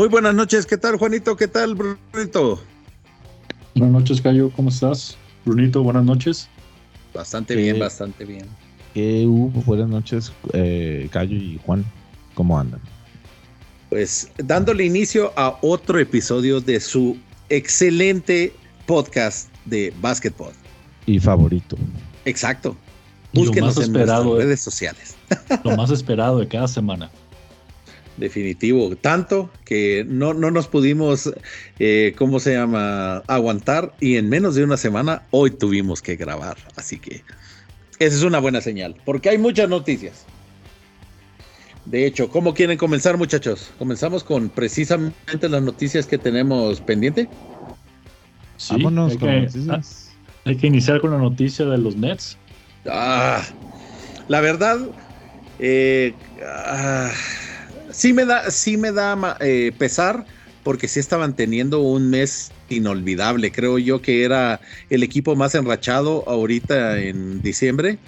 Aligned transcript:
Muy 0.00 0.08
buenas 0.08 0.34
noches, 0.34 0.64
¿qué 0.64 0.78
tal 0.78 0.96
Juanito? 0.96 1.36
¿Qué 1.36 1.46
tal 1.46 1.74
Brunito? 1.74 2.58
Buenas 3.74 3.92
noches, 3.92 4.22
Cayo, 4.22 4.50
¿cómo 4.56 4.70
estás? 4.70 5.18
Brunito, 5.44 5.82
buenas 5.82 6.04
noches. 6.04 6.48
Bastante 7.12 7.54
bien, 7.54 7.78
bastante 7.78 8.24
bien. 8.24 8.46
¿Qué 8.94 9.26
hubo? 9.26 9.60
Buenas 9.66 9.90
noches, 9.90 10.32
eh, 10.54 11.06
Cayo 11.12 11.36
y 11.36 11.60
Juan, 11.66 11.84
¿cómo 12.32 12.58
andan? 12.58 12.80
Pues 13.90 14.32
dándole 14.38 14.86
inicio 14.86 15.34
a 15.36 15.58
otro 15.60 15.98
episodio 15.98 16.62
de 16.62 16.80
su 16.80 17.18
excelente 17.50 18.54
podcast 18.86 19.50
de 19.66 19.92
básquetbol. 20.00 20.54
Y 21.04 21.20
favorito. 21.20 21.76
Exacto. 22.24 22.74
Búsquenos 23.34 23.76
en 23.76 23.82
esperado, 23.82 24.38
redes 24.38 24.62
sociales. 24.62 25.14
Lo 25.62 25.76
más 25.76 25.90
esperado 25.90 26.38
de 26.38 26.48
cada 26.48 26.68
semana. 26.68 27.10
Definitivo. 28.16 28.94
Tanto 28.96 29.50
que 29.64 30.04
no, 30.06 30.34
no 30.34 30.50
nos 30.50 30.68
pudimos, 30.68 31.32
eh, 31.78 32.14
¿cómo 32.18 32.40
se 32.40 32.54
llama? 32.54 33.18
Aguantar. 33.26 33.94
Y 34.00 34.16
en 34.16 34.28
menos 34.28 34.54
de 34.54 34.64
una 34.64 34.76
semana, 34.76 35.22
hoy 35.30 35.50
tuvimos 35.50 36.02
que 36.02 36.16
grabar. 36.16 36.56
Así 36.76 36.98
que 36.98 37.22
esa 37.98 38.16
es 38.16 38.22
una 38.22 38.38
buena 38.38 38.60
señal. 38.60 38.96
Porque 39.04 39.30
hay 39.30 39.38
muchas 39.38 39.68
noticias. 39.68 40.26
De 41.86 42.06
hecho, 42.06 42.28
¿cómo 42.28 42.54
quieren 42.54 42.76
comenzar, 42.78 43.16
muchachos? 43.16 43.70
¿Comenzamos 43.78 44.22
con 44.22 44.48
precisamente 44.50 45.48
las 45.48 45.62
noticias 45.62 46.06
que 46.06 46.18
tenemos 46.18 46.80
pendiente? 46.80 47.28
Sí, 48.56 48.74
Vámonos 48.74 49.12
hay, 49.12 49.18
con 49.18 49.28
que, 49.28 49.40
noticias. 49.40 50.10
hay 50.44 50.56
que 50.56 50.66
iniciar 50.66 51.00
con 51.00 51.10
la 51.10 51.18
noticia 51.18 51.64
de 51.64 51.78
los 51.78 51.96
Nets. 51.96 52.36
Ah, 52.86 53.42
la 54.28 54.40
verdad, 54.40 54.78
eh, 55.58 56.14
ah, 56.46 57.10
sí 57.92 58.12
me 58.12 58.24
da, 58.24 58.50
sí 58.50 58.76
me 58.76 58.92
da 58.92 59.36
eh, 59.40 59.72
pesar 59.78 60.24
porque 60.62 60.88
sí 60.88 61.00
estaban 61.00 61.34
teniendo 61.34 61.80
un 61.80 62.10
mes 62.10 62.52
inolvidable. 62.68 63.50
Creo 63.50 63.78
yo 63.78 64.02
que 64.02 64.24
era 64.24 64.60
el 64.90 65.02
equipo 65.02 65.36
más 65.36 65.54
enrachado 65.54 66.24
ahorita 66.28 66.98
en 66.98 67.40
diciembre 67.42 67.98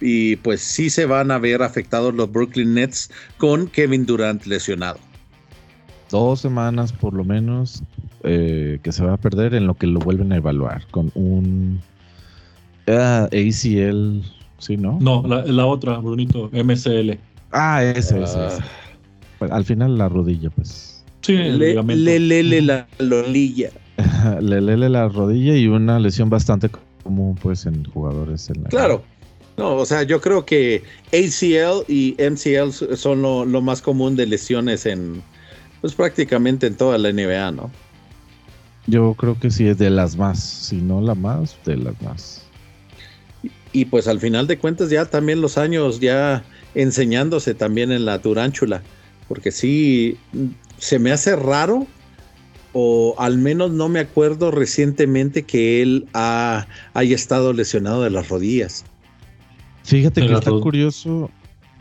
y 0.00 0.36
pues 0.36 0.60
sí 0.60 0.90
se 0.90 1.06
van 1.06 1.30
a 1.30 1.38
ver 1.38 1.62
afectados 1.62 2.14
los 2.14 2.30
Brooklyn 2.30 2.74
Nets 2.74 3.10
con 3.38 3.68
Kevin 3.68 4.06
Durant 4.06 4.44
lesionado. 4.46 4.98
Dos 6.10 6.40
semanas 6.40 6.92
por 6.92 7.14
lo 7.14 7.24
menos 7.24 7.82
eh, 8.22 8.78
que 8.82 8.92
se 8.92 9.04
va 9.04 9.14
a 9.14 9.16
perder 9.16 9.54
en 9.54 9.66
lo 9.66 9.74
que 9.74 9.86
lo 9.86 10.00
vuelven 10.00 10.32
a 10.32 10.36
evaluar 10.36 10.86
con 10.90 11.10
un 11.14 11.80
ah, 12.86 13.28
ACL, 13.32 14.22
¿sí, 14.58 14.76
no? 14.76 14.98
No, 15.00 15.22
la, 15.26 15.66
otra, 15.66 15.98
Brunito, 15.98 16.50
MCL. 16.52 17.18
Ah, 17.52 17.82
ese, 17.82 18.22
ese, 18.22 18.38
ah. 18.38 18.48
pues, 18.48 18.60
al 19.40 19.64
final 19.64 19.98
la 19.98 20.08
rodilla, 20.08 20.50
pues. 20.50 21.04
Sí, 21.22 21.34
le, 21.34 21.74
le, 22.20 22.62
la 22.62 22.86
lolilla. 22.98 23.70
le 24.40 24.60
lele 24.60 24.88
la 24.88 25.08
rodilla 25.08 25.56
y 25.56 25.66
una 25.66 25.98
lesión 25.98 26.30
bastante 26.30 26.70
común, 27.02 27.36
pues, 27.42 27.66
en 27.66 27.84
jugadores. 27.84 28.48
En 28.50 28.62
claro. 28.64 29.02
No, 29.56 29.76
o 29.76 29.86
sea, 29.86 30.02
yo 30.02 30.20
creo 30.20 30.44
que 30.44 30.82
ACL 31.08 31.90
y 31.90 32.14
MCL 32.18 32.96
son 32.96 33.22
lo, 33.22 33.62
más 33.62 33.80
común 33.80 34.14
de 34.14 34.26
lesiones 34.26 34.84
en, 34.84 35.22
pues 35.80 35.94
prácticamente 35.94 36.66
en 36.66 36.76
toda 36.76 36.98
la 36.98 37.10
NBA, 37.10 37.52
¿no? 37.52 37.70
Yo 38.86 39.14
creo 39.14 39.38
que 39.40 39.50
sí 39.50 39.66
es 39.66 39.78
de 39.78 39.88
las 39.88 40.16
más, 40.16 40.38
si 40.38 40.76
no 40.76 41.00
la 41.00 41.14
más, 41.14 41.56
de 41.64 41.76
las 41.78 42.00
más. 42.02 42.42
Y, 43.72 43.86
pues 43.86 44.08
al 44.08 44.20
final 44.20 44.46
de 44.46 44.58
cuentas 44.58 44.90
ya 44.90 45.06
también 45.06 45.40
los 45.40 45.58
años 45.58 46.00
ya 46.00 46.44
enseñándose 46.74 47.54
también 47.54 47.92
en 47.92 48.04
la 48.04 48.20
Turántula, 48.20 48.82
porque 49.28 49.52
sí 49.52 50.16
se 50.78 50.98
me 50.98 51.12
hace 51.12 51.36
raro 51.36 51.86
o 52.72 53.14
al 53.18 53.38
menos 53.38 53.70
no 53.70 53.88
me 53.88 54.00
acuerdo 54.00 54.50
recientemente 54.50 55.44
que 55.44 55.80
él 55.80 56.06
ha, 56.12 56.66
haya 56.92 57.14
estado 57.14 57.52
lesionado 57.54 58.02
de 58.02 58.10
las 58.10 58.28
rodillas. 58.28 58.84
Fíjate 59.84 60.26
que 60.26 60.32
está 60.34 60.50
curioso. 60.50 61.30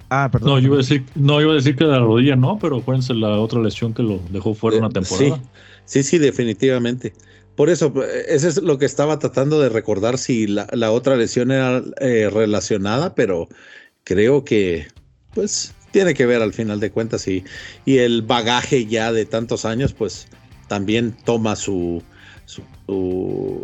Ah, 0.09 0.29
perdón. 0.31 0.51
No, 0.51 0.59
yo 0.59 0.67
iba 0.67 0.75
a 0.75 0.77
decir, 0.77 1.03
no, 1.15 1.41
iba 1.41 1.51
a 1.51 1.55
decir 1.55 1.75
que 1.75 1.83
de 1.83 1.91
la 1.91 1.99
rodilla 1.99 2.35
no, 2.35 2.59
pero 2.59 2.77
acuérdense 2.77 3.13
la 3.13 3.39
otra 3.39 3.61
lesión 3.61 3.93
que 3.93 4.03
lo 4.03 4.21
dejó 4.29 4.53
fuera 4.53 4.77
una 4.77 4.89
temporada. 4.89 5.41
Sí, 5.85 6.03
sí, 6.03 6.17
definitivamente. 6.17 7.13
Por 7.55 7.69
eso, 7.69 7.93
eso 8.27 8.47
es 8.47 8.61
lo 8.61 8.77
que 8.77 8.85
estaba 8.85 9.17
tratando 9.19 9.59
de 9.59 9.69
recordar 9.69 10.17
si 10.17 10.47
la, 10.47 10.91
otra 10.91 11.15
lesión 11.15 11.51
era 11.51 11.81
eh, 11.99 12.29
relacionada, 12.31 13.15
pero 13.15 13.47
creo 14.03 14.45
que, 14.45 14.87
pues, 15.33 15.73
tiene 15.95 16.13
que 16.13 16.25
ver 16.25 16.41
al 16.41 16.51
final 16.51 16.81
de 16.81 16.91
cuentas 16.91 17.25
y, 17.25 17.45
y 17.85 17.99
el 17.99 18.21
bagaje 18.21 18.85
ya 18.85 19.13
de 19.13 19.25
tantos 19.25 19.63
años, 19.63 19.93
pues, 19.93 20.27
también 20.67 21.15
toma 21.23 21.55
su, 21.55 22.03
su, 22.43 22.63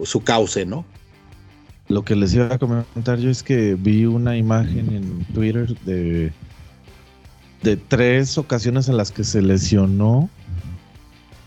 su 0.05 0.23
cauce, 0.23 0.65
¿no? 0.65 0.85
Lo 1.89 2.05
que 2.05 2.15
les 2.15 2.33
iba 2.33 2.45
a 2.45 2.57
comentar 2.57 3.19
yo 3.19 3.29
es 3.29 3.43
que 3.43 3.75
vi 3.75 4.05
una 4.05 4.37
imagen 4.37 4.95
en 4.95 5.25
Twitter 5.33 5.77
de, 5.79 6.31
de 7.63 7.75
tres 7.75 8.37
ocasiones 8.37 8.87
en 8.87 8.95
las 8.95 9.11
que 9.11 9.25
se 9.25 9.41
lesionó 9.41 10.29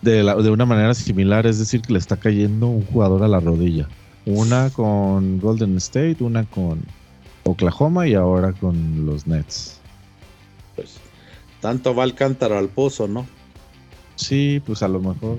de, 0.03 0.17
de 0.23 0.51
una 0.51 0.67
manera 0.67 0.93
similar, 0.93 1.47
es 1.47 1.59
decir, 1.59 1.81
que 1.81 1.95
le 1.95 1.99
está 1.99 2.19
cayendo 2.19 2.67
un 2.67 2.85
jugador 2.85 3.23
a 3.23 3.29
la 3.29 3.41
rodilla. 3.41 3.89
Una 4.27 4.69
con 4.69 5.41
Golden 5.41 5.79
State, 5.79 6.19
una 6.21 6.45
con 6.45 6.83
Oklahoma 7.45 8.07
y 8.07 8.13
ahora 8.13 8.53
con 8.53 9.07
los 9.07 9.27
Nets. 9.27 9.81
Tanto 11.65 11.95
va 11.95 12.05
el 12.05 12.15
cántaro 12.15 12.59
al 12.59 12.69
pozo, 12.69 13.09
¿no? 13.09 13.27
Sí, 14.17 14.61
pues 14.67 14.83
a 14.83 14.89
lo 14.89 15.01
mejor. 15.01 15.39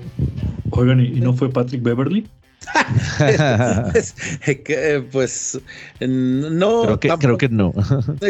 Oigan, 0.70 0.98
¿y 0.98 1.20
no 1.20 1.34
fue 1.34 1.50
Patrick 1.50 1.84
Beverly? 1.84 2.26
pues 5.12 5.60
no. 6.00 6.82
Creo 6.82 6.98
que, 6.98 7.08
creo 7.10 7.38
que, 7.38 7.48
no. 7.48 7.72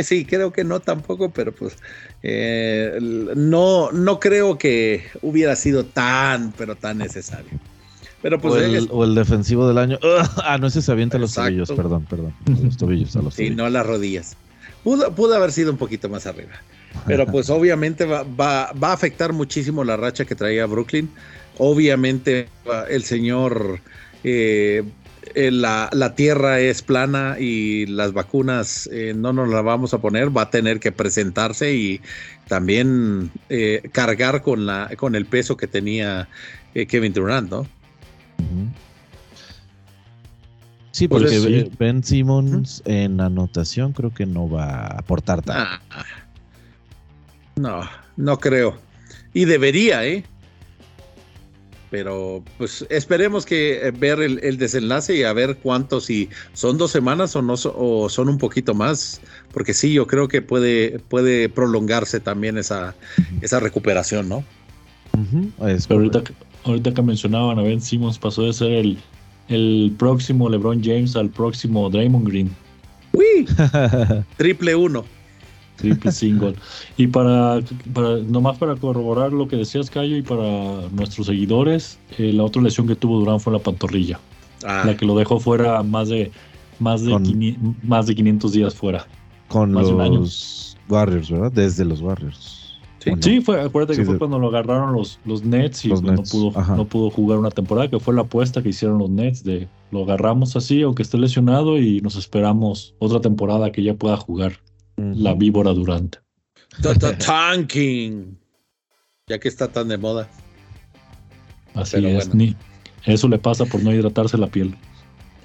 sí, 0.04 0.26
creo 0.26 0.52
que 0.52 0.62
no 0.62 0.80
tampoco, 0.80 1.30
pero 1.30 1.52
pues 1.52 1.78
eh, 2.22 2.98
no, 3.34 3.90
no 3.92 4.20
creo 4.20 4.58
que 4.58 5.04
hubiera 5.22 5.56
sido 5.56 5.86
tan, 5.86 6.52
pero 6.52 6.76
tan 6.76 6.98
necesario. 6.98 7.58
Pero 8.20 8.38
pues 8.38 8.88
o, 8.90 9.04
el, 9.04 9.14
defensivo 9.14 9.66
del 9.66 9.78
año. 9.78 9.98
ah, 10.44 10.58
no, 10.58 10.66
ese 10.66 10.82
se 10.82 10.92
avienta 10.92 11.16
los 11.16 11.32
tobillos, 11.32 11.72
perdón, 11.72 12.04
perdón. 12.04 12.34
Los 12.62 12.76
tobillos, 12.76 13.16
a 13.16 13.22
los 13.22 13.32
Sí, 13.32 13.48
no 13.48 13.70
las 13.70 13.86
rodillas. 13.86 14.36
Pudo, 14.84 15.14
pudo 15.14 15.34
haber 15.34 15.50
sido 15.50 15.72
un 15.72 15.78
poquito 15.78 16.10
más 16.10 16.26
arriba. 16.26 16.52
Pero 17.06 17.26
pues 17.26 17.50
obviamente 17.50 18.04
va, 18.04 18.22
va, 18.22 18.72
va, 18.72 18.90
a 18.90 18.92
afectar 18.92 19.32
muchísimo 19.32 19.84
la 19.84 19.96
racha 19.96 20.24
que 20.24 20.34
traía 20.34 20.66
Brooklyn. 20.66 21.10
Obviamente 21.58 22.48
el 22.88 23.04
señor 23.04 23.80
eh, 24.28 24.82
eh, 25.34 25.50
la, 25.52 26.14
tierra 26.16 26.58
es 26.58 26.82
plana 26.82 27.36
y 27.38 27.86
las 27.86 28.12
vacunas 28.12 28.88
eh, 28.92 29.12
no 29.14 29.32
nos 29.32 29.48
las 29.48 29.62
vamos 29.62 29.94
a 29.94 29.98
poner, 29.98 30.36
va 30.36 30.42
a 30.42 30.50
tener 30.50 30.80
que 30.80 30.90
presentarse 30.90 31.74
y 31.74 32.00
también 32.48 33.30
cargar 33.92 34.42
con, 34.42 34.66
la, 34.66 34.90
con 34.96 35.14
el 35.14 35.26
peso 35.26 35.56
que 35.56 35.66
tenía 35.66 36.28
Kevin 36.74 37.12
Durant, 37.12 37.50
¿no? 37.50 37.66
Sí, 40.90 41.06
porque 41.06 41.70
Ben 41.78 42.02
Simmons 42.02 42.82
en 42.84 43.20
anotación 43.20 43.92
creo 43.92 44.12
que 44.12 44.26
no 44.26 44.48
va 44.48 44.86
a 44.86 44.98
aportar 44.98 45.42
tanto. 45.42 45.84
Ah, 45.90 46.04
no, 47.56 47.82
no 48.16 48.38
creo. 48.38 48.76
Y 49.34 49.44
debería, 49.44 50.06
¿eh? 50.06 50.24
pero 51.90 52.42
pues 52.58 52.84
esperemos 52.90 53.46
que 53.46 53.86
eh, 53.86 53.90
ver 53.90 54.20
el, 54.20 54.58
desenlace 54.58 55.16
y 55.16 55.22
a 55.22 55.32
ver 55.32 55.56
cuántos, 55.62 56.06
si 56.06 56.28
son 56.52 56.78
dos 56.78 56.90
semanas 56.90 57.36
o 57.36 57.42
no 57.42 57.54
o 57.54 58.08
son 58.08 58.28
un 58.28 58.38
poquito 58.38 58.74
más, 58.74 59.20
porque 59.52 59.72
sí, 59.72 59.92
yo 59.92 60.06
creo 60.06 60.28
que 60.28 60.42
puede, 60.42 60.98
puede 61.08 61.48
prolongarse 61.48 62.20
también 62.20 62.58
esa, 62.58 62.94
esa 63.40 63.60
recuperación, 63.60 64.28
¿no? 64.28 64.44
ahorita, 65.88 66.22
ahorita 66.64 66.92
que 66.92 67.02
mencionaban 67.02 67.58
a 67.58 67.62
Ben 67.62 67.80
Simmons 67.80 68.18
pasó 68.18 68.42
de 68.42 68.52
ser 68.52 68.72
el, 68.72 68.98
el 69.48 69.94
próximo 69.98 70.50
LeBron 70.50 70.82
James 70.84 71.16
al 71.16 71.30
próximo 71.30 71.88
Draymond 71.88 72.28
Green. 72.28 72.50
Uy, 73.12 73.46
triple 74.36 74.74
uno 74.74 75.15
triple 75.76 76.12
single. 76.12 76.54
Y 76.96 77.06
para, 77.06 77.60
para, 77.92 78.18
nomás 78.18 78.58
para 78.58 78.76
corroborar 78.76 79.32
lo 79.32 79.48
que 79.48 79.56
decías, 79.56 79.90
Cayo, 79.90 80.16
y 80.16 80.22
para 80.22 80.88
nuestros 80.90 81.26
seguidores, 81.26 81.98
eh, 82.18 82.32
la 82.32 82.44
otra 82.44 82.62
lesión 82.62 82.86
que 82.86 82.96
tuvo 82.96 83.18
Durán 83.18 83.40
fue 83.40 83.52
la 83.52 83.58
pantorrilla. 83.58 84.18
Ah. 84.64 84.82
La 84.86 84.96
que 84.96 85.06
lo 85.06 85.16
dejó 85.16 85.38
fuera 85.38 85.82
más 85.82 86.08
de, 86.08 86.30
más 86.78 87.02
de, 87.04 87.56
más 87.82 88.06
de 88.06 88.14
500 88.14 88.52
días 88.52 88.74
fuera. 88.74 89.06
Con 89.48 89.72
los 89.72 90.76
Warriors, 90.88 91.30
¿verdad? 91.30 91.52
Desde 91.52 91.84
los 91.84 92.00
Warriors. 92.00 92.66
Sí, 93.20 93.40
fue, 93.40 93.60
acuérdate 93.60 93.96
que 93.96 94.04
fue 94.04 94.18
cuando 94.18 94.38
lo 94.38 94.48
agarraron 94.48 94.92
los, 94.92 95.20
los 95.24 95.44
Nets 95.44 95.84
y 95.84 95.90
pues 95.90 96.02
No, 96.02 96.22
pudo, 96.24 96.52
no 96.76 96.84
pudo 96.86 97.10
jugar 97.10 97.38
una 97.38 97.50
temporada, 97.50 97.88
que 97.88 98.00
fue 98.00 98.14
la 98.14 98.22
apuesta 98.22 98.62
que 98.62 98.70
hicieron 98.70 98.98
los 98.98 99.10
Nets 99.10 99.44
de 99.44 99.68
lo 99.92 100.02
agarramos 100.02 100.56
así, 100.56 100.82
aunque 100.82 101.02
esté 101.02 101.16
lesionado, 101.16 101.78
y 101.78 102.00
nos 102.00 102.16
esperamos 102.16 102.94
otra 102.98 103.20
temporada 103.20 103.70
que 103.70 103.84
ya 103.84 103.94
pueda 103.94 104.16
jugar 104.16 104.58
la 104.96 105.34
víbora 105.34 105.72
durante. 105.72 106.18
Tanking. 107.24 108.38
Ya 109.28 109.38
que 109.38 109.48
está 109.48 109.68
tan 109.68 109.88
de 109.88 109.98
moda. 109.98 110.28
Así 111.74 112.04
es, 112.06 112.34
ni, 112.34 112.56
eso 113.04 113.28
le 113.28 113.38
pasa 113.38 113.64
por 113.64 113.82
no 113.82 113.92
hidratarse 113.92 114.38
la 114.38 114.46
piel. 114.46 114.74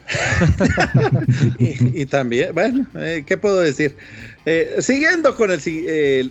y, 1.59 2.05
también, 2.05 2.53
bueno, 2.53 2.85
eh, 2.95 3.23
¿qué 3.25 3.37
puedo 3.37 3.59
decir? 3.59 3.95
Eh, 4.45 4.75
siguiendo 4.79 5.35
con 5.35 5.51
el, 5.51 5.61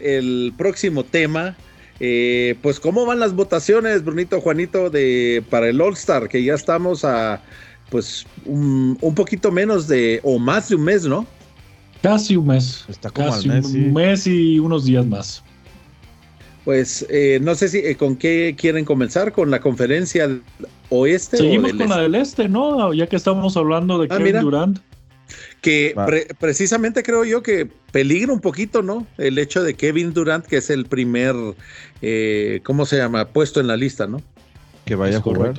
el, 0.03 0.53
próximo 0.57 1.05
tema, 1.05 1.57
eh, 1.99 2.57
pues 2.63 2.79
cómo 2.79 3.07
van 3.07 3.21
las 3.21 3.35
votaciones, 3.35 4.05
Brunito, 4.05 4.41
Juanito, 4.41 4.91
de 4.91 5.43
para 5.49 5.69
el 5.69 5.81
All 5.81 5.95
Star, 5.95 6.29
que 6.29 6.43
ya 6.43 6.55
estamos 6.55 7.05
a 7.05 7.43
pues 7.91 8.27
un, 8.45 8.97
poquito 9.15 9.51
menos 9.51 9.89
de, 9.89 10.21
o 10.23 10.39
más 10.39 10.69
de 10.69 10.77
un 10.77 10.85
mes, 10.85 11.05
¿no? 11.05 11.27
Casi 12.03 12.37
un 12.37 12.47
mes. 12.47 12.85
Está 12.89 13.11
casi 13.11 13.49
un 13.49 13.93
mes 13.93 14.27
y 14.27 14.59
unos 14.59 14.85
días 14.85 15.07
más. 15.07 15.43
Pues 16.65 17.07
no 17.41 17.55
sé 17.55 17.69
si 17.69 17.95
con 17.95 18.17
qué 18.17 18.55
quieren 18.59 18.85
comenzar, 18.85 19.33
con 19.33 19.51
la 19.51 19.61
conferencia 19.61 20.29
oeste. 20.91 21.39
Seguimos 21.39 21.73
con 21.73 21.89
la 21.89 21.99
del 22.03 22.15
este, 22.15 22.49
¿no? 22.49 22.93
Ya 22.93 23.07
que 23.07 23.17
estamos 23.17 23.57
hablando 23.57 23.99
de 23.99 24.09
ah, 24.11 24.19
Kevin 24.19 24.41
Durant. 24.41 24.79
Que 25.61 25.95
precisamente 26.39 27.03
creo 27.03 27.25
yo 27.25 27.43
que 27.43 27.69
peligra 27.93 28.33
un 28.33 28.41
poquito, 28.41 28.83
¿no? 28.83 29.07
El 29.19 29.39
hecho 29.39 29.63
de 29.63 29.75
Kevin 29.75 30.13
Durant, 30.13 30.45
que 30.45 30.57
es 30.57 30.71
el 30.71 30.87
primer, 30.87 31.35
eh, 32.03 32.61
¿cómo 32.65 32.87
se 32.87 32.97
llama? 32.97 33.29
Puesto 33.29 33.61
en 33.61 33.67
la 33.67 33.77
lista, 33.77 34.07
¿no? 34.07 34.23
Que 34.85 34.95
vaya 34.95 35.19
a 35.19 35.21
jugar. 35.21 35.55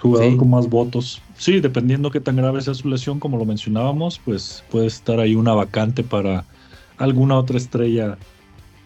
Jugador 0.00 0.36
con 0.36 0.50
más 0.50 0.68
votos. 0.68 1.22
Sí, 1.36 1.60
dependiendo 1.60 2.10
qué 2.10 2.20
tan 2.20 2.36
grave 2.36 2.60
sea 2.60 2.74
su 2.74 2.88
lesión, 2.88 3.18
como 3.18 3.38
lo 3.38 3.44
mencionábamos, 3.44 4.20
pues 4.24 4.64
puede 4.70 4.86
estar 4.86 5.20
ahí 5.20 5.34
una 5.34 5.54
vacante 5.54 6.02
para 6.02 6.44
alguna 6.98 7.38
otra 7.38 7.56
estrella 7.56 8.18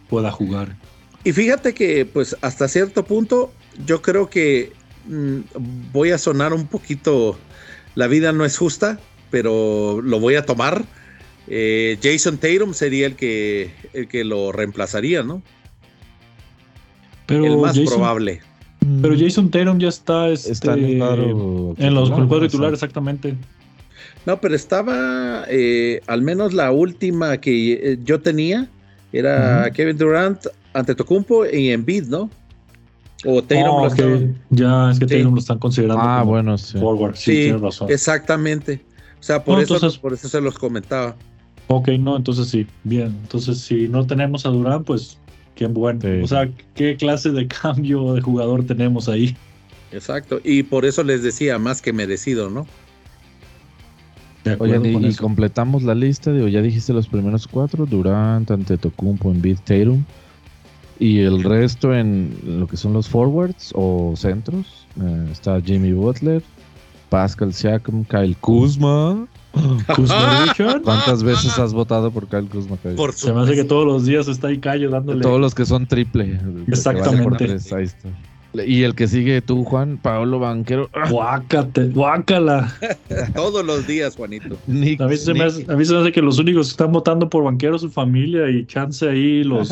pueda 0.08 0.30
jugar. 0.30 0.76
Y 1.24 1.32
fíjate 1.32 1.74
que, 1.74 2.06
pues, 2.06 2.36
hasta 2.40 2.66
cierto 2.66 3.04
punto, 3.04 3.52
yo 3.86 4.02
creo 4.02 4.30
que 4.30 4.72
Mm, 5.06 5.40
voy 5.92 6.10
a 6.10 6.18
sonar 6.18 6.52
un 6.52 6.66
poquito, 6.66 7.38
la 7.94 8.06
vida 8.06 8.32
no 8.32 8.44
es 8.44 8.56
justa, 8.56 9.00
pero 9.30 10.00
lo 10.02 10.20
voy 10.20 10.34
a 10.34 10.44
tomar. 10.44 10.84
Eh, 11.48 11.98
Jason 12.02 12.38
Tatum 12.38 12.74
sería 12.74 13.06
el 13.06 13.16
que, 13.16 13.72
el 13.92 14.08
que 14.08 14.24
lo 14.24 14.52
reemplazaría, 14.52 15.22
¿no? 15.22 15.42
Pero 17.26 17.44
el 17.44 17.58
más 17.58 17.78
probable. 17.78 18.42
Pero 19.02 19.14
Jason 19.18 19.50
Tatum 19.50 19.78
ya 19.78 19.88
está, 19.88 20.28
este, 20.28 20.70
en, 20.70 20.98
los 21.94 22.10
cuadros 22.10 22.50
titulares, 22.50 22.74
exactamente. 22.74 23.36
No, 24.26 24.40
pero 24.40 24.54
estaba, 24.54 25.44
eh, 25.48 26.00
al 26.06 26.22
menos 26.22 26.52
la 26.54 26.72
última 26.72 27.38
que 27.38 27.72
eh, 27.72 27.98
yo 28.04 28.20
tenía, 28.20 28.68
era 29.12 29.70
Kevin 29.72 29.98
Durant, 29.98 30.46
ante 30.72 30.94
Tocumpo 30.94 31.44
y 31.46 31.70
Embiid, 31.70 32.06
¿no? 32.06 32.30
O 33.24 33.42
Tatum 33.42 33.82
lo 33.82 34.34
Ya, 34.50 34.90
es 34.90 34.98
que 34.98 35.06
Tatum 35.06 35.34
lo 35.34 35.40
están 35.40 35.58
considerando. 35.58 36.02
Ah, 36.02 36.22
bueno, 36.22 36.56
sí. 36.56 36.78
Forward. 36.78 37.16
Sí, 37.16 37.52
razón. 37.52 37.90
Exactamente. 37.90 38.80
O 39.18 39.22
sea, 39.22 39.44
por, 39.44 39.60
eso, 39.60 39.78
por 40.00 40.14
eso 40.14 40.28
se 40.28 40.40
los 40.40 40.58
comentaba. 40.58 41.16
Ok, 41.66 41.88
no, 41.98 42.16
entonces 42.16 42.48
sí. 42.48 42.66
Bien. 42.84 43.08
Entonces, 43.22 43.58
si 43.58 43.88
no 43.88 44.06
tenemos 44.06 44.46
a 44.46 44.48
Durán, 44.48 44.84
pues 44.84 45.18
qué 45.54 45.66
bueno. 45.66 46.00
O 46.22 46.26
sea, 46.26 46.48
qué 46.74 46.96
clase 46.96 47.30
de 47.30 47.46
cambio 47.46 48.14
de 48.14 48.20
jugador 48.20 48.64
tenemos 48.64 49.08
ahí. 49.08 49.36
Exacto. 49.92 50.40
Y 50.44 50.62
por 50.62 50.84
eso 50.84 51.02
les 51.02 51.22
decía, 51.22 51.58
más 51.58 51.82
que 51.82 51.92
merecido, 51.92 52.48
¿no? 52.50 52.66
Oye, 54.58 54.80
y, 54.82 55.14
completamos 55.16 55.82
la 55.82 55.94
lista, 55.94 56.32
digo, 56.32 56.48
ya 56.48 56.62
dijiste 56.62 56.94
los 56.94 57.06
primeros 57.08 57.46
cuatro, 57.46 57.84
Durant, 57.84 58.50
Antetokounmpo, 58.50 59.30
Embiid, 59.30 59.58
Tatum. 59.58 60.04
Y 60.98 61.20
el 61.20 61.42
resto 61.42 61.94
en 61.94 62.36
lo 62.44 62.66
que 62.66 62.76
son 62.76 62.92
los 62.92 63.08
forwards 63.08 63.72
o 63.74 64.14
centros, 64.16 64.86
eh, 65.00 65.28
está 65.30 65.60
Jimmy 65.60 65.92
Butler, 65.92 66.42
Pascal 67.10 67.52
Siakam, 67.52 68.04
Kyle 68.04 68.36
Kuzma. 68.40 69.26
¿Kuzma 69.94 70.54
¿Cuántas 70.84 71.22
veces 71.22 71.58
has 71.58 71.74
votado 71.74 72.10
por 72.10 72.28
Kyle 72.28 72.48
Kuzma? 72.48 72.78
Se 73.14 73.32
me 73.32 73.42
hace 73.42 73.54
que 73.54 73.64
todos 73.64 73.84
los 73.84 74.06
días 74.06 74.28
está 74.28 74.48
ahí 74.48 74.58
Cayo 74.58 74.90
dándole. 74.90 75.20
Todos 75.20 75.40
los 75.40 75.54
que 75.54 75.66
son 75.66 75.86
triple. 75.86 76.40
Exactamente. 76.68 77.44
ahí 77.74 77.84
está. 77.84 78.08
Y 78.52 78.82
el 78.82 78.96
que 78.96 79.06
sigue 79.06 79.40
tú, 79.42 79.64
Juan, 79.64 79.96
Paolo 79.96 80.40
Banquero. 80.40 80.90
Guácate, 81.10 81.88
guácala. 81.88 82.74
Todos 83.34 83.64
los 83.64 83.86
días, 83.86 84.16
Juanito. 84.16 84.56
a, 84.66 85.06
mí 85.06 85.16
se 85.16 85.34
me 85.34 85.44
hace, 85.44 86.12
que 86.12 86.20
los 86.20 86.38
únicos 86.38 86.66
que 86.66 86.70
están 86.72 86.90
votando 86.90 87.28
por 87.28 87.44
Banquero 87.44 87.78
su 87.78 87.90
familia 87.90 88.50
y 88.50 88.66
chance 88.66 89.08
ahí 89.08 89.44
los, 89.44 89.70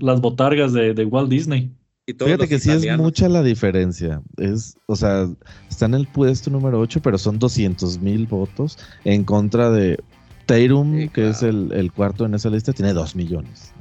las 0.00 0.20
botargas 0.20 0.72
de, 0.74 1.04
Walt 1.04 1.30
Disney. 1.30 1.70
Fíjate 2.18 2.48
que 2.48 2.58
sí 2.58 2.70
es 2.70 2.98
mucha 2.98 3.28
la 3.28 3.42
diferencia. 3.42 4.22
Es, 4.36 4.76
o 4.86 4.96
sea, 4.96 5.28
está 5.68 5.86
en 5.86 5.94
el 5.94 6.06
puesto 6.06 6.50
número 6.50 6.80
8, 6.80 7.00
pero 7.02 7.18
son 7.18 7.38
200 7.38 7.98
mil 8.00 8.26
votos 8.26 8.78
en 9.04 9.24
contra 9.24 9.70
de 9.70 9.98
Teirum, 10.46 11.08
que 11.08 11.28
es 11.30 11.42
el, 11.42 11.92
cuarto 11.94 12.24
en 12.24 12.34
esa 12.34 12.50
lista, 12.50 12.72
tiene 12.72 12.92
2 12.92 13.16
millones. 13.16 13.72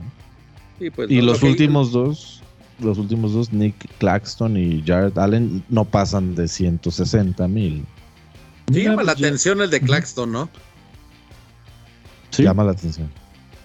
Pues, 0.95 1.11
y 1.11 1.21
los 1.21 1.43
últimos 1.43 1.91
dos 1.91 2.39
los 2.79 2.97
últimos 2.97 3.33
dos, 3.33 3.51
Nick 3.51 3.75
Claxton 3.97 4.57
y 4.57 4.83
Jared 4.85 5.17
Allen, 5.17 5.63
no 5.69 5.85
pasan 5.85 6.35
de 6.35 6.47
160 6.47 7.47
mil. 7.47 7.85
Sí, 8.71 8.83
llama 8.83 9.03
la 9.03 9.13
atención 9.13 9.61
el 9.61 9.69
de 9.69 9.81
Claxton, 9.81 10.31
¿no? 10.31 10.49
Sí. 12.29 12.43
Llama 12.43 12.63
la 12.63 12.71
atención. 12.71 13.09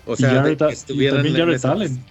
O 0.07 0.17
sea, 0.17 0.31
Jared, 0.31 0.59
también 0.59 1.35
Jared 1.35 1.65
Allen. 1.65 2.05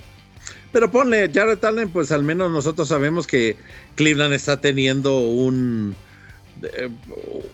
Pero 0.73 0.91
ponle, 0.91 1.29
Jared 1.31 1.63
Allen, 1.63 1.89
pues 1.89 2.11
al 2.11 2.23
menos 2.23 2.51
nosotros 2.51 2.87
sabemos 2.87 3.27
que 3.27 3.55
Cleveland 3.95 4.33
está 4.33 4.59
teniendo 4.59 5.19
un 5.19 5.95
eh, 6.63 6.89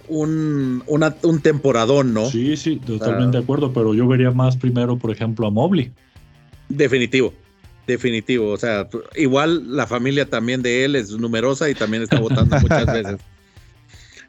un, 0.08 0.84
un 0.88 1.42
temporadón, 1.42 2.14
¿no? 2.14 2.30
Sí, 2.30 2.56
sí, 2.56 2.78
totalmente 2.78 3.38
de 3.38 3.44
acuerdo, 3.44 3.74
pero 3.74 3.94
yo 3.94 4.08
vería 4.08 4.32
más 4.32 4.56
primero, 4.56 4.98
por 4.98 5.12
ejemplo, 5.12 5.48
a 5.48 5.52
Mobley. 5.52 5.92
Definitivo, 6.70 7.34
Definitivo, 7.86 8.52
o 8.52 8.58
sea, 8.58 8.88
igual 9.16 9.76
la 9.76 9.86
familia 9.86 10.26
también 10.26 10.62
de 10.62 10.86
él 10.86 10.96
es 10.96 11.12
numerosa 11.12 11.70
y 11.70 11.76
también 11.76 12.04
está 12.04 12.20
votando 12.20 12.58
muchas 12.60 12.86
veces. 12.94 13.18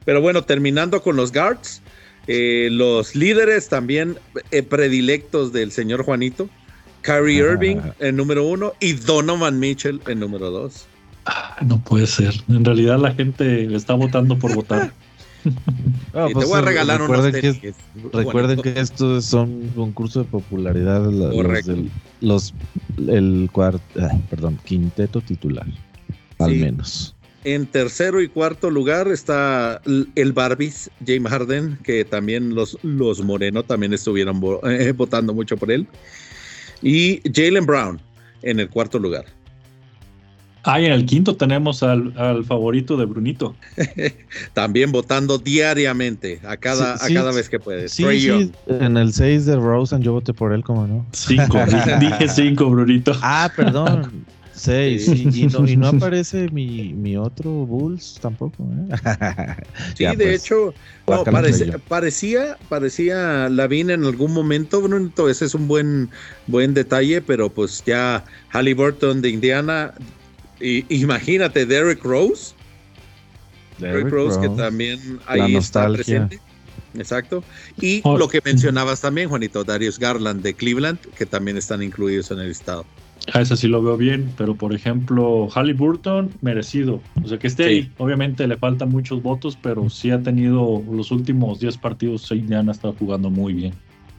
Pero 0.04 0.20
bueno, 0.20 0.42
terminando 0.42 1.02
con 1.02 1.14
los 1.14 1.30
guards, 1.30 1.82
eh, 2.26 2.68
los 2.72 3.14
líderes 3.14 3.68
también 3.68 4.18
eh, 4.50 4.62
predilectos 4.62 5.52
del 5.52 5.72
señor 5.72 6.04
Juanito, 6.04 6.48
Kyrie 7.02 7.38
Irving 7.38 7.78
en 7.98 8.16
número 8.16 8.44
uno 8.44 8.72
y 8.80 8.92
Donovan 8.92 9.58
Mitchell 9.58 10.00
en 10.06 10.20
número 10.20 10.50
dos. 10.50 10.86
Ah, 11.26 11.56
no 11.64 11.82
puede 11.82 12.06
ser. 12.06 12.34
En 12.48 12.64
realidad 12.64 12.98
la 12.98 13.12
gente 13.12 13.74
está 13.74 13.94
votando 13.94 14.38
por 14.38 14.54
votar. 14.54 14.92
Ah, 16.12 16.26
te 16.28 16.34
pues, 16.34 16.48
voy 16.48 16.58
a 16.58 16.60
regalar 16.60 17.00
recuerden 17.00 17.32
que, 17.32 17.74
recuerden 18.12 18.60
que 18.60 18.78
estos 18.78 19.24
son 19.24 19.68
concursos 19.74 20.26
de 20.26 20.30
popularidad 20.30 21.02
los, 22.20 22.52
el 22.98 23.48
cuarto 23.50 23.80
ah, 23.98 24.18
perdón 24.28 24.58
quinteto 24.66 25.22
titular 25.22 25.66
al 26.40 26.56
menos 26.56 27.14
en 27.44 27.64
tercero 27.66 28.20
y 28.20 28.28
cuarto 28.28 28.68
lugar 28.68 29.08
está 29.08 29.80
el 29.86 30.32
Barbies 30.34 30.90
James 31.06 31.32
Harden 31.32 31.78
que 31.84 32.04
también 32.04 32.54
los 32.54 32.76
los 32.82 33.22
Moreno 33.22 33.62
también 33.62 33.94
estuvieron 33.94 34.42
eh, 34.64 34.92
votando 34.92 35.32
mucho 35.32 35.56
por 35.56 35.70
él 35.70 35.86
y 36.82 37.20
Jalen 37.32 37.66
Brown 37.66 38.00
en 38.42 38.60
el 38.60 38.68
cuarto 38.68 38.98
lugar 38.98 39.26
Ah, 40.62 40.78
en 40.78 40.92
el 40.92 41.06
quinto 41.06 41.36
tenemos 41.36 41.82
al, 41.82 42.44
favorito 42.44 42.96
de 42.96 43.06
Brunito. 43.06 43.54
También 44.52 44.92
votando 44.92 45.38
diariamente, 45.38 46.40
a 46.46 46.56
cada, 46.56 46.94
a 46.94 47.08
cada 47.12 47.32
vez 47.32 47.48
que 47.48 47.58
puede. 47.58 47.88
Sí, 47.88 48.04
sí, 48.20 48.52
en 48.66 48.96
el 48.96 49.12
6 49.12 49.46
de 49.46 49.56
Rosen 49.56 50.02
yo 50.02 50.12
voté 50.12 50.34
por 50.34 50.52
él, 50.52 50.62
¿cómo 50.62 50.86
no? 50.86 51.06
Cinco, 51.12 51.58
dije 52.00 52.28
cinco, 52.28 52.68
Brunito. 52.68 53.12
Ah, 53.22 53.50
perdón. 53.54 54.24
Seis. 54.60 55.08
Y, 55.08 55.46
no, 55.46 55.88
aparece 55.88 56.50
mi, 56.50 56.92
mi, 56.92 57.16
otro 57.16 57.50
Bulls 57.50 58.18
tampoco. 58.20 58.62
¿eh? 58.62 58.94
sí, 59.96 60.04
de 60.04 60.16
pues, 60.16 60.42
hecho, 60.42 60.74
parecía, 61.88 62.58
parecía 62.68 63.48
Lavin 63.48 63.88
en 63.88 64.04
algún 64.04 64.34
momento, 64.34 64.82
Brunito. 64.82 65.30
Ese 65.30 65.46
es 65.46 65.54
un 65.54 65.66
buen, 65.66 66.10
buen 66.46 66.74
detalle, 66.74 67.22
pero 67.22 67.48
pues 67.48 67.82
ya 67.86 68.22
Halliburton 68.50 69.22
de 69.22 69.30
Indiana 69.30 69.94
y, 70.60 70.84
imagínate, 70.94 71.64
Derek 71.64 72.04
Rose. 72.04 72.52
Derek, 73.78 74.10
Rose, 74.10 74.38
que 74.42 74.50
también 74.50 75.20
ahí 75.26 75.56
está 75.56 75.90
presente. 75.90 76.38
Exacto. 76.98 77.42
Y 77.80 78.02
oh. 78.04 78.18
lo 78.18 78.28
que 78.28 78.42
mencionabas 78.44 79.00
también, 79.00 79.30
Juanito, 79.30 79.64
Darius 79.64 79.98
Garland 79.98 80.42
de 80.42 80.52
Cleveland, 80.52 80.98
que 81.16 81.24
también 81.24 81.56
están 81.56 81.82
incluidos 81.82 82.30
en 82.30 82.40
el 82.40 82.50
estado. 82.50 82.84
A 83.32 83.40
ese 83.42 83.56
sí 83.56 83.68
lo 83.68 83.82
veo 83.82 83.96
bien, 83.96 84.32
pero 84.36 84.54
por 84.54 84.74
ejemplo, 84.74 85.48
Halliburton, 85.54 86.30
merecido. 86.40 87.00
O 87.22 87.28
sea, 87.28 87.38
que 87.38 87.46
esté 87.46 87.64
ahí. 87.64 87.92
Obviamente 87.98 88.46
le 88.46 88.56
faltan 88.56 88.88
muchos 88.88 89.22
votos, 89.22 89.58
pero 89.60 89.88
sí 89.90 90.10
ha 90.10 90.22
tenido 90.22 90.82
los 90.90 91.10
últimos 91.10 91.60
10 91.60 91.78
partidos, 91.78 92.30
Indiana 92.32 92.72
ha 92.72 92.74
estado 92.74 92.94
jugando 92.98 93.30
muy 93.30 93.52
bien. 93.52 93.74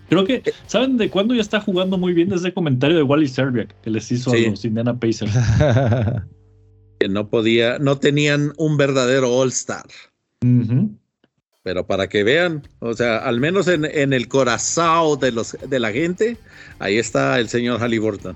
Creo 0.09 0.25
que, 0.25 0.43
¿saben 0.67 0.97
de 0.97 1.09
cuándo 1.09 1.33
ya 1.33 1.41
está 1.41 1.61
jugando 1.61 1.97
muy 1.97 2.13
bien? 2.13 2.29
Desde 2.29 2.49
el 2.49 2.53
comentario 2.53 2.97
de 2.97 3.03
Wally 3.03 3.27
Serbiak 3.27 3.73
que 3.81 3.89
les 3.89 4.11
hizo 4.11 4.31
a 4.31 4.37
los 4.37 4.65
Indiana 4.65 4.97
Pacers. 4.97 5.31
Que 6.99 7.09
no 7.09 7.29
podía, 7.29 7.79
no 7.79 7.97
tenían 7.97 8.53
un 8.57 8.77
verdadero 8.77 9.35
All-Star. 9.35 9.87
Pero 11.63 11.87
para 11.87 12.07
que 12.07 12.23
vean, 12.23 12.61
o 12.77 12.93
sea, 12.93 13.17
al 13.17 13.39
menos 13.39 13.67
en, 13.67 14.13
el 14.13 14.27
corazón 14.27 15.19
de, 15.19 15.31
los, 15.31 15.57
de 15.67 15.79
la 15.79 15.91
gente, 15.91 16.37
ahí 16.77 16.97
está 16.97 17.39
el 17.39 17.49
señor 17.49 17.79
Halliburton. 17.79 18.35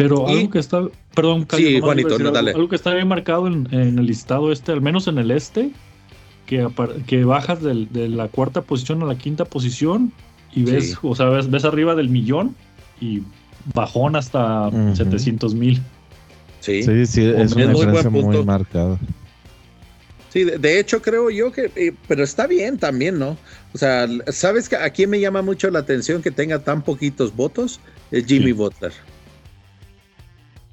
Pero 0.00 0.28
algo 0.28 0.50
que 0.50 0.58
está, 0.58 0.82
perdón, 1.14 1.46
sí, 1.54 1.78
Juanito, 1.78 2.18
no, 2.18 2.30
dale. 2.30 2.52
Algo, 2.52 2.68
que 2.68 2.76
está 2.76 2.94
bien 2.94 3.06
marcado 3.06 3.46
en, 3.46 3.68
el 3.70 4.06
listado 4.06 4.50
este, 4.50 4.72
al 4.72 4.80
menos 4.80 5.06
en 5.08 5.18
el 5.18 5.30
este, 5.30 5.72
que, 6.46 6.66
que 7.06 7.24
bajas 7.24 7.62
de 7.62 8.08
la 8.08 8.28
cuarta 8.28 8.62
posición 8.62 9.02
a 9.02 9.06
la 9.06 9.18
quinta 9.18 9.44
posición 9.44 10.12
y 10.54 10.62
ves, 10.62 10.96
o 11.02 11.14
sea, 11.14 11.26
ves, 11.26 11.64
arriba 11.64 11.94
del 11.94 12.08
millón 12.08 12.56
y 12.98 13.22
bajón 13.74 14.16
hasta 14.16 14.70
700 14.94 15.54
mil. 15.54 15.82
Sí, 16.60 16.82
sí, 16.82 17.06
sí, 17.06 17.24
es 17.24 17.52
una 17.52 17.66
diferencia 17.66 18.10
muy, 18.10 18.44
marcada. 18.44 18.98
Sí, 20.30 20.44
de, 20.44 20.78
hecho 20.78 21.02
creo 21.02 21.28
yo 21.28 21.52
que, 21.52 21.72
eh, 21.76 21.92
pero 22.08 22.22
está 22.22 22.46
bien 22.46 22.78
también, 22.78 23.18
¿no? 23.18 23.36
O 23.74 23.78
sea, 23.78 24.08
¿sabes 24.28 24.68
que 24.68 24.76
a 24.76 24.88
quién 24.90 25.10
me 25.10 25.20
llama 25.20 25.42
mucho 25.42 25.70
la 25.70 25.80
atención 25.80 26.22
que 26.22 26.30
tenga 26.30 26.60
tan 26.60 26.82
poquitos 26.82 27.34
votos? 27.34 27.80
Es 28.10 28.26
Jimmy 28.26 28.52
Butler. 28.52 28.92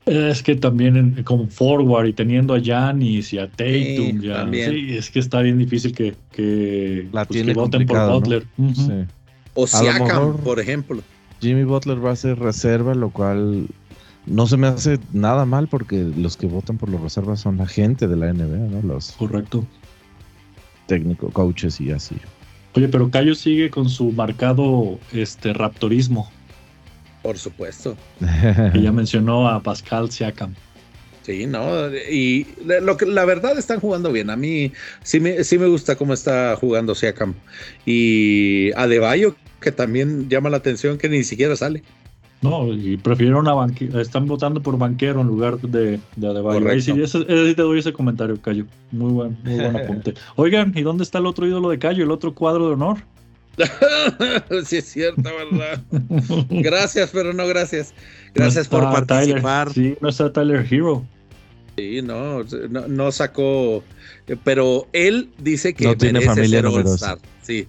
Es 0.07 0.41
que 0.41 0.55
también 0.55 1.21
como 1.23 1.47
forward 1.47 2.07
y 2.07 2.13
teniendo 2.13 2.53
a 2.53 2.59
Giannis 2.59 3.33
y 3.33 3.39
a 3.39 3.47
Tatum, 3.49 4.21
ya, 4.21 4.47
sí, 4.49 4.95
es 4.95 5.11
que 5.11 5.19
está 5.19 5.41
bien 5.41 5.57
difícil 5.57 5.93
que, 5.93 6.15
que, 6.31 7.07
la 7.11 7.25
pues, 7.25 7.53
voten 7.53 7.85
por 7.85 8.09
Butler. 8.09 8.45
O 9.53 9.67
Siakam, 9.67 10.37
por 10.37 10.59
ejemplo. 10.59 11.01
Jimmy 11.41 11.65
Butler 11.65 12.03
va 12.03 12.11
a 12.11 12.15
ser 12.15 12.39
reserva, 12.39 12.95
lo 12.95 13.09
cual 13.09 13.67
no 14.25 14.47
se 14.47 14.57
me 14.57 14.67
hace 14.67 14.99
nada 15.13 15.45
mal 15.45 15.67
porque 15.67 16.09
los 16.15 16.37
que 16.37 16.47
votan 16.47 16.77
por 16.77 16.89
los 16.89 17.01
reservas 17.01 17.41
son 17.41 17.57
la 17.57 17.67
gente 17.67 18.07
de 18.07 18.15
la 18.15 18.31
NBA, 18.33 18.69
¿no? 18.69 18.81
Los 18.81 19.11
Correcto. 19.13 19.65
Técnicos, 20.85 21.33
coaches 21.33 21.81
y 21.81 21.91
así. 21.91 22.15
Oye, 22.75 22.87
pero 22.87 23.09
Cayo 23.09 23.35
sigue 23.35 23.69
con 23.69 23.89
su 23.89 24.11
marcado 24.11 24.99
este 25.11 25.53
raptorismo. 25.53 26.29
Por 27.27 27.37
supuesto. 27.37 27.97
ya 28.73 28.91
mencionó 28.93 29.49
a 29.49 29.61
Pascal 29.61 30.09
Siakam. 30.09 30.53
Sí, 31.23 31.45
no, 31.45 31.93
y 31.93 32.47
lo 32.63 32.95
que 32.95 33.05
la 33.05 33.25
verdad 33.25 33.57
están 33.57 33.81
jugando 33.81 34.13
bien. 34.13 34.29
A 34.29 34.37
mí 34.37 34.71
sí 35.03 35.19
me, 35.19 35.43
sí 35.43 35.57
me 35.57 35.67
gusta 35.67 35.97
cómo 35.97 36.13
está 36.13 36.55
jugando 36.55 36.95
Siakam. 36.95 37.33
Y 37.85 38.71
Adebayo 38.77 39.35
que 39.59 39.73
también 39.73 40.29
llama 40.29 40.49
la 40.49 40.55
atención 40.55 40.97
que 40.97 41.09
ni 41.09 41.25
siquiera 41.25 41.57
sale. 41.57 41.83
No, 42.41 42.71
y 42.71 42.95
prefirieron 42.95 43.45
a 43.49 43.53
banquero, 43.55 43.99
están 43.99 44.25
votando 44.25 44.61
por 44.61 44.77
banquero 44.77 45.19
en 45.19 45.27
lugar 45.27 45.59
de, 45.59 45.99
de 46.15 46.27
Adebayo. 46.27 46.69
Ahí 46.69 46.79
sí, 46.79 46.93
te 46.93 47.61
doy 47.61 47.79
ese 47.79 47.91
comentario, 47.91 48.41
Cayo. 48.41 48.67
Muy 48.91 49.11
buen, 49.11 49.37
muy 49.43 49.55
buen 49.55 49.75
apunte. 49.83 50.13
Oigan, 50.37 50.71
¿y 50.77 50.81
dónde 50.81 51.03
está 51.03 51.17
el 51.17 51.25
otro 51.25 51.45
ídolo 51.45 51.71
de 51.71 51.77
Cayo, 51.77 52.05
el 52.05 52.11
otro 52.11 52.33
cuadro 52.33 52.67
de 52.67 52.75
honor? 52.75 52.99
sí, 54.65 54.77
es 54.77 54.85
cierto, 54.85 55.23
¿verdad? 55.23 55.81
gracias, 56.49 57.09
pero 57.11 57.33
no 57.33 57.47
gracias. 57.47 57.93
Gracias 58.33 58.67
por 58.67 58.83
participar. 58.83 59.73
sí, 59.73 59.95
no 59.99 60.09
está 60.09 60.31
Tyler 60.31 60.65
Hero. 60.69 61.05
Sí, 61.75 62.01
no, 62.01 62.43
no, 62.43 63.11
sacó, 63.11 63.83
pero 64.43 64.87
él 64.93 65.29
dice 65.37 65.73
que 65.73 65.85
no 65.85 65.95
tiene 65.95 66.21
familia 66.21 66.61
ser 66.61 66.65
All-Star. 66.65 67.19
Sí, 67.43 67.67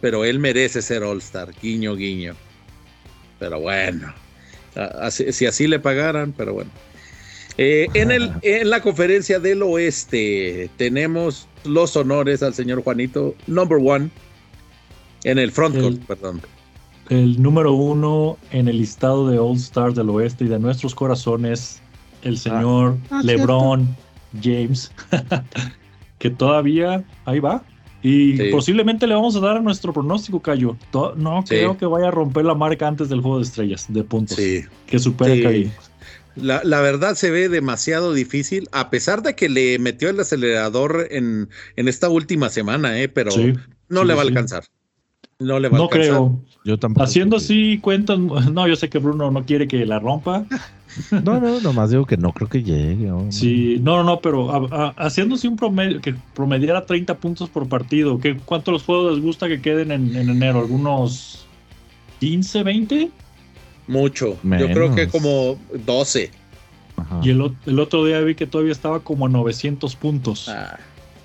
pero 0.00 0.24
él 0.24 0.38
merece 0.40 0.82
ser 0.82 1.04
All-Star, 1.04 1.50
guiño, 1.62 1.94
guiño. 1.94 2.34
Pero 3.38 3.60
bueno, 3.60 4.12
si 5.10 5.46
así 5.46 5.66
le 5.66 5.78
pagaran, 5.78 6.32
pero 6.32 6.54
bueno. 6.54 6.70
Eh, 7.56 7.86
en, 7.94 8.10
el, 8.10 8.32
en 8.42 8.68
la 8.68 8.80
conferencia 8.80 9.38
del 9.38 9.62
oeste 9.62 10.70
tenemos 10.76 11.46
los 11.62 11.94
honores 11.96 12.42
al 12.42 12.52
señor 12.52 12.82
Juanito, 12.82 13.36
number 13.46 13.78
one, 13.80 14.10
en 15.24 15.38
el 15.38 15.50
frontcourt, 15.50 16.00
perdón. 16.04 16.40
El 17.10 17.42
número 17.42 17.72
uno 17.74 18.38
en 18.50 18.68
el 18.68 18.78
listado 18.78 19.28
de 19.28 19.38
All 19.38 19.56
Stars 19.56 19.94
del 19.94 20.08
oeste 20.10 20.44
y 20.44 20.48
de 20.48 20.58
nuestros 20.58 20.94
corazones, 20.94 21.82
el 22.22 22.34
ah. 22.34 22.38
señor 22.38 22.98
ah, 23.10 23.20
LeBron 23.22 23.94
James, 24.42 24.90
que 26.18 26.30
todavía 26.30 27.04
ahí 27.26 27.40
va, 27.40 27.62
y 28.06 28.50
posiblemente 28.50 29.06
le 29.06 29.14
vamos 29.14 29.34
a 29.34 29.40
dar 29.40 29.56
a 29.56 29.60
nuestro 29.60 29.94
pronóstico, 29.94 30.38
Cayo. 30.40 30.76
No 31.16 31.42
creo 31.48 31.78
que 31.78 31.86
vaya 31.86 32.08
a 32.08 32.10
romper 32.10 32.44
la 32.44 32.54
marca 32.54 32.86
antes 32.86 33.08
del 33.08 33.22
juego 33.22 33.38
de 33.38 33.44
estrellas, 33.44 33.86
de 33.88 34.04
puntos. 34.04 34.36
Que 34.36 34.98
supere 34.98 35.46
ahí. 35.46 35.72
La, 36.36 36.60
la, 36.64 36.82
verdad 36.82 37.14
se 37.14 37.30
ve 37.30 37.48
demasiado 37.48 38.12
difícil, 38.12 38.68
a 38.72 38.90
pesar 38.90 39.22
de 39.22 39.34
que 39.34 39.48
le 39.48 39.78
metió 39.78 40.10
el 40.10 40.20
acelerador 40.20 41.06
en, 41.10 41.48
en 41.76 41.88
esta 41.88 42.10
última 42.10 42.50
semana, 42.50 43.00
¿eh? 43.00 43.08
pero 43.08 43.30
no 43.88 44.04
le 44.04 44.14
va 44.14 44.20
a 44.20 44.24
alcanzar. 44.24 44.64
No 45.38 45.58
le 45.58 45.68
va 45.68 45.78
a 45.78 45.82
alcanzar. 45.82 46.08
creo. 46.08 46.40
Yo 46.64 46.78
tampoco. 46.78 47.04
Haciendo 47.04 47.36
así 47.36 47.78
cuentas, 47.78 48.18
no, 48.18 48.66
yo 48.66 48.76
sé 48.76 48.88
que 48.88 48.98
Bruno 48.98 49.30
no 49.30 49.44
quiere 49.44 49.68
que 49.68 49.84
la 49.84 49.98
rompa, 49.98 50.46
no, 51.10 51.40
no, 51.40 51.60
nomás 51.60 51.90
digo 51.90 52.06
que 52.06 52.16
no 52.16 52.32
creo 52.32 52.48
que 52.48 52.62
llegue. 52.62 53.10
Sí, 53.30 53.78
no, 53.82 53.98
no, 53.98 54.04
no, 54.04 54.20
pero 54.20 54.68
haciéndose 54.96 55.48
un 55.48 55.56
promedio, 55.56 56.00
que 56.00 56.14
promediara 56.34 56.86
30 56.86 57.18
puntos 57.18 57.48
por 57.50 57.68
partido, 57.68 58.18
¿qué, 58.18 58.36
¿cuántos 58.36 58.72
los 58.72 58.82
juegos 58.84 59.14
les 59.14 59.24
gusta 59.24 59.48
que 59.48 59.60
queden 59.60 59.90
en, 59.90 60.16
enero? 60.16 60.60
¿Algunos 60.60 61.46
15, 62.20 62.62
20? 62.62 63.10
Mucho, 63.86 64.38
yo 64.42 64.66
creo 64.68 64.94
que 64.94 65.08
como 65.08 65.58
12. 65.84 66.30
Y 67.22 67.30
el, 67.30 67.80
otro 67.80 68.04
día 68.04 68.20
vi 68.20 68.34
que 68.34 68.46
todavía 68.46 68.72
estaba 68.72 69.00
como 69.00 69.26
a 69.26 69.28
900 69.28 69.96
puntos. 69.96 70.48
Ah. 70.48 70.78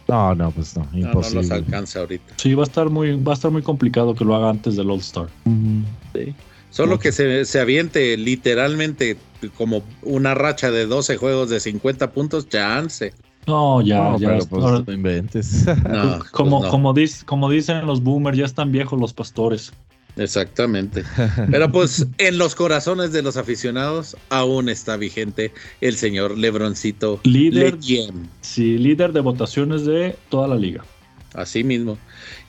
No, 0.09 0.33
no, 0.33 0.51
pues 0.51 0.75
no, 0.75 0.87
imposible. 0.91 1.35
No, 1.35 1.41
los 1.41 1.51
alcanza 1.51 1.99
ahorita. 1.99 2.33
Sí, 2.37 2.53
va 2.55 2.63
a 2.63 2.65
estar 2.65 2.89
muy, 2.89 3.15
va 3.15 3.33
a 3.33 3.35
estar 3.35 3.51
muy 3.51 3.61
complicado 3.61 4.15
que 4.15 4.25
lo 4.25 4.35
haga 4.35 4.49
antes 4.49 4.75
del 4.75 4.89
All 4.89 4.99
Star. 4.99 5.27
Sí. 6.13 6.33
Solo 6.71 6.99
que 6.99 7.11
se, 7.11 7.45
se, 7.45 7.59
aviente 7.59 8.15
literalmente 8.17 9.17
como 9.57 9.83
una 10.03 10.35
racha 10.35 10.71
de 10.71 10.85
12 10.85 11.17
juegos 11.17 11.49
de 11.49 11.59
50 11.59 12.11
puntos, 12.11 12.47
chance. 12.47 13.13
No, 13.47 13.81
ya, 13.81 14.15
ya. 14.17 14.37
Pues, 14.49 14.63
no 14.63 14.93
inventes. 14.93 15.65
como, 16.31 16.61
pues 16.61 16.71
como, 16.71 16.93
como 17.25 17.49
dicen 17.49 17.85
los 17.85 18.03
boomers, 18.03 18.37
ya 18.37 18.45
están 18.45 18.71
viejos 18.71 18.99
los 18.99 19.13
pastores. 19.13 19.73
Exactamente. 20.17 21.03
Pero 21.51 21.71
pues 21.71 22.07
en 22.17 22.37
los 22.37 22.55
corazones 22.55 23.11
de 23.11 23.21
los 23.21 23.37
aficionados 23.37 24.17
aún 24.29 24.69
está 24.69 24.97
vigente 24.97 25.51
el 25.81 25.95
señor 25.95 26.37
Lebroncito. 26.37 27.19
Líder. 27.23 27.77
Sí, 28.41 28.77
líder 28.77 29.13
de 29.13 29.21
votaciones 29.21 29.85
de 29.85 30.15
toda 30.29 30.47
la 30.47 30.55
liga. 30.55 30.83
Así 31.33 31.63
mismo. 31.63 31.97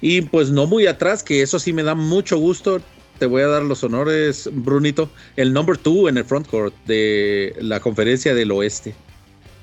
Y 0.01 0.23
pues 0.23 0.51
no 0.51 0.67
muy 0.67 0.87
atrás, 0.87 1.23
que 1.23 1.43
eso 1.43 1.59
sí 1.59 1.73
me 1.73 1.83
da 1.83 1.95
mucho 1.95 2.39
gusto 2.39 2.81
te 3.21 3.27
voy 3.27 3.43
a 3.43 3.49
dar 3.49 3.63
los 3.63 3.85
honores, 3.85 4.49
Brunito. 4.51 5.11
El 5.37 5.53
number 5.53 5.77
two 5.77 6.09
en 6.09 6.17
el 6.17 6.25
frontcourt 6.25 6.75
de 6.87 7.55
la 7.61 7.79
conferencia 7.79 8.35
del 8.35 8.51
oeste. 8.51 8.95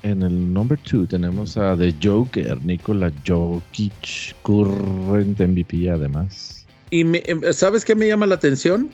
En 0.04 0.22
el 0.22 0.52
number 0.52 0.78
two 0.78 1.06
tenemos 1.06 1.56
a 1.56 1.76
The 1.76 1.92
Joker, 2.00 2.64
Nikola 2.64 3.12
Jokic, 3.26 4.36
current 4.42 5.40
MVP 5.40 5.90
además. 5.90 6.57
Y 6.90 7.00
em, 7.00 7.42
¿sabes 7.52 7.84
qué 7.84 7.94
me 7.94 8.06
llama 8.06 8.26
la 8.26 8.36
atención? 8.36 8.90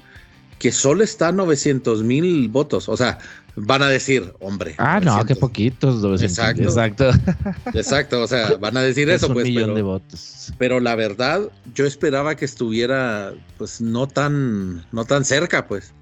Que 0.59 0.73
solo 0.73 1.05
está 1.05 1.33
900 1.33 2.03
mil 2.03 2.49
votos. 2.49 2.89
O 2.89 2.97
sea, 2.97 3.19
van 3.57 3.83
a 3.83 3.89
decir, 3.89 4.33
hombre. 4.41 4.75
Ah, 4.79 5.01
no, 5.01 5.25
qué 5.25 5.37
poquitos. 5.37 6.23
exacto. 6.23 6.63
Exacto. 6.63 7.11
exacto. 7.75 8.23
O 8.23 8.27
sea, 8.27 8.57
van 8.61 8.77
a 8.77 8.83
decir 8.83 9.09
eso, 9.11 9.33
pues. 9.33 9.49
pero, 9.55 9.75
de 9.75 9.83
votos. 9.83 10.53
pero 10.59 10.81
la 10.81 10.95
verdad, 10.95 11.43
yo 11.75 11.87
esperaba 11.87 12.35
que 12.35 12.45
estuviera, 12.45 13.33
pues, 13.59 13.81
no 13.81 14.07
tan, 14.07 14.85
no 14.93 15.05
tan 15.05 15.25
cerca, 15.25 15.67
pues. 15.67 15.93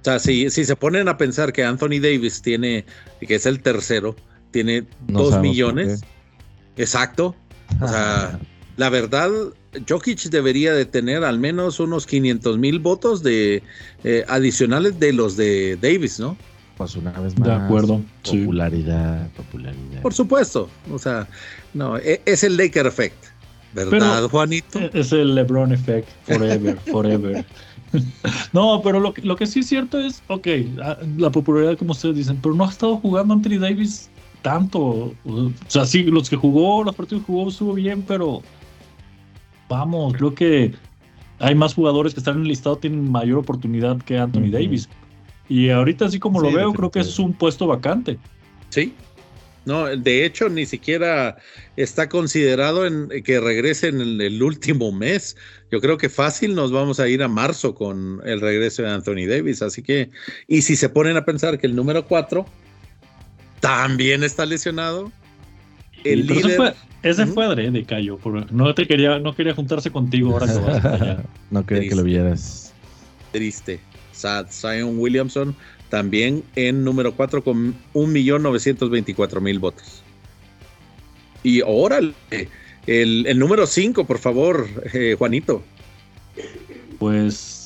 O 0.00 0.04
sea, 0.04 0.18
si, 0.18 0.50
si 0.50 0.64
se 0.64 0.74
ponen 0.74 1.08
a 1.08 1.16
pensar 1.16 1.52
que 1.52 1.64
Anthony 1.64 2.00
Davis 2.00 2.42
tiene, 2.42 2.84
que 3.20 3.36
es 3.36 3.46
el 3.46 3.62
tercero, 3.62 4.16
tiene 4.50 4.84
dos 5.06 5.40
millones. 5.40 6.02
Exacto. 6.76 7.36
O 7.80 7.86
sea, 7.86 8.40
la 8.76 8.90
verdad, 8.90 9.30
Jokic 9.88 10.20
debería 10.24 10.74
de 10.74 10.84
tener 10.84 11.24
al 11.24 11.38
menos 11.38 11.80
unos 11.80 12.06
500 12.06 12.58
mil 12.58 12.78
votos 12.78 13.22
de 13.22 13.62
eh, 14.04 14.24
adicionales 14.28 14.98
de 15.00 15.12
los 15.12 15.36
de 15.36 15.78
Davis, 15.80 16.20
¿no? 16.20 16.36
Pues 16.76 16.96
una 16.96 17.12
vez 17.12 17.38
más. 17.38 17.48
De 17.48 17.54
acuerdo. 17.54 18.02
Popularidad, 18.24 19.30
popularidad. 19.30 20.02
Por 20.02 20.14
supuesto. 20.14 20.68
O 20.90 20.98
sea, 20.98 21.26
no, 21.74 21.96
e, 21.98 22.20
es 22.26 22.44
el 22.44 22.56
Laker 22.56 22.86
Effect. 22.86 23.16
¿Verdad, 23.74 24.28
Juanito? 24.28 24.78
E, 24.78 24.90
es 24.92 25.12
el 25.12 25.34
LeBron 25.34 25.72
Effect. 25.72 26.08
Forever, 26.24 26.78
forever. 26.90 27.44
no, 28.52 28.80
pero 28.82 29.00
lo, 29.00 29.14
lo, 29.22 29.36
que 29.36 29.46
sí 29.46 29.60
es 29.60 29.66
cierto 29.66 29.98
es, 29.98 30.22
ok, 30.28 30.46
la 31.18 31.30
popularidad, 31.30 31.76
como 31.78 31.92
ustedes 31.92 32.16
dicen, 32.16 32.38
pero 32.42 32.54
no 32.54 32.64
ha 32.64 32.70
estado 32.70 32.96
jugando 32.96 33.34
Anthony 33.34 33.58
Davis 33.58 34.10
tanto. 34.42 35.14
O 35.24 35.52
sea, 35.68 35.86
sí, 35.86 36.02
los 36.02 36.28
que 36.28 36.36
jugó, 36.36 36.84
los 36.84 36.94
partidos 36.94 37.22
que 37.22 37.32
jugó 37.32 37.48
estuvo 37.48 37.74
bien, 37.74 38.02
pero 38.02 38.42
vamos, 39.72 40.14
creo 40.14 40.34
que 40.34 40.72
hay 41.38 41.54
más 41.54 41.74
jugadores 41.74 42.14
que 42.14 42.20
están 42.20 42.36
en 42.36 42.42
el 42.42 42.48
listado, 42.48 42.76
tienen 42.76 43.10
mayor 43.10 43.38
oportunidad 43.38 44.00
que 44.02 44.18
Anthony 44.18 44.50
Davis. 44.50 44.88
Y 45.48 45.70
ahorita, 45.70 46.06
así 46.06 46.18
como 46.18 46.40
lo 46.40 46.52
veo, 46.52 46.72
creo 46.72 46.90
que 46.90 47.00
es 47.00 47.18
un 47.18 47.32
puesto 47.32 47.66
vacante. 47.66 48.18
Sí, 48.68 48.94
No, 49.64 49.86
de 49.86 50.24
hecho, 50.24 50.48
ni 50.48 50.66
siquiera 50.66 51.36
está 51.76 52.08
considerado 52.08 52.86
en 52.86 53.08
que 53.22 53.40
regrese 53.40 53.88
en 53.88 54.00
el, 54.00 54.42
último 54.42 54.92
mes. 54.92 55.36
Yo 55.70 55.80
creo 55.80 55.98
que 55.98 56.08
fácil 56.08 56.54
nos 56.54 56.72
vamos 56.72 57.00
a 57.00 57.08
ir 57.08 57.22
a 57.22 57.28
marzo 57.28 57.74
con 57.74 58.20
el 58.24 58.40
regreso 58.40 58.82
de 58.82 58.90
Anthony 58.90 59.26
Davis. 59.28 59.62
Así 59.62 59.82
que, 59.82 60.10
y 60.48 60.62
si 60.62 60.74
se 60.76 60.88
ponen 60.88 61.16
a 61.16 61.24
pensar 61.24 61.58
que 61.58 61.66
el 61.66 61.76
número 61.76 62.06
4 62.06 62.44
también 63.60 64.24
está 64.24 64.46
lesionado. 64.46 65.12
El 66.04 66.26
líder. 66.26 66.74
Ese 67.02 67.26
fue, 67.26 67.54
de 67.56 67.84
Cayo. 67.84 68.18
No 68.50 68.74
te 68.74 68.86
quería, 68.86 69.18
no 69.18 69.34
quería 69.34 69.54
juntarse 69.54 69.90
contigo 69.90 70.32
ahora 70.32 70.46
que 70.46 70.58
vas 70.58 71.18
No 71.50 71.66
quería 71.66 71.88
que 71.88 71.96
lo 71.96 72.04
vieras. 72.04 72.72
Triste. 73.32 73.80
Sad. 74.12 74.46
Zion 74.50 74.98
Williamson 74.98 75.56
también 75.88 76.42
en 76.54 76.84
número 76.84 77.12
4 77.14 77.42
con 77.42 77.74
1.924.000 77.94 79.60
votos. 79.60 80.02
Y 81.42 81.60
órale, 81.66 82.14
el, 82.86 83.26
el 83.26 83.38
número 83.38 83.66
5, 83.66 84.06
por 84.06 84.18
favor, 84.18 84.68
eh, 84.94 85.16
Juanito. 85.18 85.62
Pues 86.98 87.61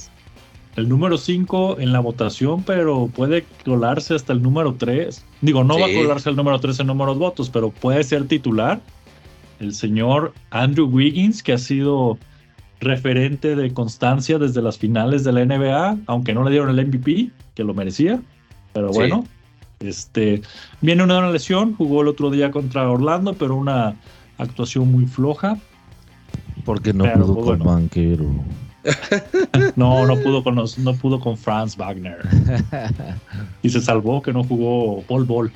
el 0.76 0.88
número 0.88 1.16
5 1.16 1.80
en 1.80 1.92
la 1.92 2.00
votación, 2.00 2.62
pero 2.62 3.09
puede 3.14 3.45
colarse 3.64 4.14
hasta 4.14 4.33
el 4.35 4.42
número 4.42 4.75
3. 4.75 5.25
Digo, 5.40 5.64
no 5.64 5.78
va 5.78 5.87
a 5.87 5.92
colarse 5.92 6.28
el 6.30 6.37
número 6.37 6.61
3 6.61 6.80
en 6.80 6.87
números 6.87 7.16
de 7.16 7.21
votos, 7.21 7.50
pero 7.50 7.71
puede 7.71 8.04
ser 8.04 8.28
titular. 8.28 8.80
El 9.59 9.75
señor 9.75 10.35
Andrew 10.50 10.87
Wiggins, 10.87 11.42
que 11.42 11.54
ha 11.54 11.59
sido 11.59 12.18
referente 12.78 13.56
de 13.56 13.73
constancia 13.73 14.38
desde 14.38 14.61
las 14.61 14.76
finales 14.76 15.25
de 15.25 15.33
la 15.33 15.47
NBA, 15.47 15.99
aunque 16.06 16.35
no 16.35 16.45
le 16.45 16.50
dieron 16.50 16.78
el 16.78 16.87
MVP 16.87 17.30
que 17.54 17.64
lo 17.64 17.73
merecía. 17.73 18.21
Pero 18.75 18.90
bueno, 18.90 19.25
este 19.80 20.42
viene 20.83 21.02
una 21.02 21.30
lesión, 21.30 21.75
jugó 21.75 22.02
el 22.02 22.09
otro 22.09 22.30
día 22.30 22.50
contra 22.50 22.90
Orlando, 22.90 23.33
pero 23.33 23.56
una 23.56 23.97
actuación 24.37 24.92
muy 24.92 25.06
floja. 25.06 25.56
Porque 26.66 26.92
no 26.92 27.11
pudo 27.12 27.35
pues, 27.35 27.59
con 27.59 27.66
banquero. 27.66 28.26
No, 29.76 30.07
no 30.07 30.16
pudo 30.16 30.43
con 30.43 30.55
no 30.55 30.95
pudo 30.95 31.21
con 31.21 31.37
Franz 31.37 31.76
Wagner. 31.76 32.19
y 33.62 33.71
se 33.71 33.81
salvó 33.81 34.23
que 34.23 34.33
no 34.33 34.45
jugó 34.45 35.02
Paul 35.02 35.25
Ball. 35.25 35.52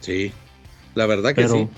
Sí, 0.00 0.32
la 0.94 1.06
verdad 1.06 1.34
que 1.34 1.48
sí. 1.48 1.68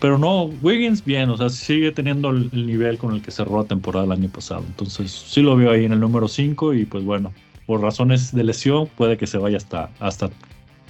Pero 0.00 0.18
no, 0.18 0.46
Wiggins 0.62 1.04
bien, 1.04 1.30
o 1.30 1.36
sea, 1.36 1.48
sigue 1.48 1.92
teniendo 1.92 2.30
el, 2.30 2.50
nivel 2.52 2.98
con 2.98 3.14
el 3.14 3.22
que 3.22 3.30
cerró 3.30 3.62
la 3.62 3.68
temporada 3.68 4.04
el 4.04 4.10
año 4.10 4.28
pasado. 4.28 4.64
Entonces, 4.66 5.12
sí 5.12 5.42
lo 5.42 5.54
veo 5.54 5.70
ahí 5.70 5.84
en 5.84 5.92
el 5.92 6.00
número 6.00 6.26
5 6.26 6.74
y 6.74 6.84
pues 6.84 7.04
bueno, 7.04 7.32
por 7.66 7.80
razones 7.80 8.34
de 8.34 8.42
lesión, 8.42 8.88
puede 8.96 9.16
que 9.16 9.28
se 9.28 9.38
vaya 9.38 9.58
hasta, 9.58 9.90
hasta 10.00 10.28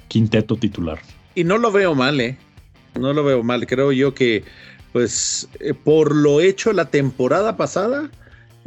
quinteto 0.09 0.57
titular. 0.57 0.99
Y 1.35 1.45
no 1.45 1.59
lo 1.59 1.71
veo 1.71 1.95
mal, 1.95 2.21
¿eh? 2.23 2.39
No 2.99 3.13
lo 3.13 3.23
veo 3.23 3.43
mal. 3.43 3.67
Creo 3.67 3.93
yo 3.93 4.15
que, 4.15 4.45
pues, 4.93 5.47
eh, 5.61 5.75
por 5.75 6.15
lo 6.15 6.41
hecho 6.41 6.73
la 6.73 6.87
temporada 6.87 7.57
pasada, 7.59 8.11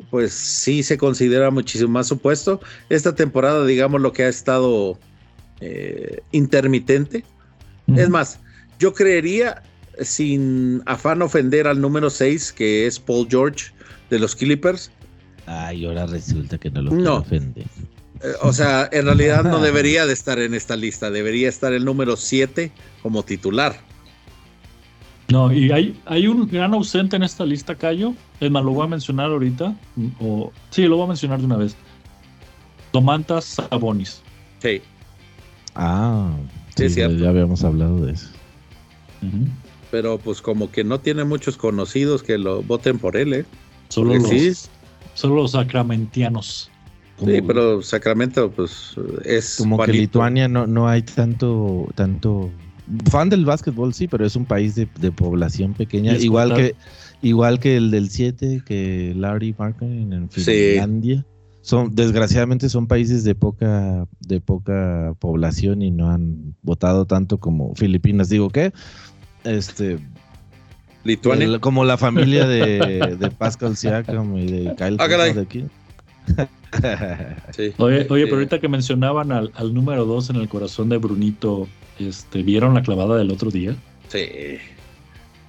pues 0.10 0.34
sí 0.34 0.84
se 0.84 0.98
considera 0.98 1.52
muchísimo 1.52 1.92
más 1.92 2.08
supuesto. 2.08 2.60
Esta 2.90 3.16
temporada, 3.16 3.66
digamos, 3.66 4.02
lo 4.02 4.14
que 4.14 4.24
ha 4.24 4.30
estado 4.30 5.00
eh, 5.62 6.22
intermitente. 6.32 7.24
Es 7.96 8.10
más, 8.10 8.40
yo 8.80 8.94
creería, 8.94 9.62
sin 10.02 10.82
afán 10.88 11.22
ofender 11.22 11.68
al 11.68 11.80
número 11.80 12.10
6, 12.10 12.52
que 12.52 12.88
es 12.88 13.00
Paul 13.00 13.28
George 13.30 13.68
de 14.10 14.20
los 14.20 14.36
Clippers. 14.36 14.92
Ay, 15.46 15.86
ahora 15.86 16.08
resulta 16.08 16.58
que 16.58 16.72
no 16.72 16.82
lo 16.82 16.92
no. 16.92 17.16
ofender. 17.18 17.66
Eh, 18.22 18.34
o 18.42 18.52
sea, 18.54 18.90
en 18.92 19.06
realidad 19.06 19.44
no 19.44 19.60
debería 19.62 20.08
de 20.08 20.14
estar 20.14 20.40
en 20.40 20.56
esta 20.56 20.76
lista, 20.76 21.12
debería 21.12 21.48
estar 21.48 21.74
el 21.74 21.86
número 21.86 22.16
7 22.16 22.72
como 23.04 23.24
titular. 23.24 23.80
No, 25.30 25.52
y 25.52 25.72
hay, 25.72 26.00
hay 26.06 26.28
un 26.28 26.48
gran 26.48 26.74
ausente 26.74 27.16
en 27.16 27.24
esta 27.24 27.46
lista, 27.46 27.76
Cayo. 27.76 28.14
Es 28.40 28.52
más, 28.52 28.64
lo 28.64 28.72
voy 28.72 28.86
a 28.86 28.90
mencionar 28.90 29.32
ahorita. 29.32 29.76
O, 30.20 30.52
sí, 30.70 30.84
lo 30.84 30.98
voy 30.98 31.06
a 31.06 31.08
mencionar 31.10 31.40
de 31.40 31.46
una 31.46 31.58
vez. 31.58 31.76
Domantas 32.94 33.46
Sabonis. 33.46 34.22
Sí. 34.60 34.82
Ah, 35.74 36.32
sí, 36.76 36.88
ya 36.90 37.06
habíamos 37.06 37.64
hablado 37.64 38.06
de 38.06 38.14
eso. 38.14 38.30
Pero 39.92 40.20
pues 40.20 40.42
como 40.42 40.72
que 40.72 40.84
no 40.84 41.00
tiene 41.00 41.24
muchos 41.24 41.58
conocidos 41.58 42.22
que 42.22 42.38
lo 42.38 42.62
voten 42.62 43.00
por 43.00 43.18
él, 43.18 43.34
¿eh? 43.34 43.46
Solo 43.90 44.16
los, 44.16 44.70
solo 45.16 45.36
los 45.36 45.52
sacramentianos 45.52 46.70
sí, 47.24 47.42
pero 47.42 47.82
Sacramento, 47.82 48.52
pues 48.52 48.96
es. 49.24 49.56
Como 49.58 49.78
que 49.80 49.94
Lituania 49.94 50.48
no, 50.48 50.68
no 50.68 50.88
hay 50.88 51.02
tanto, 51.02 51.88
tanto. 51.96 52.50
Fan 53.10 53.30
del 53.30 53.46
básquetbol, 53.46 53.94
sí, 53.94 54.08
pero 54.08 54.26
es 54.26 54.36
un 54.36 54.46
país 54.46 54.76
de, 54.76 54.88
población 55.12 55.74
pequeña. 55.74 56.16
Igual 56.18 56.54
que, 56.56 56.76
igual 57.22 57.60
que 57.60 57.78
el 57.78 57.92
del 57.92 58.10
7, 58.10 58.64
que 58.66 59.14
Larry 59.16 59.56
Markin 59.58 60.14
en 60.14 60.30
Finlandia. 60.30 61.26
Son, 61.62 61.96
desgraciadamente 61.96 62.70
son 62.70 62.86
países 62.86 63.24
de 63.24 63.34
poca, 63.34 64.08
de 64.20 64.40
poca 64.40 65.16
población 65.18 65.82
y 65.82 65.90
no 65.90 66.12
han 66.12 66.56
votado 66.62 67.06
tanto 67.06 67.40
como 67.40 67.74
Filipinas. 67.74 68.30
Digo 68.30 68.50
que 68.50 68.72
este 69.44 69.98
Lituania. 71.04 71.60
como 71.60 71.84
la 71.86 71.98
familia 71.98 72.48
de, 72.48 73.16
de 73.20 73.32
Pascal 73.32 73.76
Siakam 73.78 74.38
y 74.38 74.46
de 74.46 74.76
Kyle 74.76 74.98
ah, 75.00 75.08
de 75.08 75.42
aquí. 75.42 75.66
Oye, 77.78 78.08
oye, 78.10 78.26
pero 78.26 78.36
ahorita 78.36 78.60
que 78.60 78.68
mencionaban 78.68 79.32
al, 79.32 79.74
número 79.74 80.06
2 80.06 80.32
en 80.32 80.36
el 80.38 80.50
corazón 80.50 80.90
de 80.90 80.98
Brunito, 80.98 81.68
este, 82.00 82.44
¿vieron 82.44 82.74
la 82.74 82.84
clavada 82.84 83.18
del 83.18 83.32
otro 83.32 83.52
día? 83.52 83.76
Sí. 84.10 84.58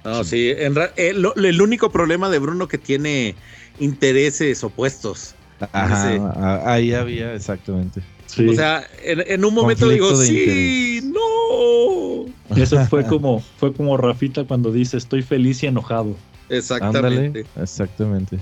No, 0.03 0.23
sí. 0.23 0.49
Eh, 0.49 0.71
el, 0.95 1.61
único 1.61 1.91
problema 1.91 2.29
de 2.29 2.39
Bruno 2.39 2.67
que 2.67 2.77
tiene 2.77 3.35
intereses 3.79 4.63
opuestos. 4.63 5.35
Ajá, 5.71 6.71
ahí 6.71 6.93
había, 6.93 7.33
exactamente. 7.33 8.01
O 8.37 8.53
sea, 8.53 8.87
en, 9.03 9.43
un 9.43 9.53
momento 9.53 9.89
digo, 9.89 10.15
sí, 10.15 11.01
no. 11.03 12.25
Eso 12.55 12.85
fue 12.89 13.05
como, 13.05 13.41
fue 13.57 13.73
como 13.73 13.97
Rafita 13.97 14.43
cuando 14.43 14.71
dice, 14.71 14.97
estoy 14.97 15.23
feliz 15.23 15.63
y 15.63 15.67
enojado. 15.67 16.15
Exactamente. 16.49 17.45
exactamente. 17.55 18.37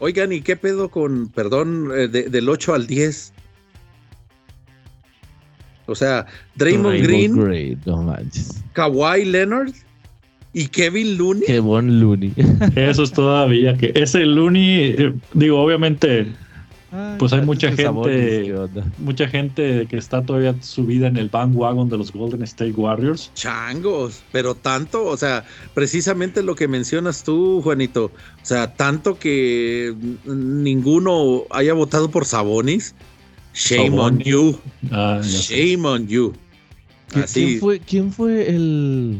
Oigan, 0.00 0.32
¿y 0.32 0.42
qué 0.42 0.56
pedo 0.56 0.90
con, 0.90 1.28
perdón, 1.28 1.90
eh, 1.94 2.08
del 2.08 2.48
8 2.48 2.74
al 2.74 2.86
10? 2.86 3.32
O 5.88 5.94
sea, 5.94 6.26
Draymond 6.56 7.02
Green, 7.02 7.78
Kawhi 8.72 9.24
Leonard 9.24 9.72
y 10.52 10.66
Kevin 10.68 11.18
Looney. 11.18 11.46
Kevin 11.46 12.00
Looney. 12.00 12.32
Eso 12.76 13.02
es 13.02 13.12
todavía 13.12 13.76
que 13.76 13.92
ese 13.94 14.24
Looney, 14.24 14.94
eh, 14.98 15.12
digo, 15.34 15.60
obviamente 15.60 16.26
pues 17.18 17.34
hay 17.34 17.42
mucha 17.42 17.70
gente, 17.70 18.54
mucha 18.96 19.28
gente 19.28 19.86
que 19.90 19.98
está 19.98 20.22
todavía 20.22 20.54
subida 20.62 21.06
en 21.06 21.18
el 21.18 21.28
bandwagon 21.28 21.90
de 21.90 21.98
los 21.98 22.12
Golden 22.12 22.42
State 22.42 22.72
Warriors. 22.72 23.30
Changos, 23.34 24.22
pero 24.32 24.54
tanto, 24.54 25.04
o 25.04 25.16
sea, 25.16 25.44
precisamente 25.74 26.42
lo 26.42 26.54
que 26.54 26.66
mencionas 26.66 27.24
tú, 27.24 27.60
Juanito, 27.62 28.06
o 28.06 28.10
sea, 28.46 28.72
tanto 28.74 29.18
que 29.18 29.94
ninguno 30.24 31.44
haya 31.50 31.74
votado 31.74 32.10
por 32.10 32.24
Sabonis. 32.24 32.94
Shame 33.58 33.98
on 33.98 34.20
you. 34.20 34.56
Ah, 34.92 35.20
Shame 35.22 35.84
on 35.84 36.06
you. 36.06 36.32
¿Quién 37.32 37.58
fue, 37.58 37.80
¿Quién 37.80 38.12
fue 38.12 38.48
el 38.48 39.18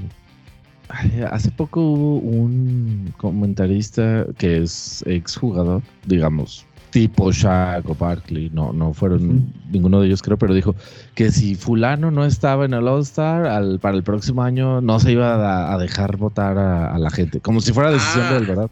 hace 1.30 1.50
poco 1.50 1.80
hubo 1.80 2.18
un 2.18 3.12
comentarista 3.18 4.26
que 4.38 4.62
es 4.62 5.04
exjugador, 5.06 5.82
digamos, 6.06 6.64
tipo 6.90 7.30
Shaq 7.30 7.88
o 7.90 7.94
Barkley, 7.94 8.50
no, 8.54 8.72
no 8.72 8.94
fueron 8.94 9.52
ninguno 9.70 10.00
de 10.00 10.06
ellos 10.06 10.22
creo, 10.22 10.38
pero 10.38 10.54
dijo 10.54 10.74
que 11.14 11.30
si 11.30 11.54
fulano 11.54 12.10
no 12.10 12.24
estaba 12.24 12.64
en 12.64 12.74
el 12.74 12.88
All 12.88 13.02
Star, 13.02 13.78
para 13.80 13.96
el 13.96 14.02
próximo 14.02 14.42
año 14.42 14.80
no 14.80 14.98
se 15.00 15.12
iba 15.12 15.72
a, 15.72 15.78
dejar 15.78 16.16
votar 16.16 16.56
a, 16.58 16.98
la 16.98 17.10
gente, 17.10 17.40
como 17.40 17.60
si 17.60 17.72
fuera 17.72 17.90
decisión 17.90 18.28
de 18.30 18.36
él, 18.36 18.44
ah. 18.44 18.48
¿verdad? 18.48 18.70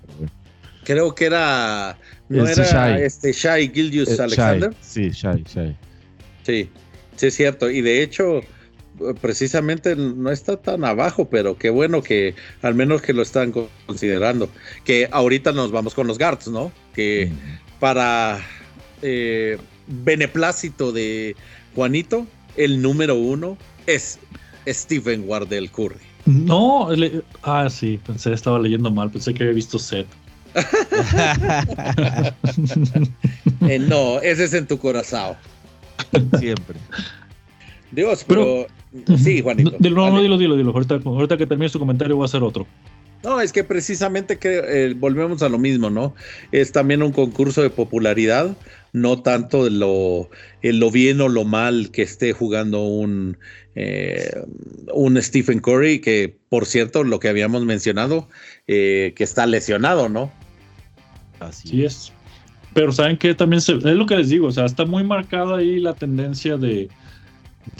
Creo 0.86 1.14
que 1.14 1.24
era, 1.24 1.98
no 2.28 2.46
era 2.46 2.64
Shai. 2.64 3.02
este 3.02 3.32
Shai 3.32 3.72
Gildius 3.74 4.08
eh, 4.08 4.22
Alexander. 4.22 4.72
Sí, 4.80 5.10
Shai, 5.10 5.42
Shai. 5.42 5.76
Sí, 6.44 6.70
sí 7.16 7.26
es 7.26 7.34
cierto, 7.34 7.68
y 7.68 7.80
de 7.80 8.02
hecho 8.04 8.40
precisamente 9.20 9.96
no 9.96 10.30
está 10.30 10.56
tan 10.56 10.84
abajo, 10.84 11.28
pero 11.28 11.58
qué 11.58 11.70
bueno 11.70 12.02
que 12.02 12.34
al 12.62 12.74
menos 12.74 13.02
que 13.02 13.12
lo 13.12 13.22
están 13.22 13.52
considerando. 13.86 14.48
Que 14.84 15.08
ahorita 15.10 15.50
nos 15.52 15.72
vamos 15.72 15.92
con 15.92 16.06
los 16.06 16.18
guards, 16.18 16.46
¿no? 16.48 16.70
Que 16.94 17.30
para 17.80 18.40
eh, 19.02 19.58
beneplácito 19.88 20.92
de 20.92 21.34
Juanito, 21.74 22.28
el 22.56 22.80
número 22.80 23.16
uno 23.16 23.58
es 23.86 24.20
Stephen 24.68 25.24
Wardell 25.26 25.68
Curry. 25.70 25.96
No, 26.26 26.88
ah, 27.42 27.68
sí, 27.68 28.00
pensé, 28.04 28.32
estaba 28.32 28.58
leyendo 28.58 28.90
mal, 28.90 29.10
pensé 29.10 29.34
que 29.34 29.42
había 29.42 29.54
visto 29.54 29.78
Seth. 29.78 30.06
Eh, 33.68 33.78
no, 33.78 34.20
ese 34.20 34.44
es 34.44 34.54
en 34.54 34.66
tu 34.66 34.78
corazón. 34.78 35.34
Siempre. 36.38 36.76
Dios, 37.90 38.24
pero, 38.28 38.66
Sí, 39.18 39.42
Juanito. 39.42 39.72
No, 39.80 40.10
no, 40.10 40.20
dilo, 40.20 40.38
dilo, 40.38 40.56
dilo. 40.56 40.72
Ahorita, 40.72 41.00
ahorita 41.04 41.36
que 41.36 41.46
termine 41.46 41.68
su 41.68 41.78
comentario 41.78 42.16
voy 42.16 42.24
a 42.24 42.26
hacer 42.26 42.42
otro. 42.42 42.66
No, 43.22 43.40
es 43.40 43.52
que 43.52 43.64
precisamente 43.64 44.38
que 44.38 44.62
eh, 44.64 44.94
volvemos 44.94 45.42
a 45.42 45.48
lo 45.48 45.58
mismo, 45.58 45.90
¿no? 45.90 46.14
Es 46.52 46.70
también 46.72 47.02
un 47.02 47.12
concurso 47.12 47.62
de 47.62 47.70
popularidad, 47.70 48.56
no 48.92 49.22
tanto 49.22 49.68
lo, 49.68 50.30
lo 50.62 50.90
bien 50.90 51.20
o 51.20 51.28
lo 51.28 51.44
mal 51.44 51.90
que 51.90 52.02
esté 52.02 52.32
jugando 52.32 52.84
un, 52.84 53.38
eh, 53.74 54.30
un 54.92 55.20
Stephen 55.20 55.60
Curry, 55.60 56.00
que 56.00 56.36
por 56.48 56.66
cierto, 56.66 57.04
lo 57.04 57.18
que 57.18 57.28
habíamos 57.28 57.64
mencionado, 57.64 58.28
eh, 58.68 59.12
que 59.16 59.24
está 59.24 59.46
lesionado, 59.46 60.08
¿no? 60.08 60.30
Así 61.40 61.84
es. 61.84 62.12
Pero 62.74 62.92
saben 62.92 63.16
que 63.16 63.34
también 63.34 63.58
es 63.58 63.68
lo 63.68 64.06
que 64.06 64.16
les 64.16 64.28
digo, 64.28 64.48
o 64.48 64.52
sea, 64.52 64.66
está 64.66 64.84
muy 64.84 65.02
marcada 65.02 65.56
ahí 65.56 65.80
la 65.80 65.94
tendencia 65.94 66.56
de 66.56 66.88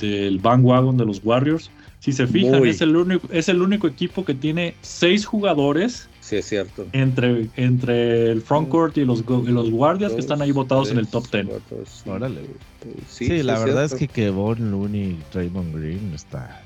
del 0.01 0.39
bandwagon 0.39 0.97
de 0.97 1.05
los 1.05 1.21
Warriors. 1.23 1.71
Si 2.01 2.13
se 2.13 2.27
fijan, 2.27 2.65
es 2.65 2.81
el, 2.83 2.95
único, 2.95 3.27
es 3.33 3.49
el 3.49 3.63
único 3.63 3.89
equipo 3.89 4.25
que 4.25 4.35
tiene 4.35 4.75
seis 4.81 5.25
jugadores. 5.25 6.09
Sí, 6.21 6.37
es 6.37 6.47
cierto. 6.47 6.87
Entre, 6.93 7.49
entre 7.57 8.31
el 8.31 8.43
frontcourt 8.43 8.97
y 8.99 9.05
los, 9.05 9.25
los 9.27 9.71
guardias 9.71 10.13
que 10.13 10.21
están 10.21 10.41
ahí 10.41 10.53
votados 10.53 10.91
en 10.91 10.99
el 10.99 11.09
top 11.09 11.29
ten. 11.29 11.49
Órale. 12.05 12.43
Sí, 13.09 13.43
la 13.43 13.59
verdad 13.59 13.85
es 13.85 13.95
que 13.95 14.07
Kevon 14.07 14.71
Looney 14.71 15.03
y 15.03 15.19
Draymond 15.33 15.75
Green 15.75 16.13
está 16.15 16.63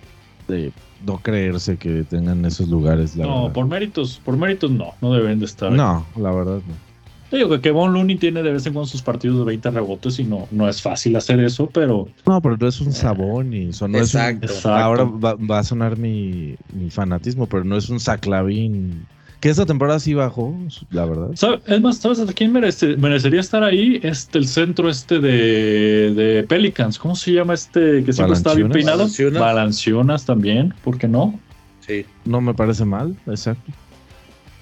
de 0.50 0.72
no 1.06 1.18
creerse 1.18 1.76
que 1.76 2.04
tengan 2.04 2.44
esos 2.44 2.68
lugares. 2.68 3.16
no, 3.16 3.52
por 3.52 3.66
méritos, 3.66 4.20
por 4.24 4.36
méritos 4.36 4.70
no, 4.70 4.94
no 5.00 5.12
deben 5.14 5.38
de 5.38 5.46
estar. 5.46 5.72
No, 5.72 6.06
la 6.16 6.30
verdad 6.32 6.60
no. 6.66 6.90
Yo 7.30 7.38
digo 7.38 7.60
que 7.60 7.70
Von 7.70 7.92
Looney 7.92 8.16
tiene 8.16 8.42
de 8.42 8.52
vez 8.52 8.66
en 8.66 8.72
cuando 8.72 8.88
sus 8.88 9.02
partidos 9.02 9.38
de 9.38 9.44
20 9.44 9.70
rebotes 9.70 10.18
y 10.18 10.24
no, 10.24 10.48
no 10.50 10.68
es 10.68 10.82
fácil 10.82 11.14
hacer 11.14 11.38
eso, 11.38 11.68
pero. 11.72 12.08
No, 12.26 12.42
pero 12.42 12.56
no 12.56 12.66
es 12.66 12.80
un 12.80 12.92
sabón 12.92 13.54
y 13.54 13.66
no 13.66 13.98
Exacto. 13.98 14.52
Ahora 14.68 15.04
va, 15.04 15.58
a 15.58 15.62
sonar 15.62 15.96
mi, 15.96 16.56
fanatismo, 16.90 17.46
pero 17.46 17.62
no 17.62 17.76
es 17.76 17.88
un 17.88 18.00
saclavín. 18.00 19.06
Que 19.40 19.48
esta 19.48 19.64
temporada 19.64 19.98
sí 19.98 20.12
bajó, 20.12 20.54
la 20.90 21.06
verdad. 21.06 21.30
Es 21.66 21.80
más, 21.80 21.96
¿sabes 21.96 22.20
a 22.20 22.26
quién 22.26 22.52
merecería 22.52 23.40
estar 23.40 23.64
ahí? 23.64 23.98
Este, 24.02 24.38
el 24.38 24.46
centro 24.46 24.90
este 24.90 25.18
de, 25.18 26.12
de 26.14 26.42
Pelicans. 26.44 26.98
¿Cómo 26.98 27.16
se 27.16 27.32
llama 27.32 27.54
este 27.54 28.04
que 28.04 28.12
siempre 28.12 28.36
está 28.36 28.52
bien 28.54 28.70
peinado? 28.70 29.06
Balancionas 29.32 30.26
también, 30.26 30.74
¿por 30.84 30.98
qué 30.98 31.08
no? 31.08 31.38
Sí. 31.86 32.04
No 32.26 32.42
me 32.42 32.52
parece 32.52 32.84
mal, 32.84 33.16
exacto. 33.26 33.72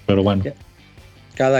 Pero 0.05 0.23
bueno. 0.23 0.43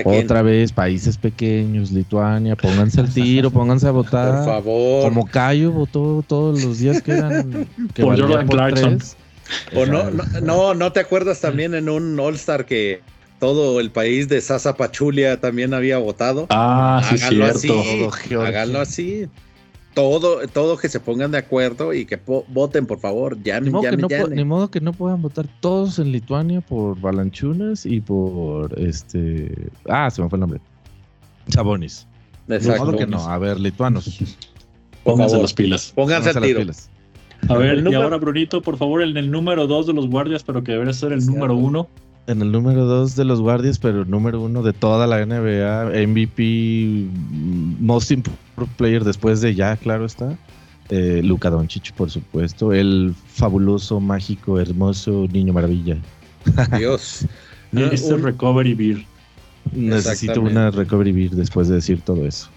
Otra 0.03 0.41
vez, 0.41 0.73
países 0.73 1.17
pequeños, 1.17 1.91
Lituania, 1.91 2.55
pónganse 2.58 2.99
al 2.99 3.13
tiro, 3.13 3.49
pónganse 3.49 3.88
a 3.88 3.91
votar. 3.91 4.43
Por 4.43 4.45
favor. 4.45 5.03
Como 5.03 5.25
Cayo 5.25 5.71
votó 5.71 6.23
todos 6.27 6.63
los 6.63 6.79
días 6.79 7.01
que 7.01 7.12
eran. 7.12 7.67
Que 7.93 8.03
por 8.03 8.19
Jordan 8.19 8.47
Clarkson. 8.47 8.99
O 9.75 9.85
no, 9.85 10.09
no, 10.41 10.73
no, 10.73 10.91
te 10.91 10.99
acuerdas 10.99 11.41
también 11.41 11.73
en 11.73 11.89
un 11.89 12.19
All-Star 12.19 12.65
que 12.65 13.01
todo 13.39 13.79
el 13.79 13.91
país 13.91 14.27
de 14.27 14.41
Sasa 14.41 14.75
Pachulia 14.75 15.39
también 15.39 15.73
había 15.73 15.97
votado. 15.97 16.47
Ah, 16.49 17.01
sí, 17.09 17.17
cierto. 17.17 17.79
Así, 17.79 18.33
háganlo 18.35 18.81
así 18.81 19.29
todo, 19.93 20.47
todo 20.47 20.77
que 20.77 20.89
se 20.89 20.99
pongan 20.99 21.31
de 21.31 21.39
acuerdo 21.39 21.93
y 21.93 22.05
que 22.05 22.19
voten, 22.47 22.85
por 22.85 22.99
favor. 22.99 23.38
Ya 23.43 23.59
ni, 23.59 23.69
modo 23.69 23.81
que 23.81 23.97
no 23.97 24.27
ni 24.29 24.43
modo 24.43 24.71
que 24.71 24.79
no 24.79 24.93
puedan 24.93 25.21
votar 25.21 25.47
todos 25.59 25.99
en 25.99 26.12
Lituania 26.12 26.62
por 26.62 26.99
Balanchunas 26.99 27.85
y 27.85 28.01
por 28.01 28.77
este. 28.79 29.69
Ah, 29.88 30.09
se 30.09 30.21
me 30.21 30.29
fue 30.29 30.38
el 30.38 30.41
nombre. 30.41 30.62
Chabonis. 31.49 32.07
Exacto. 32.47 32.85
modo 32.85 32.97
que 32.97 33.07
no. 33.07 33.29
A 33.29 33.38
ver, 33.38 33.59
lituanos. 33.59 34.19
Pónganse 35.03 35.38
las 35.38 35.53
pilas. 35.53 35.91
Pónganse, 35.95 36.33
las 36.33 36.43
pilas. 36.43 36.89
A 37.47 37.58
ver, 37.58 37.86
y 37.91 37.93
ahora, 37.93 38.17
Brunito, 38.17 38.62
por 38.62 38.78
favor, 38.78 39.02
en 39.02 39.15
el 39.17 39.32
número 39.32 39.67
2 39.67 39.88
de 39.88 39.93
los 39.93 40.08
guardias, 40.08 40.43
pero 40.43 40.63
que 40.63 40.73
debería 40.73 40.93
ser 40.93 41.13
el 41.13 41.25
número 41.25 41.56
1 41.56 41.88
en 42.30 42.43
el 42.43 42.52
número 42.52 42.86
2 42.86 43.15
de 43.15 43.25
los 43.25 43.41
guardias, 43.41 43.80
pero 43.80 44.04
el 44.04 44.10
número 44.10 44.39
1 44.41 44.62
de 44.62 44.71
toda 44.71 45.08
la 45.08 45.25
NBA, 45.25 46.08
MVP, 46.08 47.08
Most 47.80 48.12
Improved 48.12 48.71
Player 48.78 49.04
después 49.04 49.41
de 49.41 49.56
ya, 49.56 49.75
claro 49.78 50.06
está. 50.06 50.38
Eh, 50.89 51.21
Luka 51.23 51.49
Doncic, 51.49 51.91
por 51.93 52.12
supuesto, 52.12 52.71
el 52.71 53.15
fabuloso, 53.34 53.99
mágico, 53.99 54.60
hermoso 54.60 55.28
niño 55.32 55.54
maravilla. 55.54 55.97
Dios. 56.78 57.25
Necesito 57.71 58.17
recovery 58.17 58.75
beer. 58.75 59.06
Necesito 59.71 60.41
una 60.41 60.69
recovery 60.69 61.12
beer 61.12 61.32
después 61.32 61.67
de 61.67 61.75
decir 61.75 62.02
todo 62.02 62.28
eso. 62.28 62.49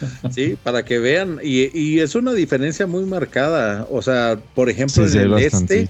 Sí, 0.30 0.56
para 0.62 0.84
que 0.84 0.98
vean, 0.98 1.38
y, 1.42 1.98
es 1.98 2.14
una 2.14 2.32
diferencia 2.32 2.86
muy 2.86 3.04
marcada. 3.04 3.86
O 3.90 4.02
sea, 4.02 4.38
por 4.54 4.68
ejemplo, 4.68 5.06
en 5.06 5.18
el 5.18 5.34
este, 5.38 5.88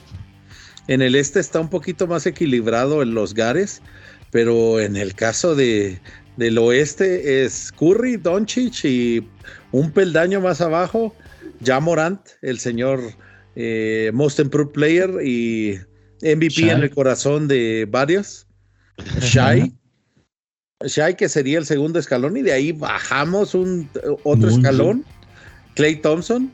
en 0.89 1.03
el 1.03 1.15
este 1.15 1.41
está 1.41 1.61
un 1.61 1.71
poquito 1.71 2.07
más 2.07 2.27
equilibrado 2.27 3.03
en 3.03 3.15
los 3.15 3.35
Gares, 3.35 3.83
pero 4.31 4.81
en 4.81 4.97
el 4.97 5.15
caso 5.15 5.55
de, 5.55 6.01
del 6.37 6.59
oeste 6.59 7.45
es 7.45 7.73
Curry, 7.73 8.17
Doncic 8.17 8.85
y 8.85 9.27
un 9.73 9.91
peldaño 9.91 10.41
más 10.41 10.61
abajo, 10.61 11.15
ya 11.61 11.81
Morant, 11.81 12.21
el 12.43 12.59
señor 12.59 13.01
eh, 13.57 14.11
Most 14.13 14.39
Improved 14.39 14.73
Player 14.73 15.11
y 15.25 15.79
MVP 16.23 16.71
en 16.71 16.83
el 16.83 16.91
corazón 16.91 17.49
de 17.49 17.87
varios. 17.89 18.47
Shai. 19.21 19.75
Shai, 20.85 21.17
que 21.17 21.29
sería 21.29 21.59
el 21.59 21.65
segundo 21.65 21.99
escalón, 21.99 22.37
y 22.37 22.43
de 22.43 22.53
ahí 22.53 22.73
bajamos 22.73 23.55
un 23.55 23.89
otro 24.25 24.51
escalón. 24.51 25.05
Clay 25.75 25.97
Thompson. 25.97 26.51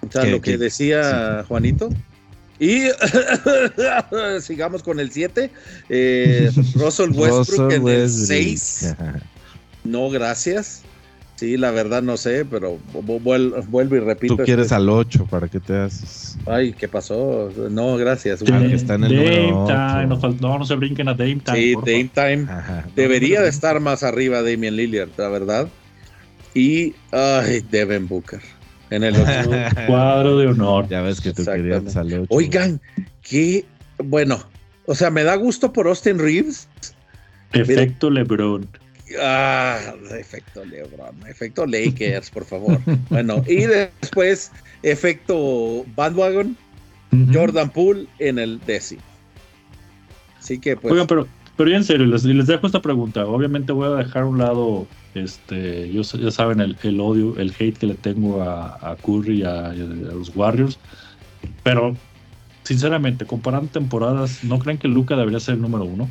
O 0.00 0.10
sea, 0.10 0.24
lo 0.24 0.40
que 0.40 0.58
decía 0.58 1.44
Juanito. 1.46 1.88
Y 2.58 2.84
sigamos 4.40 4.82
con 4.82 5.00
el 5.00 5.10
7. 5.10 5.50
Eh, 5.88 6.50
Russell 6.74 7.10
Westbrook 7.10 7.72
en 7.72 7.88
el 7.88 8.10
6. 8.10 8.94
No, 9.84 10.10
gracias. 10.10 10.82
Sí, 11.44 11.58
la 11.58 11.72
verdad 11.72 12.02
no 12.02 12.16
sé, 12.16 12.46
pero 12.46 12.78
vuelvo 12.94 13.96
y 13.96 14.00
repito. 14.00 14.34
Tú 14.34 14.44
quieres 14.44 14.72
al 14.72 14.88
8 14.88 15.26
para 15.28 15.46
que 15.46 15.60
te 15.60 15.76
haces. 15.76 16.38
Ay, 16.46 16.72
¿qué 16.72 16.88
pasó? 16.88 17.50
No, 17.70 17.98
gracias. 17.98 18.40
está 18.40 18.94
en 18.94 19.04
el 19.04 19.14
Dame 19.14 19.66
Time. 19.66 20.38
No, 20.40 20.58
no 20.58 20.64
se 20.64 20.74
brinquen 20.74 21.06
a 21.08 21.12
Dame 21.12 21.40
Time. 21.44 21.58
Sí, 21.58 21.74
Dame 21.74 22.10
Time. 22.14 22.46
Debería 22.96 23.42
de 23.42 23.50
estar 23.50 23.78
más 23.78 24.02
arriba 24.02 24.40
Damian 24.40 24.74
Lillard, 24.74 25.10
la 25.18 25.28
verdad. 25.28 25.68
Y, 26.54 26.94
ay, 27.12 27.62
Devin 27.70 28.08
Booker 28.08 28.40
en 28.88 29.04
el 29.04 29.14
cuadro 29.86 30.38
de 30.38 30.46
honor. 30.46 30.88
Ya 30.88 31.02
ves 31.02 31.20
que 31.20 31.34
tú 31.34 31.44
querías 31.44 31.92
salir. 31.92 32.24
Oigan, 32.30 32.80
qué 33.20 33.66
bueno. 33.98 34.38
O 34.86 34.94
sea, 34.94 35.10
me 35.10 35.24
da 35.24 35.34
gusto 35.34 35.74
por 35.74 35.88
Austin 35.88 36.18
Reeves. 36.18 36.68
Efecto 37.52 38.08
LeBron. 38.08 38.66
Ah, 39.20 39.94
efecto 40.18 40.64
LeBron, 40.64 41.14
efecto 41.28 41.66
Lakers, 41.66 42.30
por 42.30 42.44
favor. 42.44 42.80
bueno, 43.10 43.44
y 43.46 43.66
después, 43.66 44.50
efecto 44.82 45.84
Bandwagon, 45.94 46.56
Jordan 47.32 47.70
Poole 47.70 48.06
en 48.18 48.38
el 48.38 48.60
décimo. 48.60 49.02
Así 50.38 50.58
que 50.58 50.76
pues. 50.76 50.92
Oigan, 50.92 51.06
pero, 51.06 51.28
pero 51.56 51.74
en 51.74 51.84
serio, 51.84 52.06
les, 52.06 52.24
les 52.24 52.46
dejo 52.46 52.66
esta 52.66 52.82
pregunta. 52.82 53.26
Obviamente 53.26 53.72
voy 53.72 53.92
a 53.92 53.96
dejar 53.96 54.22
a 54.22 54.26
un 54.26 54.38
lado 54.38 54.86
este, 55.14 55.92
yo, 55.92 56.02
ya 56.02 56.30
saben 56.30 56.60
el, 56.60 57.00
odio, 57.00 57.36
el 57.38 57.54
hate 57.58 57.78
que 57.78 57.86
le 57.86 57.94
tengo 57.94 58.42
a, 58.42 58.96
Curry 59.02 59.40
y 59.40 59.44
a, 59.44 59.72
los 59.72 60.34
Warriors. 60.34 60.78
Pero, 61.62 61.96
sinceramente, 62.64 63.24
comparando 63.24 63.70
temporadas, 63.70 64.42
¿no 64.42 64.58
creen 64.58 64.78
que 64.78 64.88
Luca 64.88 65.16
debería 65.16 65.40
ser 65.40 65.54
el 65.54 65.62
número 65.62 65.84
uno? 65.84 66.08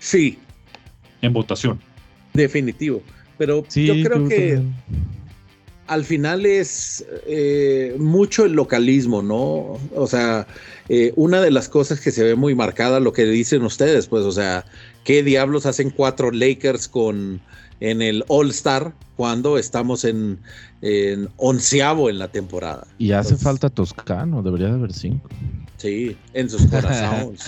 Sí. 0.00 0.38
En 1.22 1.32
votación. 1.32 1.80
Definitivo. 2.34 3.02
Pero 3.38 3.64
yo 3.68 3.94
creo 4.02 4.28
que 4.28 4.62
al 5.88 6.04
final 6.04 6.44
es 6.44 7.04
eh, 7.26 7.96
mucho 7.98 8.44
el 8.44 8.52
localismo, 8.52 9.22
¿no? 9.22 9.78
O 9.94 10.06
sea, 10.06 10.46
eh, 10.88 11.12
una 11.16 11.40
de 11.40 11.50
las 11.50 11.68
cosas 11.68 12.00
que 12.00 12.10
se 12.10 12.22
ve 12.22 12.34
muy 12.34 12.54
marcada, 12.54 13.00
lo 13.00 13.12
que 13.12 13.24
dicen 13.24 13.62
ustedes, 13.62 14.06
pues, 14.06 14.24
o 14.24 14.32
sea, 14.32 14.64
¿qué 15.04 15.22
diablos 15.22 15.66
hacen 15.66 15.90
cuatro 15.90 16.30
Lakers 16.30 16.88
con 16.88 17.40
en 17.80 18.02
el 18.02 18.24
All 18.28 18.50
Star 18.50 18.92
cuando 19.16 19.56
estamos 19.56 20.04
en, 20.04 20.40
onceavo 21.36 22.10
en 22.10 22.18
la 22.18 22.28
temporada? 22.28 22.86
Y 22.98 23.12
hace 23.12 23.36
falta 23.36 23.70
Toscano, 23.70 24.42
debería 24.42 24.66
de 24.68 24.74
haber 24.74 24.92
cinco. 24.92 25.28
Sí, 25.78 26.16
en 26.34 26.50
sus 26.50 26.66
corazones. 26.66 27.40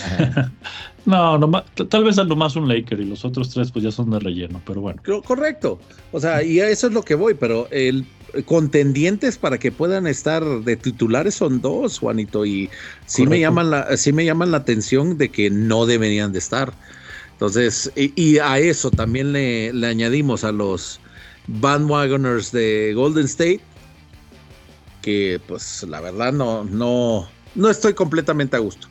no, 1.05 1.63
tal 1.89 2.03
vez 2.05 2.15
nomás 2.15 2.55
un 2.55 2.67
Laker 2.67 2.99
y 3.01 3.05
los 3.05 3.25
otros 3.25 3.49
tres 3.49 3.71
pues 3.71 3.83
ya 3.83 3.91
son 3.91 4.09
de 4.09 4.19
relleno, 4.19 4.61
pero 4.65 4.79
bueno. 4.79 5.01
Correcto. 5.25 5.79
O 6.13 6.19
sea, 6.19 6.41
y 6.41 6.61
a 6.61 6.69
eso 6.69 6.87
es 6.87 6.93
lo 6.93 7.03
que 7.03 7.15
voy, 7.15 7.33
pero 7.33 7.67
el 7.71 8.05
contendientes 8.45 9.37
para 9.37 9.57
que 9.57 9.73
puedan 9.73 10.07
estar 10.07 10.43
de 10.45 10.77
titulares 10.77 11.35
son 11.35 11.59
dos, 11.59 11.99
Juanito, 11.99 12.45
y 12.45 12.69
sí 13.05 13.27
me 13.27 13.39
llaman 13.39 13.69
la, 13.69 13.97
sí 13.97 14.13
me 14.13 14.23
llaman 14.23 14.51
la 14.51 14.57
atención 14.57 15.17
de 15.17 15.29
que 15.29 15.49
no 15.49 15.85
deberían 15.85 16.31
de 16.31 16.39
estar. 16.39 16.73
Entonces, 17.33 17.91
y, 17.95 18.37
a 18.37 18.59
eso 18.59 18.91
también 18.91 19.33
le, 19.33 19.73
le, 19.73 19.87
añadimos 19.87 20.43
a 20.43 20.51
los 20.51 21.01
bandwagoners 21.47 22.51
de 22.51 22.93
Golden 22.95 23.25
State, 23.25 23.61
que 25.01 25.41
pues 25.47 25.83
la 25.83 25.99
verdad 25.99 26.31
no, 26.31 26.63
no, 26.63 27.27
no 27.55 27.69
estoy 27.69 27.93
completamente 27.93 28.55
a 28.55 28.59
gusto. 28.59 28.87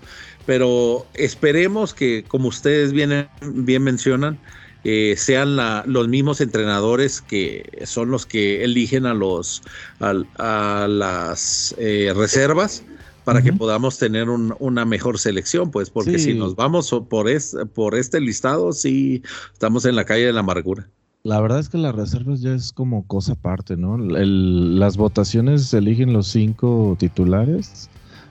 Pero 0.47 1.07
esperemos 1.15 1.95
que, 1.95 2.25
como 2.27 2.49
ustedes 2.49 2.93
bien, 2.93 3.29
bien 3.43 3.83
mencionan, 3.83 4.39
eh, 4.83 5.15
sean 5.17 5.57
los 5.87 6.09
mismos 6.09 6.41
entrenadores 6.41 7.21
que 7.21 7.83
son 7.85 8.11
los 8.11 8.25
que 8.25 8.65
eligen 8.65 9.05
a 9.05 9.13
los 9.13 9.63
a, 10.01 10.87
las 10.89 11.75
eh, 11.79 12.13
reservas 12.17 12.83
para 13.25 13.43
que 13.43 13.53
podamos 13.53 13.99
tener 13.99 14.29
una 14.31 14.85
mejor 14.85 15.19
selección, 15.19 15.71
pues, 15.71 15.91
porque 15.91 16.19
si 16.19 16.35
nos 16.35 16.57
vamos 16.57 16.91
por, 17.09 17.29
por 17.75 17.95
este 17.95 18.21
listado, 18.21 18.73
sí 18.73 19.23
estamos 19.53 19.85
en 19.85 19.95
la 19.95 20.05
calle 20.05 20.27
de 20.27 20.33
la 20.33 20.41
amargura. 20.41 20.89
La 21.23 21.41
verdad 21.41 21.61
es 21.61 21.69
que 21.69 21.77
las 21.77 21.95
reservas 21.95 22.41
ya 22.41 22.55
es 22.55 22.73
como 22.73 23.07
cosa 23.07 23.33
aparte, 23.33 23.77
¿no? 23.77 23.99
las 23.99 24.97
votaciones 24.97 25.73
eligen 25.75 26.15
los 26.15 26.29
cinco 26.29 26.97
titulares, 26.99 27.91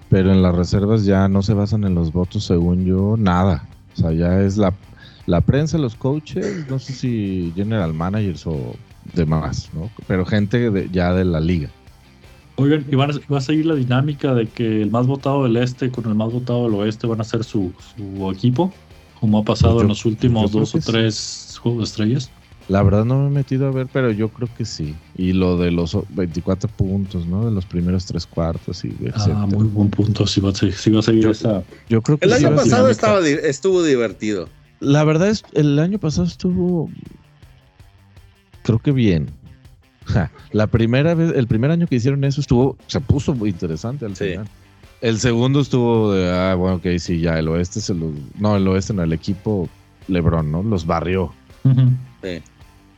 pero 0.10 0.32
en 0.32 0.42
las 0.42 0.56
reservas 0.56 1.06
ya 1.06 1.28
no 1.28 1.42
se 1.42 1.54
basan 1.54 1.84
en 1.84 1.96
los 1.96 2.12
votos, 2.12 2.44
según 2.44 2.86
yo, 2.86 3.16
nada. 3.18 3.68
O 3.94 4.02
sea, 4.02 4.12
ya 4.12 4.42
es 4.42 4.58
la, 4.58 4.74
la 5.28 5.42
prensa, 5.42 5.78
los 5.78 5.96
coaches, 5.96 6.66
no 6.70 6.80
sé 6.80 6.94
si 6.94 7.54
general 7.56 7.94
managers 7.94 8.46
o 8.48 8.76
demás, 9.14 9.70
¿no? 9.74 9.90
Pero 10.08 10.26
gente 10.26 10.90
ya 10.92 11.14
de 11.14 11.26
la 11.26 11.40
liga. 11.40 11.70
Oigan, 12.56 12.86
¿y, 12.92 12.96
van 12.96 13.12
a, 13.12 13.14
va 13.32 13.38
a 13.38 13.42
seguir 13.42 13.66
la 13.66 13.76
dinámica 13.76 14.34
de 14.34 14.48
que 14.48 14.82
el 14.82 14.92
más 14.92 15.08
votado 15.08 15.44
del 15.44 15.56
este 15.58 15.90
con 15.90 16.06
el 16.06 16.16
más 16.16 16.34
votado 16.34 16.66
del 16.66 16.74
oeste 16.74 17.08
van 17.08 17.22
a 17.22 17.24
ser 17.24 17.44
su, 17.44 17.72
equipo? 18.34 18.74
Como 19.20 19.40
ha 19.40 19.44
pasado 19.44 19.76
pues 19.76 19.84
en 19.84 19.90
los 19.90 20.06
últimos 20.06 20.52
dos 20.52 20.76
o 20.76 20.80
tres 20.80 21.58
juegos 21.62 21.80
de 21.80 21.86
estrellas. 21.86 22.32
La 22.70 22.84
verdad 22.84 23.04
no 23.04 23.24
me 23.24 23.28
he 23.28 23.32
metido 23.32 23.68
a 23.68 23.72
ver, 23.72 23.88
pero 23.92 24.12
yo 24.12 24.30
creo 24.30 24.48
que 24.56 24.64
sí. 24.64 24.96
Y 25.18 25.34
lo 25.34 25.58
de 25.58 25.72
los 25.72 25.98
24 26.10 26.70
puntos, 26.70 27.26
¿no? 27.26 27.46
De 27.46 27.52
los 27.52 27.66
primeros 27.66 28.06
tres 28.06 28.28
cuartos 28.28 28.86
y 28.86 28.96
Ah, 29.16 29.48
muy 29.48 29.66
buen 29.66 29.90
punto. 29.90 30.28
Sí 30.28 30.40
va 30.40 30.52
a 30.52 30.54
seguir, 30.54 31.28
esa... 31.28 31.64
Yo 31.90 32.04
creo 32.04 32.20
que 32.20 32.28
El 32.28 32.34
año 32.34 32.56
pasado 32.56 32.90
estaba, 32.90 33.28
estuvo 33.28 33.82
divertido. 33.82 34.50
La 34.80 35.04
verdad 35.04 35.30
es, 35.30 35.44
el 35.54 35.80
año 35.80 35.98
pasado 35.98 36.28
estuvo... 36.28 36.92
Creo 38.62 38.78
que 38.78 38.92
bien. 38.92 39.32
la 40.52 40.68
primera 40.68 41.16
vez, 41.16 41.34
el 41.36 41.48
primer 41.48 41.72
año 41.72 41.88
que 41.88 41.96
hicieron 41.96 42.24
eso 42.24 42.40
estuvo, 42.40 42.78
se 42.86 43.02
puso 43.02 43.34
muy 43.34 43.50
interesante 43.50 44.06
al 44.06 44.16
final. 44.16 44.48
El 45.02 45.20
segundo 45.20 45.62
estuvo 45.62 46.14
de, 46.14 46.30
ah, 46.30 46.54
bueno, 46.54 46.76
ok, 46.76 46.86
sí, 47.00 47.20
ya, 47.20 47.40
el 47.40 47.48
oeste 47.48 47.82
se 47.82 47.96
lo... 47.96 48.12
No, 48.38 48.58
el 48.58 48.68
oeste 48.68 48.94
no, 48.94 49.02
el 49.02 49.14
equipo 49.14 49.68
Lebron, 50.08 50.52
¿no? 50.52 50.62
Los 50.62 50.86
barrió. 50.86 51.34
sí. 52.22 52.44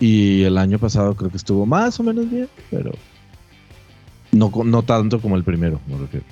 Y 0.02 0.44
el 0.44 0.58
año 0.58 0.80
pasado 0.80 1.16
creo 1.16 1.30
que 1.30 1.38
estuvo 1.38 1.66
más 1.66 2.00
o 2.00 2.04
menos 2.04 2.30
bien, 2.30 2.50
pero 2.72 2.92
no, 4.32 4.52
no 4.66 4.84
tanto 4.84 5.22
como 5.22 5.38
el 5.38 5.44
primero, 5.44 5.80
me 5.88 5.98
refiero. 5.98 6.26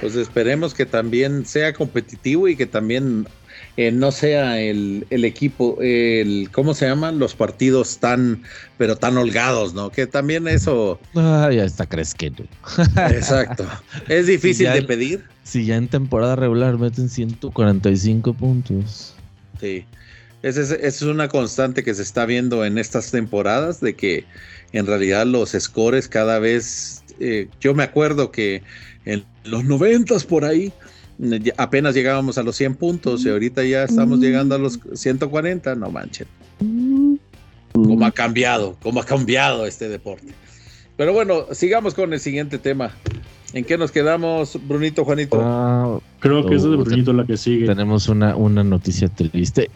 Pues 0.00 0.16
esperemos 0.16 0.74
que 0.74 0.86
también 0.86 1.46
sea 1.46 1.72
competitivo 1.72 2.48
y 2.48 2.56
que 2.56 2.66
también 2.66 3.26
eh, 3.76 3.92
no 3.92 4.10
sea 4.10 4.60
el, 4.60 5.06
equipo, 5.10 5.78
el, 5.80 6.48
¿cómo 6.52 6.74
se 6.74 6.86
llaman? 6.86 7.20
Los 7.20 7.34
partidos 7.34 7.98
tan, 7.98 8.42
pero 8.76 8.96
tan 8.96 9.16
holgados, 9.16 9.72
¿no? 9.72 9.90
Que 9.90 10.06
también 10.08 10.48
eso... 10.48 10.98
Ah, 11.14 11.48
ya 11.52 11.64
está 11.64 11.86
creciendo. 11.86 12.44
Exacto. 13.10 13.66
Es 14.08 14.26
difícil 14.26 14.72
de 14.72 14.82
pedir. 14.82 15.24
Si 15.44 15.64
ya 15.64 15.76
en 15.76 15.86
temporada 15.88 16.34
regular 16.34 16.76
meten 16.76 17.08
145 17.08 18.34
puntos. 18.34 19.14
Sí. 19.60 19.84
Esa 20.42 20.74
es, 20.74 21.02
una 21.02 21.28
constante 21.28 21.84
que 21.84 21.94
se 21.94 22.02
está 22.02 22.24
viendo 22.24 22.64
en 22.64 22.78
estas 22.78 23.10
temporadas, 23.10 23.80
de 23.80 23.94
que 23.94 24.24
en 24.72 24.86
realidad 24.86 25.26
los 25.26 25.50
scores 25.50 26.08
cada 26.08 26.38
vez, 26.38 27.04
eh, 27.18 27.48
yo 27.60 27.74
me 27.74 27.82
acuerdo 27.82 28.30
que 28.30 28.62
en 29.04 29.24
los 29.44 29.64
noventas 29.64 30.24
por 30.24 30.44
ahí, 30.44 30.72
apenas 31.58 31.94
llegábamos 31.94 32.38
a 32.38 32.42
los 32.42 32.56
100 32.56 32.76
puntos 32.76 33.24
y 33.24 33.28
ahorita 33.28 33.64
ya 33.64 33.84
estamos 33.84 34.20
llegando 34.20 34.54
a 34.54 34.58
los 34.58 34.80
140, 34.94 35.74
no 35.74 35.90
manchen. 35.90 36.26
¿Cómo 37.72 38.06
ha 38.06 38.12
cambiado? 38.12 38.76
¿Cómo 38.82 39.00
ha 39.00 39.04
cambiado 39.04 39.66
este 39.66 39.88
deporte? 39.88 40.32
Pero 40.96 41.12
bueno, 41.12 41.46
sigamos 41.52 41.94
con 41.94 42.12
el 42.12 42.20
siguiente 42.20 42.58
tema. 42.58 42.94
¿En 43.52 43.64
qué 43.64 43.76
nos 43.76 43.90
quedamos, 43.90 44.58
Brunito, 44.66 45.04
Juanito? 45.04 45.40
Ah, 45.42 45.98
Creo 46.20 46.46
que 46.46 46.54
es 46.54 46.62
de 46.62 46.76
Brunito 46.76 47.12
la 47.12 47.24
que 47.24 47.36
sigue. 47.36 47.66
Tenemos 47.66 48.08
una, 48.08 48.36
una 48.36 48.62
noticia 48.62 49.08
triste. 49.08 49.70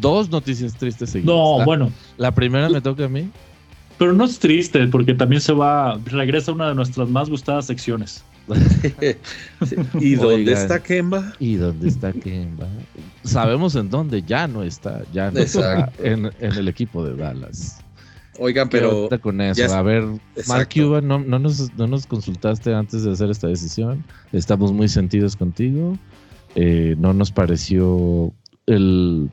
dos 0.00 0.30
noticias 0.30 0.74
tristes 0.74 1.10
seguidas. 1.10 1.34
No, 1.34 1.64
bueno. 1.64 1.92
La 2.16 2.32
primera 2.32 2.68
me 2.68 2.80
toca 2.80 3.04
a 3.04 3.08
mí. 3.08 3.30
Pero 3.98 4.12
no 4.12 4.24
es 4.24 4.38
triste, 4.38 4.88
porque 4.88 5.14
también 5.14 5.40
se 5.40 5.52
va, 5.52 5.98
regresa 6.06 6.50
una 6.50 6.68
de 6.70 6.74
nuestras 6.74 7.08
más 7.08 7.30
gustadas 7.30 7.66
secciones. 7.66 8.24
¿Y 10.00 10.14
dónde 10.16 10.52
está 10.52 10.82
Kemba? 10.82 11.32
¿Y 11.38 11.54
dónde 11.54 11.88
está 11.88 12.12
Kemba? 12.12 12.66
Sabemos 13.22 13.76
en 13.76 13.88
dónde 13.88 14.22
ya 14.22 14.48
no 14.48 14.64
está, 14.64 15.02
ya 15.12 15.30
no 15.30 15.38
está 15.38 15.92
en, 16.02 16.32
en 16.40 16.52
el 16.52 16.66
equipo 16.66 17.04
de 17.04 17.14
Dallas. 17.14 17.81
Oigan, 18.38 18.68
pero. 18.68 19.08
con 19.20 19.40
eso? 19.40 19.74
a 19.74 19.82
ver, 19.82 20.04
Mark 20.48 20.68
Cuban, 20.74 21.06
no, 21.06 21.18
no, 21.18 21.38
nos, 21.38 21.72
no 21.74 21.86
nos 21.86 22.06
consultaste 22.06 22.74
antes 22.74 23.04
de 23.04 23.12
hacer 23.12 23.30
esta 23.30 23.48
decisión. 23.48 24.04
Estamos 24.32 24.72
muy 24.72 24.88
sentidos 24.88 25.36
contigo. 25.36 25.98
Eh, 26.54 26.96
no 26.98 27.12
nos 27.12 27.30
pareció 27.30 28.32
el, 28.66 29.30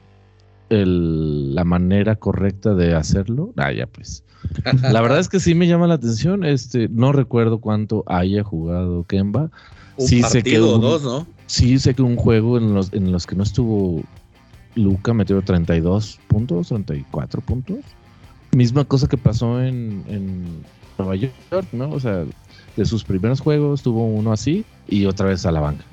el, 0.69 1.55
la 1.55 1.63
manera 1.63 2.17
correcta 2.17 2.75
de 2.75 2.93
hacerlo. 2.93 3.53
Ah, 3.57 3.71
ya 3.71 3.87
pues. 3.87 4.23
la 4.81 5.01
verdad 5.01 5.19
es 5.19 5.29
que 5.29 5.39
sí 5.39 5.55
me 5.55 5.67
llama 5.67 5.87
la 5.87 5.95
atención. 5.95 6.43
Este, 6.43 6.89
no 6.89 7.13
recuerdo 7.13 7.59
cuánto 7.59 8.03
haya 8.05 8.43
jugado 8.43 9.05
Kemba. 9.05 9.49
Un 9.95 10.07
sí 10.07 10.21
partido 10.21 10.75
o 10.75 10.77
dos, 10.77 11.03
¿no? 11.03 11.27
Sí 11.45 11.79
sé 11.79 11.93
que 11.93 12.01
un 12.01 12.15
juego 12.15 12.57
en 12.57 12.73
los, 12.73 12.93
en 12.93 13.11
los 13.11 13.25
que 13.25 13.35
no 13.35 13.43
estuvo 13.43 14.03
Luca 14.75 15.13
metió 15.13 15.41
32 15.41 16.19
puntos, 16.27 16.67
34 16.67 17.41
puntos 17.41 17.79
misma 18.51 18.85
cosa 18.85 19.07
que 19.07 19.17
pasó 19.17 19.61
en, 19.61 20.63
Nueva 20.97 21.15
York, 21.15 21.67
¿no? 21.71 21.91
O 21.91 21.99
sea, 21.99 22.25
de 22.75 22.85
sus 22.85 23.05
primeros 23.05 23.39
juegos 23.39 23.81
tuvo 23.81 24.05
uno 24.05 24.33
así 24.33 24.65
y 24.87 25.05
otra 25.05 25.27
vez 25.27 25.45
a 25.45 25.51
la 25.51 25.61
banca. 25.61 25.85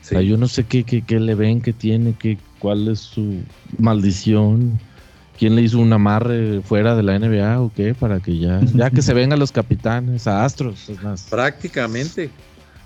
O 0.00 0.04
sea, 0.04 0.22
yo 0.22 0.38
no 0.38 0.48
sé 0.48 0.64
qué, 0.64 0.82
qué, 0.82 1.20
le 1.20 1.34
ven, 1.34 1.60
qué 1.60 1.74
tiene, 1.74 2.14
qué, 2.18 2.38
cuál 2.58 2.88
es 2.88 3.00
su 3.00 3.42
maldición. 3.78 4.80
¿Quién 5.38 5.56
le 5.56 5.62
hizo 5.62 5.78
un 5.78 5.92
amarre 5.92 6.60
fuera 6.62 6.96
de 6.96 7.02
la 7.02 7.18
NBA 7.18 7.60
o 7.60 7.72
qué? 7.74 7.94
Para 7.94 8.20
que 8.20 8.38
ya, 8.38 8.60
ya 8.74 8.90
que 8.90 9.02
se 9.02 9.14
vengan 9.14 9.38
los 9.38 9.52
capitanes, 9.52 10.26
a 10.26 10.44
Astros, 10.44 10.88
es 10.88 11.02
más. 11.02 11.22
Prácticamente. 11.24 12.30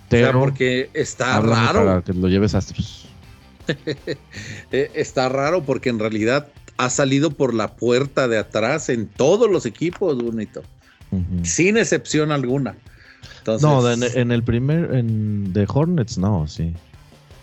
Pero, 0.08 0.38
porque 0.38 0.90
está 0.92 1.40
raro. 1.40 1.84
Para 1.84 2.02
que 2.02 2.12
lo 2.12 2.28
lleves 2.28 2.54
a 2.54 2.58
Astros. 2.58 3.08
Eh, 4.72 4.90
está 4.94 5.30
raro 5.30 5.62
porque 5.62 5.88
en 5.88 5.98
realidad 5.98 6.48
ha 6.76 6.90
salido 6.90 7.30
por 7.30 7.54
la 7.54 7.76
puerta 7.76 8.28
de 8.28 8.38
atrás 8.38 8.88
en 8.88 9.06
todos 9.06 9.50
los 9.50 9.66
equipos, 9.66 10.22
bonito. 10.22 10.62
Sin 11.42 11.76
excepción 11.76 12.32
alguna. 12.32 12.74
no, 13.60 13.88
en, 13.90 14.32
el 14.32 14.42
primer, 14.42 14.92
en 14.94 15.52
de 15.52 15.66
Hornets 15.72 16.18
no, 16.18 16.48
sí. 16.48 16.72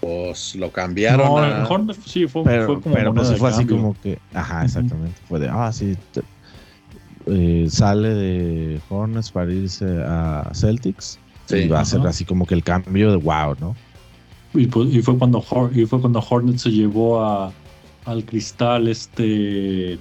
Pues 0.01 0.55
lo 0.55 0.71
cambiaron. 0.71 1.25
No, 1.25 1.37
a... 1.37 1.67
Hornets 1.67 1.99
sí, 2.05 2.27
fue, 2.27 2.43
pero, 2.43 2.81
como. 2.81 2.95
Pero 2.95 3.13
pues 3.13 3.37
fue 3.37 3.49
así 3.49 3.65
como 3.65 3.95
que. 4.01 4.19
Ajá, 4.33 4.65
exactamente. 4.65 5.15
Fue 5.29 5.39
de, 5.39 5.47
ah, 5.47 5.71
sí. 5.71 5.95
Eh, 7.27 7.67
sale 7.69 8.09
de 8.09 8.81
Hornets 8.89 9.31
para 9.31 9.53
irse 9.53 9.85
a 10.03 10.49
Celtics. 10.53 11.19
Sí, 11.45 11.57
y 11.57 11.67
va 11.67 11.81
a 11.81 11.85
ser 11.85 12.05
así 12.07 12.25
como 12.25 12.45
que 12.45 12.55
el 12.55 12.63
cambio 12.63 13.11
de 13.11 13.17
wow, 13.17 13.55
¿no? 13.59 13.75
Y, 14.53 14.67
pues, 14.67 14.93
y, 14.93 15.01
fue 15.01 15.17
cuando, 15.17 15.43
y 15.73 15.85
fue 15.85 16.01
cuando 16.01 16.19
Hornets 16.27 16.63
se 16.63 16.71
llevó 16.71 17.23
a 17.23 17.53
al 18.05 18.25
cristal, 18.25 18.87
este. 18.87 19.97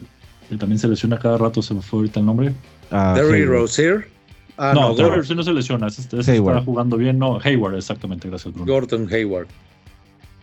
Que 0.49 0.57
también 0.57 0.79
se 0.79 0.89
lesiona 0.89 1.19
cada 1.19 1.39
rato, 1.39 1.63
se 1.63 1.75
me 1.75 1.83
fue 1.83 2.01
ahorita 2.01 2.21
el 2.21 2.27
nombre. 2.27 2.53
Uh, 2.91 3.15
Derry 3.15 3.45
Rozier. 3.45 4.09
Ah, 4.57 4.73
no, 4.75 4.89
no 4.89 4.95
Derry 4.95 5.35
no 5.35 5.43
se 5.43 5.53
lesiona, 5.53 5.87
ese, 5.87 6.03
está 6.03 6.63
jugando 6.63 6.97
bien. 6.97 7.19
No, 7.19 7.39
Hayward, 7.43 7.77
exactamente, 7.77 8.29
gracias, 8.29 8.53
Bruno. 8.53 8.71
Gordon 8.71 9.09
Hayward. 9.11 9.47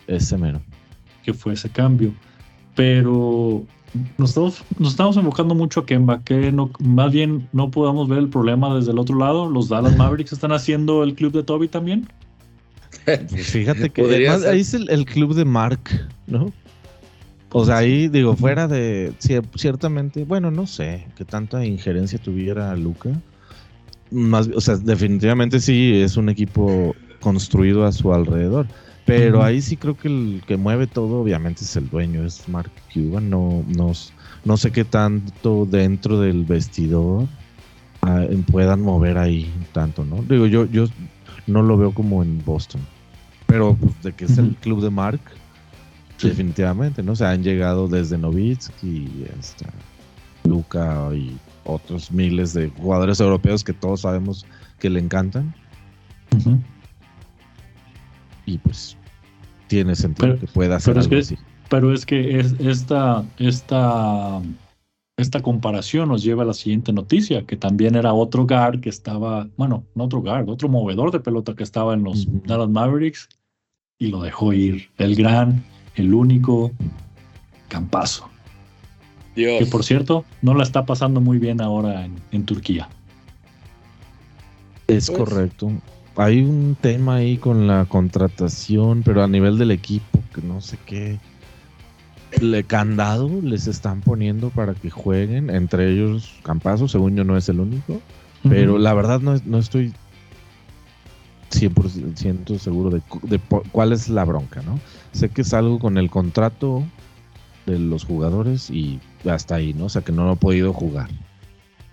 Ese 0.08 0.38
menos. 0.38 0.62
Que 1.24 1.34
fue 1.34 1.54
ese 1.54 1.70
cambio. 1.70 2.14
Pero 2.74 3.66
nos 4.18 4.30
estamos, 4.30 4.64
nos 4.80 4.92
estamos 4.92 5.18
enfocando 5.18 5.56
mucho 5.56 5.82
a 5.82 5.86
Kemba, 5.86 6.24
que 6.24 6.52
no, 6.52 6.72
más 6.80 7.12
bien 7.12 7.48
no 7.54 7.72
podamos 7.72 8.08
ver 8.08 8.20
el 8.20 8.30
problema 8.30 8.74
desde 8.76 8.92
el 8.92 9.00
otro 9.00 9.18
lado. 9.18 9.50
Los 9.50 9.70
Dallas 9.70 9.96
Mavericks 9.98 10.34
están 10.34 10.52
haciendo 10.52 11.04
el 11.04 11.14
club 11.16 11.34
de 11.34 11.44
Toby 11.44 11.68
también. 11.68 12.08
Fíjate 13.38 13.90
que 13.90 14.02
ahí 14.28 14.60
es 14.60 14.74
el, 14.74 15.06
club 15.06 15.34
de 15.34 15.46
Mark, 15.46 15.80
¿no? 16.28 16.52
O 17.52 17.66
sea, 17.66 17.78
ahí 17.78 18.08
digo, 18.10 18.36
fuera 18.36 18.68
de 18.68 19.14
ciertamente, 19.56 20.26
bueno, 20.26 20.52
no 20.52 20.68
sé 20.68 21.08
qué 21.16 21.26
tanta 21.26 21.66
injerencia 21.66 22.20
tuviera 22.20 22.76
Luca. 22.76 23.10
Más, 24.12 24.50
o 24.54 24.62
sea, 24.62 24.78
definitivamente 24.78 25.60
sí 25.60 25.94
es 26.02 26.18
un 26.18 26.30
equipo 26.30 26.96
construido 27.20 27.86
a 27.86 27.92
su 27.92 28.14
alrededor. 28.14 28.68
Pero 29.06 29.42
ahí 29.42 29.62
sí 29.62 29.78
creo 29.78 29.96
que 29.96 30.10
el 30.10 30.44
que 30.46 30.58
mueve 30.58 30.86
todo, 30.86 31.22
obviamente, 31.22 31.64
es 31.64 31.78
el 31.78 31.90
dueño, 31.90 32.26
es 32.26 32.50
Mark 32.50 32.72
Cuban. 32.94 33.30
No, 33.30 33.64
no, 33.68 33.94
no 34.44 34.58
sé 34.58 34.72
qué 34.72 34.84
tanto 34.84 35.66
dentro 35.66 36.20
del 36.20 36.44
vestidor 36.44 37.28
puedan 38.52 38.82
mover 38.82 39.18
ahí 39.18 39.52
tanto, 39.74 40.06
¿no? 40.06 40.24
Digo, 40.24 40.46
yo, 40.46 40.66
yo 40.66 40.86
no 41.46 41.62
lo 41.62 41.78
veo 41.78 41.92
como 41.92 42.24
en 42.24 42.44
Boston. 42.46 42.82
Pero 43.46 43.76
pues, 43.76 44.04
de 44.04 44.14
que 44.14 44.26
es 44.26 44.38
el 44.38 44.56
club 44.56 44.82
de 44.82 44.90
Mark, 44.90 45.22
definitivamente, 46.22 47.04
¿no? 47.04 47.14
O 47.14 47.16
sea, 47.16 47.32
han 47.32 47.44
llegado 47.44 47.88
desde 47.88 48.18
Novitsky 48.18 49.26
hasta 49.40 49.68
Luca 50.44 51.10
y 51.14 51.38
otros 51.64 52.12
miles 52.12 52.54
de 52.54 52.70
jugadores 52.70 53.20
europeos 53.20 53.64
que 53.64 53.74
todos 53.74 54.02
sabemos 54.02 54.46
que 54.80 54.90
le 54.90 55.00
encantan. 55.00 55.54
Y 58.46 58.58
pues 58.60 58.98
tiene 59.68 59.96
sentido 59.96 60.40
que 60.40 60.48
pueda 60.48 60.78
hacer 60.78 60.98
algo 60.98 61.18
así. 61.18 61.38
Pero 61.70 61.94
es 61.94 62.06
que 62.06 62.40
es, 62.40 62.56
esta, 62.60 63.26
esta, 63.38 64.42
esta 65.18 65.42
comparación 65.42 66.08
nos 66.08 66.24
lleva 66.24 66.44
a 66.44 66.46
la 66.46 66.54
siguiente 66.54 66.94
noticia, 66.94 67.46
que 67.46 67.58
también 67.58 67.96
era 67.96 68.14
otro 68.14 68.48
guard 68.48 68.80
que 68.80 68.90
estaba, 68.90 69.48
bueno, 69.58 69.84
no 69.94 70.06
otro 70.06 70.22
guard, 70.22 70.48
otro 70.48 70.70
movedor 70.70 71.12
de 71.12 71.20
pelota 71.20 71.56
que 71.56 71.64
estaba 71.64 71.94
en 71.94 72.04
los 72.04 72.28
Dallas 72.46 72.70
Mavericks 72.70 73.28
y 74.00 74.08
lo 74.08 74.22
dejó 74.22 74.54
ir. 74.54 74.90
El 74.98 75.16
gran, 75.16 75.64
el 75.98 76.14
único 76.14 76.72
Campazo. 77.68 78.30
Que 79.36 79.68
por 79.70 79.84
cierto, 79.84 80.26
no 80.42 80.56
la 80.56 80.64
está 80.64 80.86
pasando 80.86 81.22
muy 81.22 81.38
bien 81.38 81.62
ahora 81.62 82.08
en, 82.32 82.46
Turquía. 82.46 82.90
Es 84.88 85.12
pues 85.12 85.20
correcto. 85.20 85.72
Hay 86.16 86.42
un 86.42 86.76
tema 86.80 87.18
ahí 87.18 87.38
con 87.38 87.68
la 87.68 87.86
contratación, 87.86 89.04
pero 89.04 89.24
a 89.24 89.28
nivel 89.28 89.60
del 89.60 89.70
equipo, 89.70 90.24
que 90.34 90.42
no 90.42 90.62
sé 90.62 90.80
qué 90.88 91.20
le 92.42 92.64
candado 92.64 93.30
les 93.44 93.68
están 93.68 94.02
poniendo 94.02 94.50
para 94.50 94.74
que 94.74 94.90
jueguen, 94.90 95.50
entre 95.50 95.92
ellos 95.92 96.34
Campazo, 96.44 96.88
según 96.88 97.16
yo 97.16 97.24
no 97.24 97.38
es 97.38 97.48
el 97.50 97.60
único, 97.60 98.02
pero 98.50 98.80
la 98.80 98.94
verdad 98.94 99.20
no, 99.20 99.40
no 99.46 99.60
estoy 99.60 99.94
100% 101.52 102.58
seguro 102.58 102.90
de, 102.90 103.02
de, 103.24 103.40
cuál 103.72 103.94
es 103.94 104.10
la 104.10 104.26
bronca, 104.26 104.62
¿no? 104.62 104.80
Sé 105.12 105.30
que 105.30 105.42
es 105.42 105.54
algo 105.54 105.80
con 105.80 105.98
el 105.98 106.10
contrato 106.10 106.84
de 107.66 107.80
los 107.80 108.06
jugadores 108.06 108.70
y 108.70 109.00
hasta 109.30 109.56
ahí, 109.56 109.74
¿no? 109.74 109.86
O 109.86 109.90
sea 109.90 110.02
que 110.02 110.12
no 110.12 110.26
lo 110.26 110.32
ha 110.32 110.36
podido 110.36 110.74
jugar. 110.74 111.10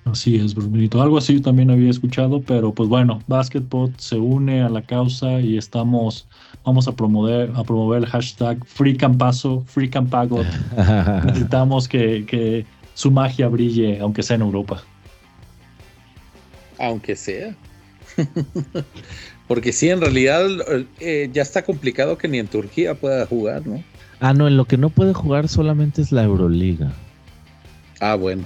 Así 0.05 0.37
es, 0.37 0.55
Brunito. 0.55 1.01
Algo 1.01 1.17
así 1.17 1.41
también 1.41 1.71
había 1.71 1.89
escuchado, 1.89 2.43
pero 2.43 2.75
pues 2.75 2.89
bueno, 2.89 3.21
Basketball 3.27 3.93
se 3.97 4.17
une 4.17 4.63
a 4.63 4.69
la 4.69 4.83
causa 4.83 5.41
y 5.41 5.57
estamos, 5.57 6.29
vamos 6.65 6.87
a 6.87 6.93
promover, 6.93 7.51
a 7.55 7.65
promover 7.65 8.03
el 8.03 8.07
hashtag 8.09 8.63
Free 8.67 8.97
Campazo, 8.97 9.65
Free 9.67 9.89
Campago. 9.89 10.43
Necesitamos 11.25 11.89
que, 11.89 12.27
que 12.27 12.67
su 12.93 13.11
magia 13.11 13.49
brille, 13.49 13.99
aunque 14.01 14.23
sea 14.23 14.37
en 14.37 14.43
Europa. 14.43 14.83
Aunque 16.79 17.17
sea. 17.17 17.55
Porque 19.49 19.73
sí, 19.73 19.91
en 19.91 20.01
realidad 20.01 20.47
eh, 21.01 21.29
ya 21.33 21.43
está 21.43 21.63
complicado 21.63 22.17
que 22.17 22.29
ni 22.29 22.39
en 22.39 22.47
Turquía 22.47 22.95
pueda 22.95 23.27
jugar, 23.27 23.67
¿no? 23.67 23.83
Ah, 24.21 24.33
no, 24.33 24.49
en 24.49 24.57
lo 24.57 24.65
que 24.65 24.79
no 24.79 24.91
puede 24.91 25.13
jugar 25.13 25.49
solamente 25.49 26.01
es 26.01 26.13
la 26.13 26.23
Euroliga. 26.23 26.93
Ah, 28.01 28.15
bueno. 28.15 28.45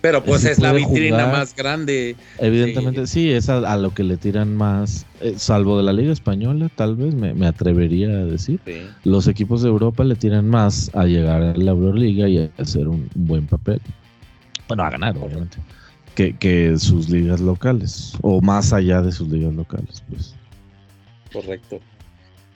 Pero 0.00 0.24
pues 0.24 0.44
es 0.44 0.58
la 0.58 0.72
vitrina 0.72 1.26
más 1.26 1.54
grande. 1.54 2.16
Evidentemente 2.38 3.06
sí, 3.06 3.30
es 3.30 3.48
a, 3.48 3.76
lo 3.76 3.92
que 3.92 4.04
le 4.04 4.16
tiran 4.16 4.54
más, 4.56 5.04
eh, 5.20 5.34
salvo 5.36 5.76
de 5.76 5.82
la 5.82 5.92
Liga 5.92 6.12
Española, 6.12 6.70
tal 6.74 6.96
vez 6.96 7.14
me, 7.14 7.46
atrevería 7.46 8.08
a 8.08 8.24
decir. 8.24 8.60
Los 9.04 9.28
equipos 9.28 9.62
de 9.62 9.68
Europa 9.68 10.04
le 10.04 10.14
tiran 10.14 10.48
más 10.48 10.90
a 10.94 11.04
llegar 11.04 11.42
a 11.42 11.56
la 11.56 11.70
Euroliga 11.72 12.28
y 12.28 12.38
a 12.38 12.50
hacer 12.58 12.88
un, 12.88 13.08
buen 13.14 13.46
papel. 13.46 13.80
Bueno, 14.68 14.84
a 14.84 14.90
ganar, 14.90 15.16
obviamente. 15.18 15.58
Que, 16.16 16.34
que, 16.34 16.76
sus 16.78 17.08
ligas 17.08 17.40
locales, 17.40 18.14
o 18.22 18.40
más 18.40 18.72
allá 18.72 19.02
de 19.02 19.12
sus 19.12 19.28
ligas 19.28 19.54
locales, 19.54 20.02
pues. 20.08 20.34
Correcto. 21.32 21.78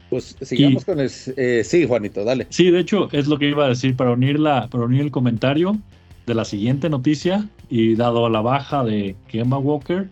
Pues 0.09 0.37
sigamos 0.43 0.85
con 0.85 0.99
el... 0.99 1.11
Eh, 1.37 1.63
sí, 1.65 1.87
Juanito, 1.87 2.25
dale. 2.25 2.49
Sí, 2.51 2.71
de 2.71 2.81
hecho, 2.81 3.09
es 3.13 3.29
lo 3.29 3.39
que 3.39 3.49
iba 3.49 3.67
a 3.67 3.69
decir 3.69 3.95
para 3.95 4.11
unir, 4.11 4.41
la, 4.41 4.67
para 4.69 4.85
unir 4.85 5.03
el 5.03 5.11
comentario 5.13 5.79
de 6.27 6.35
la 6.35 6.45
siguiente 6.45 6.89
noticia 6.89 7.49
y 7.69 7.95
dado 7.95 8.29
la 8.29 8.41
baja 8.41 8.83
de 8.83 9.15
Kemba 9.29 9.59
Walker, 9.59 10.09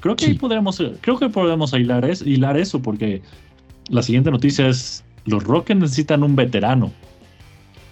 creo 0.00 0.16
que 0.16 0.26
ahí 0.26 0.34
podemos, 0.34 0.82
creo 1.00 1.18
que 1.18 1.28
podemos 1.28 1.72
hilar, 1.74 2.04
es, 2.04 2.22
hilar 2.22 2.56
eso 2.56 2.80
porque 2.80 3.20
la 3.88 4.02
siguiente 4.02 4.30
noticia 4.30 4.68
es 4.68 5.04
los 5.26 5.44
Rockets 5.44 5.80
necesitan 5.80 6.22
un 6.22 6.36
veterano. 6.36 6.92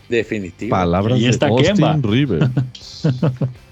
Definitivo. 0.09 0.71
Palabras 0.71 1.19
y 1.19 1.29
de 1.29 1.47
Austin 1.47 2.03
River. 2.03 2.49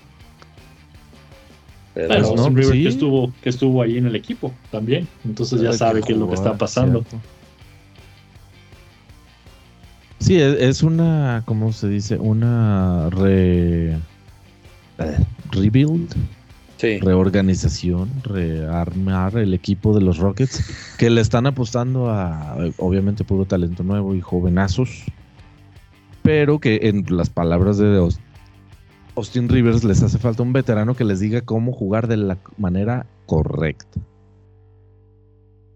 Pero 1.96 2.50
River 2.50 2.72
que 2.72 2.88
estuvo 2.88 3.32
que 3.42 3.48
estuvo 3.48 3.80
ahí 3.80 3.96
en 3.96 4.06
el 4.06 4.14
equipo 4.14 4.52
también, 4.70 5.09
entonces 5.24 5.62
ya 5.62 5.72
sabe 5.72 6.02
qué 6.02 6.12
es 6.12 6.18
lo 6.18 6.28
que 6.28 6.35
está 6.35 6.59
pasando. 6.59 7.02
Sí, 10.18 10.37
es, 10.37 10.82
una, 10.82 11.42
¿cómo 11.46 11.72
se 11.72 11.88
dice? 11.88 12.18
Una 12.18 13.09
re, 13.11 13.92
eh, 13.92 13.98
rebuild, 15.52 16.14
reorganización, 16.78 18.11
rearmar 18.24 19.38
el 19.38 19.54
equipo 19.54 19.94
de 19.94 20.02
los 20.02 20.18
Rockets, 20.18 20.64
que 20.98 21.09
le 21.09 21.22
están 21.22 21.46
apostando 21.46 22.11
a, 22.11 22.59
obviamente, 22.76 23.24
puro 23.24 23.46
talento 23.46 23.82
nuevo 23.82 24.14
y 24.14 24.20
jovenazos, 24.20 25.04
pero 26.22 26.59
que 26.59 26.80
en 26.82 27.06
las 27.09 27.30
palabras 27.30 27.78
de 27.78 27.87
Austin 29.16 29.48
Rivers 29.48 29.83
les 29.83 30.02
hace 30.02 30.18
falta 30.18 30.42
un 30.42 30.52
veterano 30.52 30.94
que 30.94 31.05
les 31.05 31.20
diga 31.20 31.40
cómo 31.40 31.72
jugar 31.72 32.07
de 32.07 32.18
la 32.18 32.38
manera 32.59 33.07
correcta. 33.26 34.00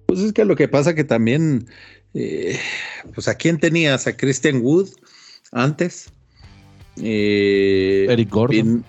Pues 0.06 0.20
es 0.20 0.32
que 0.32 0.44
lo 0.44 0.56
que 0.56 0.68
pasa 0.68 0.94
que 0.94 1.04
también 1.04 1.66
eh, 2.14 2.58
pues 3.14 3.28
a 3.28 3.34
quién 3.34 3.58
tenías, 3.58 4.06
a 4.06 4.16
Christian 4.16 4.60
Wood 4.62 4.88
antes. 5.52 6.12
Eh, 7.00 8.06
Eric 8.08 8.30
Gordon. 8.30 8.84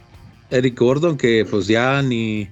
Eric 0.50 0.78
Gordon, 0.78 1.18
que 1.18 1.46
pues 1.50 1.68
ya 1.68 2.02
ni, 2.02 2.50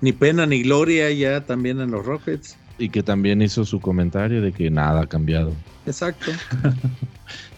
ni 0.00 0.12
pena 0.12 0.46
ni 0.46 0.62
gloria 0.62 1.10
ya 1.10 1.44
también 1.44 1.80
en 1.80 1.90
los 1.90 2.06
Rockets. 2.06 2.56
Y 2.78 2.88
que 2.88 3.02
también 3.02 3.42
hizo 3.42 3.64
su 3.64 3.80
comentario 3.80 4.40
de 4.40 4.52
que 4.52 4.70
nada 4.70 5.02
ha 5.02 5.06
cambiado. 5.06 5.52
Exacto. 5.86 6.32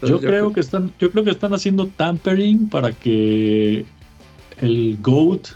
yo 0.04 0.20
creo 0.20 0.52
que 0.52 0.60
están, 0.60 0.92
yo 0.98 1.10
creo 1.10 1.24
que 1.24 1.30
están 1.30 1.54
haciendo 1.54 1.86
tampering 1.88 2.68
para 2.68 2.92
que 2.92 3.84
el 4.60 4.98
GOAT, 5.00 5.48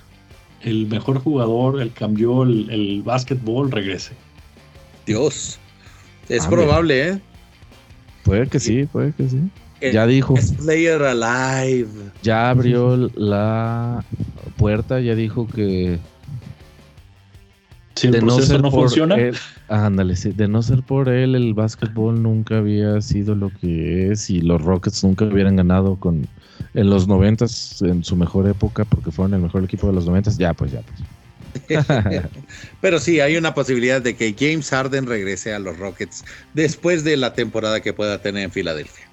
el 0.63 0.87
mejor 0.87 1.21
jugador, 1.21 1.81
el 1.81 1.93
cambió 1.93 2.43
el, 2.43 2.69
el 2.71 3.03
básquetbol, 3.03 3.71
regrese. 3.71 4.13
Dios. 5.07 5.59
Es 6.29 6.45
ah, 6.45 6.51
probable, 6.51 7.09
¿eh? 7.09 7.21
Puede 8.25 8.47
que 8.49 8.61
sí, 8.61 8.85
puede 8.85 9.13
que 9.13 9.29
sí. 9.29 9.41
ya 9.81 10.07
dijo. 10.07 10.35
Player 10.59 11.03
Alive. 11.03 11.89
Ya 12.23 12.51
abrió 12.51 13.11
la 13.15 14.05
puerta, 14.57 15.01
ya 15.01 15.15
dijo 15.15 15.47
que. 15.47 15.99
Si 17.99 18.07
el 18.07 18.13
de 18.13 18.23
no, 18.23 18.41
ser 18.41 18.63
no 18.63 18.71
funciona. 18.71 19.17
ándale, 19.69 20.15
sí, 20.17 20.33
de 20.33 20.47
no 20.49 20.63
ser 20.63 20.83
por 20.83 21.09
él, 21.09 21.35
el 21.35 21.55
básquetbol 21.55 22.23
nunca 22.23 22.59
había 22.59 23.01
sido 23.01 23.35
lo 23.35 23.51
que 23.51 24.13
es 24.13 24.31
y 24.31 24.41
los 24.41 24.63
Rockets 24.63 25.03
nunca 25.03 25.25
hubieran 25.25 25.57
ganado 25.57 25.97
con 25.97 26.29
en 26.75 26.91
los 26.91 27.09
noventas, 27.09 27.83
en 27.83 28.05
su 28.05 28.15
mejor 28.15 28.47
época, 28.49 28.85
porque 28.85 29.11
fueron 29.11 29.35
el 29.35 29.41
mejor 29.41 29.65
equipo 29.65 29.87
de 29.89 29.95
los 29.95 30.07
noventas. 30.07 30.39
Ya, 30.39 30.55
pues, 30.55 30.73
ya, 30.73 30.83
pues. 30.83 31.01
Pero 32.81 32.99
sí, 33.01 33.21
hay 33.21 33.37
una 33.37 33.55
posibilidad 33.55 34.01
de 34.01 34.15
que 34.15 34.35
James 34.39 34.71
Harden 34.71 35.07
regrese 35.07 35.53
a 35.53 35.59
los 35.59 35.77
Rockets 35.79 36.25
después 36.55 37.05
de 37.05 37.17
la 37.17 37.35
temporada 37.35 37.81
que 37.81 37.93
pueda 37.93 38.21
tener 38.21 38.45
en 38.45 38.51
Filadelfia. 38.53 39.07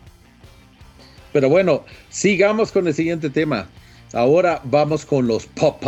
Pero 1.33 1.49
bueno, 1.49 1.83
sigamos 2.09 2.71
con 2.71 2.87
el 2.87 2.93
siguiente 2.93 3.29
tema. 3.29 3.67
Ahora 4.13 4.61
vamos 4.65 5.05
con 5.05 5.27
los 5.27 5.45
pop, 5.47 5.81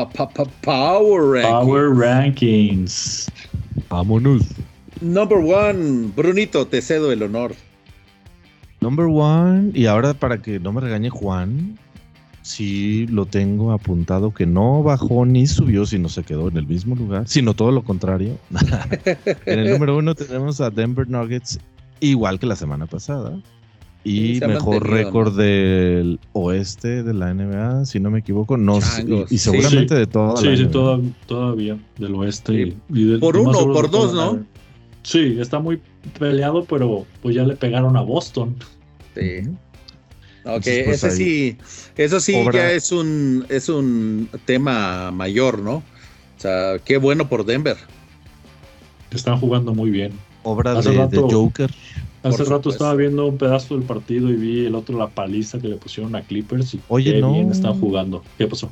Power 0.61 1.22
Rankings. 1.24 1.49
Power 1.49 1.89
Rankings. 1.95 3.32
Vámonos. 3.89 4.43
Number 5.01 5.38
one, 5.38 6.11
Brunito, 6.15 6.65
te 6.68 6.82
cedo 6.82 7.11
el 7.11 7.24
honor. 7.24 7.53
Number 8.82 9.05
one, 9.05 9.72
y 9.74 9.86
ahora 9.86 10.13
para 10.13 10.41
que 10.41 10.59
no 10.59 10.72
me 10.72 10.82
regañe 10.82 11.09
Juan, 11.09 11.78
sí 12.41 13.05
lo 13.07 13.26
tengo 13.26 13.72
apuntado 13.72 14.34
que 14.34 14.45
no 14.45 14.84
bajó 14.84 15.26
ni 15.26 15.47
subió, 15.47 15.86
sino 15.86 16.09
se 16.09 16.24
quedó 16.24 16.47
en 16.47 16.57
el 16.57 16.68
mismo 16.68 16.95
lugar, 16.95 17.28
sino 17.28 17.53
todo 17.53 17.72
lo 17.72 17.84
contrario. 17.84 18.38
en 19.45 19.59
el 19.59 19.72
número 19.72 19.97
uno 19.97 20.15
tenemos 20.15 20.61
a 20.61 20.70
Denver 20.70 21.07
Nuggets, 21.07 21.59
igual 21.99 22.39
que 22.39 22.45
la 22.45 22.55
semana 22.55 22.86
pasada. 22.86 23.39
Y 24.08 24.39
mejor 24.39 24.89
récord 24.89 25.38
del 25.38 26.20
oeste 26.32 27.03
de 27.03 27.14
la 27.14 27.34
NBA, 27.34 27.86
si 27.86 27.99
no 27.99 28.10
me 28.10 28.20
equivoco. 28.20 28.55
No, 28.55 28.80
y, 29.30 29.38
seguramente 29.38 29.95
de 29.95 30.08
toda 30.08 30.38
sí, 30.38 30.55
sí, 30.55 30.68
todavía 31.26 31.78
del 31.97 32.16
oeste. 32.16 32.74
por 33.20 33.36
uno 33.36 33.60
o 33.60 33.74
por 33.74 33.91
dos, 33.91 34.14
¿no? 34.14 34.45
Sí, 35.03 35.38
está 35.39 35.60
muy 35.60 35.82
peleado, 36.18 36.64
pero 36.64 37.05
pues 37.22 37.36
ya 37.36 37.43
le 37.43 37.55
pegaron 37.58 37.97
a 37.97 38.01
Boston. 38.01 38.55
Sí. 39.14 39.49
Ok, 40.45 40.64
pues, 40.64 41.03
ese 41.03 41.12
sí, 41.12 41.58
eso 41.97 42.22
sí 42.22 42.34
ya 42.53 42.72
es 42.72 42.93
un, 42.93 43.45
es 43.49 43.68
un 43.68 44.30
tema 44.45 45.12
mayor, 45.12 45.60
¿no? 45.60 45.76
O 45.76 46.39
sea, 46.39 46.80
qué 46.80 46.95
bueno 46.95 47.28
por 47.28 47.45
Denver. 47.45 47.76
Están 49.12 49.39
jugando 49.39 49.74
muy 49.74 49.89
bien. 49.89 50.14
Obra 50.43 50.82
de, 50.82 51.20
Joker. 51.20 51.70
Hace 52.28 52.43
rato 52.45 52.69
estaba 52.69 52.93
viendo 52.95 53.25
un 53.25 53.38
pedazo 53.38 53.75
del 53.75 53.84
partido 53.84 54.30
y 54.30 54.36
vi 54.36 54.65
el 54.65 54.75
otro 54.75 54.97
la 54.97 55.07
paliza 55.07 55.59
que 55.59 55.67
le 55.67 55.75
pusieron 55.75 56.15
a 56.15 56.21
Clippers 56.21 56.73
y 56.73 56.80
Oye, 56.88 57.13
qué 57.13 57.25
bien 57.25 57.51
están 57.51 57.80
jugando. 57.80 58.23
¿Qué 58.38 58.47
pasó? 58.47 58.71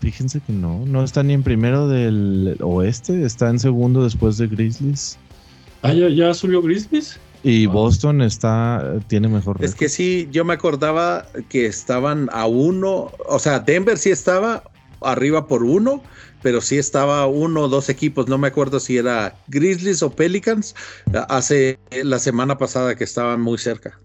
Fíjense 0.00 0.40
que 0.40 0.52
no, 0.52 0.84
no 0.84 1.04
está 1.04 1.22
ni 1.22 1.32
en 1.32 1.42
primero 1.42 1.86
del 1.86 2.56
oeste, 2.60 3.24
está 3.24 3.50
en 3.50 3.60
segundo 3.60 4.02
después 4.02 4.36
de 4.36 4.48
Grizzlies. 4.48 5.16
Ah, 5.82 5.92
ya, 5.92 6.34
subió 6.34 6.60
Grizzlies. 6.60 7.20
Y 7.44 7.66
Boston 7.66 8.22
está, 8.22 9.00
tiene 9.08 9.28
mejor. 9.28 9.56
Es 9.60 9.74
que 9.74 9.88
sí, 9.88 10.28
yo 10.30 10.44
me 10.44 10.54
acordaba 10.54 11.26
que 11.48 11.66
estaban 11.66 12.28
a 12.32 12.46
uno, 12.46 13.10
o 13.28 13.38
sea, 13.38 13.60
Denver 13.60 13.98
sí 13.98 14.10
estaba 14.10 14.62
arriba 15.04 15.46
por 15.46 15.62
uno, 15.62 16.02
pero 16.42 16.60
sí 16.60 16.78
estaba 16.78 17.26
uno 17.26 17.62
o 17.62 17.68
dos 17.68 17.88
equipos, 17.88 18.28
no 18.28 18.38
me 18.38 18.48
acuerdo 18.48 18.80
si 18.80 18.96
era 18.96 19.36
Grizzlies 19.48 20.02
o 20.02 20.10
Pelicans, 20.10 20.74
hace 21.28 21.78
la 22.02 22.18
semana 22.18 22.58
pasada 22.58 22.94
que 22.94 23.04
estaban 23.04 23.40
muy 23.40 23.58
cerca. 23.58 23.98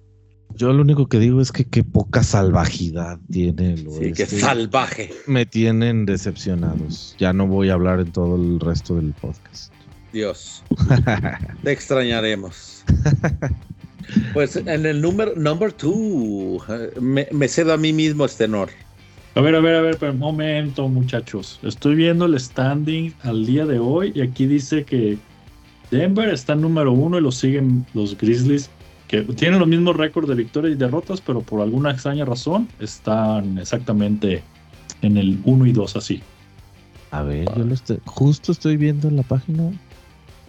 Yo 0.55 0.73
lo 0.73 0.81
único 0.81 1.07
que 1.07 1.19
digo 1.19 1.39
es 1.39 1.51
que 1.51 1.65
qué 1.65 1.83
poca 1.83 2.23
salvajidad 2.23 3.19
tiene 3.31 3.73
el 3.73 3.91
Sí, 3.91 4.13
que 4.13 4.25
salvaje. 4.25 5.13
Me 5.27 5.45
tienen 5.45 6.05
decepcionados. 6.05 7.15
Ya 7.19 7.31
no 7.31 7.45
voy 7.45 7.69
a 7.69 7.73
hablar 7.73 7.99
en 7.99 8.11
todo 8.11 8.37
el 8.37 8.59
resto 8.59 8.95
del 8.95 9.13
podcast. 9.13 9.71
Dios. 10.11 10.63
Te 11.63 11.71
extrañaremos. 11.71 12.83
Pues 14.33 14.55
en 14.55 14.85
el 14.85 15.01
número 15.01 15.33
number 15.35 15.73
two, 15.73 16.59
me, 17.01 17.27
me, 17.31 17.47
cedo 17.49 17.73
a 17.73 17.77
mí 17.77 17.91
mismo 17.91 18.23
este 18.23 18.45
honor. 18.45 18.69
A 19.38 19.41
ver, 19.41 19.53
a 19.53 19.59
ver, 19.59 19.75
a 19.75 19.81
ver, 19.81 19.97
pero 19.99 20.13
un 20.13 20.17
momento, 20.17 20.89
muchachos. 20.89 21.59
Estoy 21.61 21.93
viendo 21.93 22.25
el 22.25 22.39
standing 22.39 23.13
al 23.21 23.45
día 23.45 23.67
de 23.67 23.77
hoy 23.77 24.11
y 24.15 24.21
aquí 24.21 24.47
dice 24.47 24.83
que 24.83 25.19
Denver 25.91 26.29
está 26.29 26.53
en 26.53 26.61
número 26.61 26.91
uno 26.91 27.19
y 27.19 27.21
lo 27.21 27.31
siguen 27.31 27.85
los 27.93 28.17
Grizzlies 28.17 28.71
que 29.07 29.21
tienen 29.21 29.59
los 29.59 29.67
mismos 29.67 29.95
récords 29.95 30.27
de 30.27 30.33
victorias 30.33 30.73
y 30.73 30.75
derrotas, 30.75 31.21
pero 31.21 31.41
por 31.41 31.61
alguna 31.61 31.91
extraña 31.91 32.25
razón 32.25 32.67
están 32.79 33.59
exactamente 33.59 34.41
en 35.03 35.17
el 35.17 35.39
1 35.45 35.67
y 35.67 35.71
2 35.71 35.95
así. 35.95 36.23
A 37.11 37.21
ver, 37.21 37.47
yo 37.55 37.63
lo 37.63 37.75
estoy, 37.75 37.99
justo 38.05 38.51
estoy 38.51 38.75
viendo 38.75 39.07
en 39.07 39.17
la 39.17 39.23
página. 39.23 39.71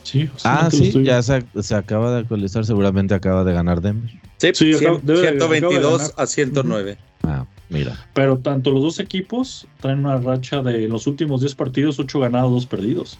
Sí, 0.03 0.31
ah, 0.45 0.71
sí, 0.71 1.05
ya 1.05 1.21
se, 1.23 1.75
acaba 1.75 2.11
de 2.13 2.21
actualizar, 2.21 2.65
seguramente 2.65 3.13
acaba 3.13 3.45
de 3.45 3.53
ganar 3.53 3.83
Denver. 3.83 4.11
Sí, 4.39 4.49
sí 4.55 4.73
122 4.73 6.15
a 6.17 6.27
109. 6.27 6.97
Ah, 7.25 7.45
mira. 7.69 8.07
Pero 8.15 8.39
tanto 8.39 8.71
los 8.71 8.83
dos 8.83 8.99
equipos 9.01 9.67
traen 9.81 10.01
una 10.01 10.17
racha 10.19 10.63
de 10.63 10.89
los 10.89 11.07
últimos 11.07 11.41
10 11.41 11.55
partidos, 11.55 11.99
8 11.99 12.21
ganados, 12.21 12.51
2 12.53 12.67
perdidos. 12.67 13.19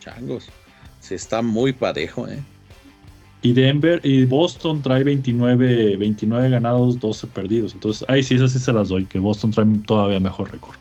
Changos. 0.00 0.48
Se 1.00 1.14
está 1.14 1.42
muy 1.42 1.72
parejo, 1.72 2.28
¿eh? 2.28 2.42
Y 3.42 3.52
Denver 3.54 4.00
y 4.04 4.24
Boston 4.24 4.82
trae 4.82 5.02
29, 5.02 5.96
29 5.96 6.48
ganados, 6.48 7.00
12 7.00 7.26
perdidos. 7.26 7.74
Entonces, 7.74 8.04
ahí 8.08 8.22
sí, 8.22 8.36
esas 8.36 8.52
sí 8.52 8.60
se 8.60 8.72
las 8.72 8.88
doy, 8.88 9.04
que 9.04 9.18
Boston 9.18 9.50
trae 9.50 9.66
todavía 9.84 10.20
mejor 10.20 10.52
récord. 10.52 10.76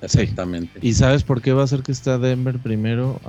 Exactamente. 0.00 0.78
¿Y 0.82 0.94
sabes 0.94 1.24
por 1.24 1.42
qué 1.42 1.52
va 1.52 1.64
a 1.64 1.66
ser 1.66 1.82
que 1.82 1.92
está 1.92 2.16
Denver 2.18 2.58
primero 2.58 3.20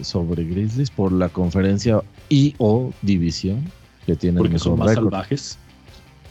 sobre 0.00 0.44
Grizzlies? 0.44 0.90
Por 0.90 1.12
la 1.12 1.28
conferencia 1.28 2.02
y 2.28 2.54
o 2.58 2.92
división 3.02 3.70
que 4.06 4.16
tienen 4.16 4.38
Porque 4.38 4.58
son 4.58 4.78
más 4.78 4.94
salvajes. 4.94 5.58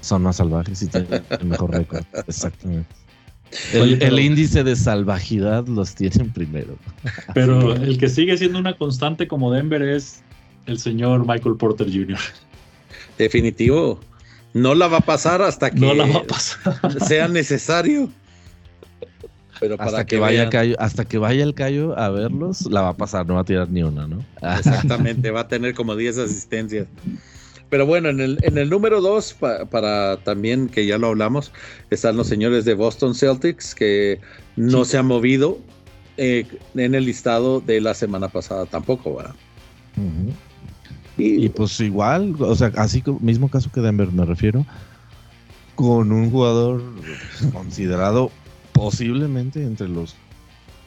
Son 0.01 0.23
más 0.23 0.37
salvajes 0.37 0.81
y 0.81 0.87
tienen 0.87 1.23
el 1.29 1.45
mejor 1.45 1.71
récord. 1.71 2.03
Exactamente. 2.27 2.87
El, 3.73 4.19
índice 4.19 4.63
de 4.63 4.75
salvajidad 4.75 5.67
los 5.67 5.95
tienen 5.95 6.31
primero. 6.31 6.77
Pero 7.33 7.73
el 7.73 7.97
que 7.97 8.09
sigue 8.09 8.37
siendo 8.37 8.59
una 8.59 8.75
constante 8.77 9.27
como 9.27 9.51
Denver 9.51 9.81
es 9.81 10.21
el 10.65 10.79
señor 10.79 11.25
Michael 11.25 11.55
Porter 11.57 11.87
Jr. 11.87 12.19
Definitivo. 13.17 13.99
No 14.53 14.75
la 14.75 14.87
va 14.87 14.97
a 14.97 15.01
pasar 15.01 15.41
hasta 15.41 15.71
que 15.71 15.79
sea 17.05 17.27
necesario. 17.27 18.09
Pero 19.59 19.77
para 19.77 19.89
hasta 19.89 20.05
que, 20.05 20.19
vaya 20.19 20.49
hasta 20.77 21.05
que 21.05 21.17
vaya 21.17 21.43
el 21.43 21.53
Cayo 21.53 21.97
a 21.97 22.09
verlos, 22.09 22.67
la 22.69 22.81
va 22.81 22.89
a 22.89 22.97
pasar, 22.97 23.25
no 23.25 23.35
va 23.35 23.41
a 23.41 23.43
tirar 23.43 23.69
ni 23.69 23.81
una, 23.81 24.07
¿no? 24.07 24.23
Exactamente, 24.41 25.31
va 25.31 25.41
a 25.41 25.47
tener 25.47 25.73
como 25.73 25.95
10 25.95 26.19
asistencias. 26.19 26.87
Pero 27.69 27.85
bueno, 27.85 28.09
en 28.09 28.21
el, 28.21 28.37
en 28.43 28.57
el 28.57 28.69
número 28.69 29.01
2, 29.01 29.37
para 29.69 30.17
también, 30.17 30.69
que 30.69 30.85
ya 30.85 30.97
lo 30.97 31.07
hablamos, 31.07 31.51
están 31.89 32.15
los 32.15 32.27
señores 32.27 32.63
de 32.63 32.73
Boston 32.73 33.13
Celtics, 33.13 33.75
que 33.75 34.19
no 34.55 34.85
se 34.85 34.97
han 34.97 35.07
movido 35.07 35.59
eh, 36.15 36.47
en 36.75 36.95
el 36.95 37.05
listado 37.05 37.59
de 37.59 37.81
la 37.81 37.93
semana 37.93 38.29
pasada 38.29 38.65
tampoco, 38.65 39.17
¿verdad? 39.17 39.35
Y, 41.17 41.49
pues 41.49 41.79
igual, 41.79 42.35
o 42.39 42.55
sea, 42.55 42.71
así 42.75 43.03
mismo 43.19 43.49
caso 43.49 43.71
que 43.71 43.81
Denver 43.81 44.11
me 44.11 44.23
refiero, 44.23 44.65
con 45.75 46.11
un 46.11 46.31
jugador 46.31 46.81
considerado 47.51 48.31
posiblemente 48.71 49.63
entre 49.63 49.89
los 49.89 50.15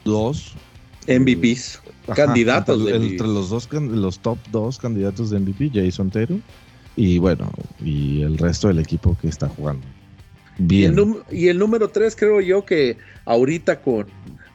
dos 0.05 0.53
MVPs, 1.07 1.81
candidatos 2.15 2.89
entre, 2.89 3.27
los 3.27 3.49
dos 3.49 3.69
los 3.71 4.19
top 4.19 4.37
dos 4.51 4.77
candidatos 4.77 5.29
de 5.29 5.39
MVP, 5.39 5.71
Jason 5.73 6.09
Taylor 6.09 6.39
y 6.95 7.19
bueno, 7.19 7.51
y 7.83 8.21
el 8.21 8.37
resto 8.37 8.67
del 8.67 8.79
equipo 8.79 9.17
que 9.21 9.27
está 9.27 9.47
jugando. 9.47 9.85
Bien. 10.57 10.95
Y 11.31 11.47
el, 11.47 11.57
número 11.57 11.89
tres 11.89 12.15
creo 12.15 12.41
yo 12.41 12.65
que 12.65 12.97
ahorita 13.25 13.81
con 13.81 14.07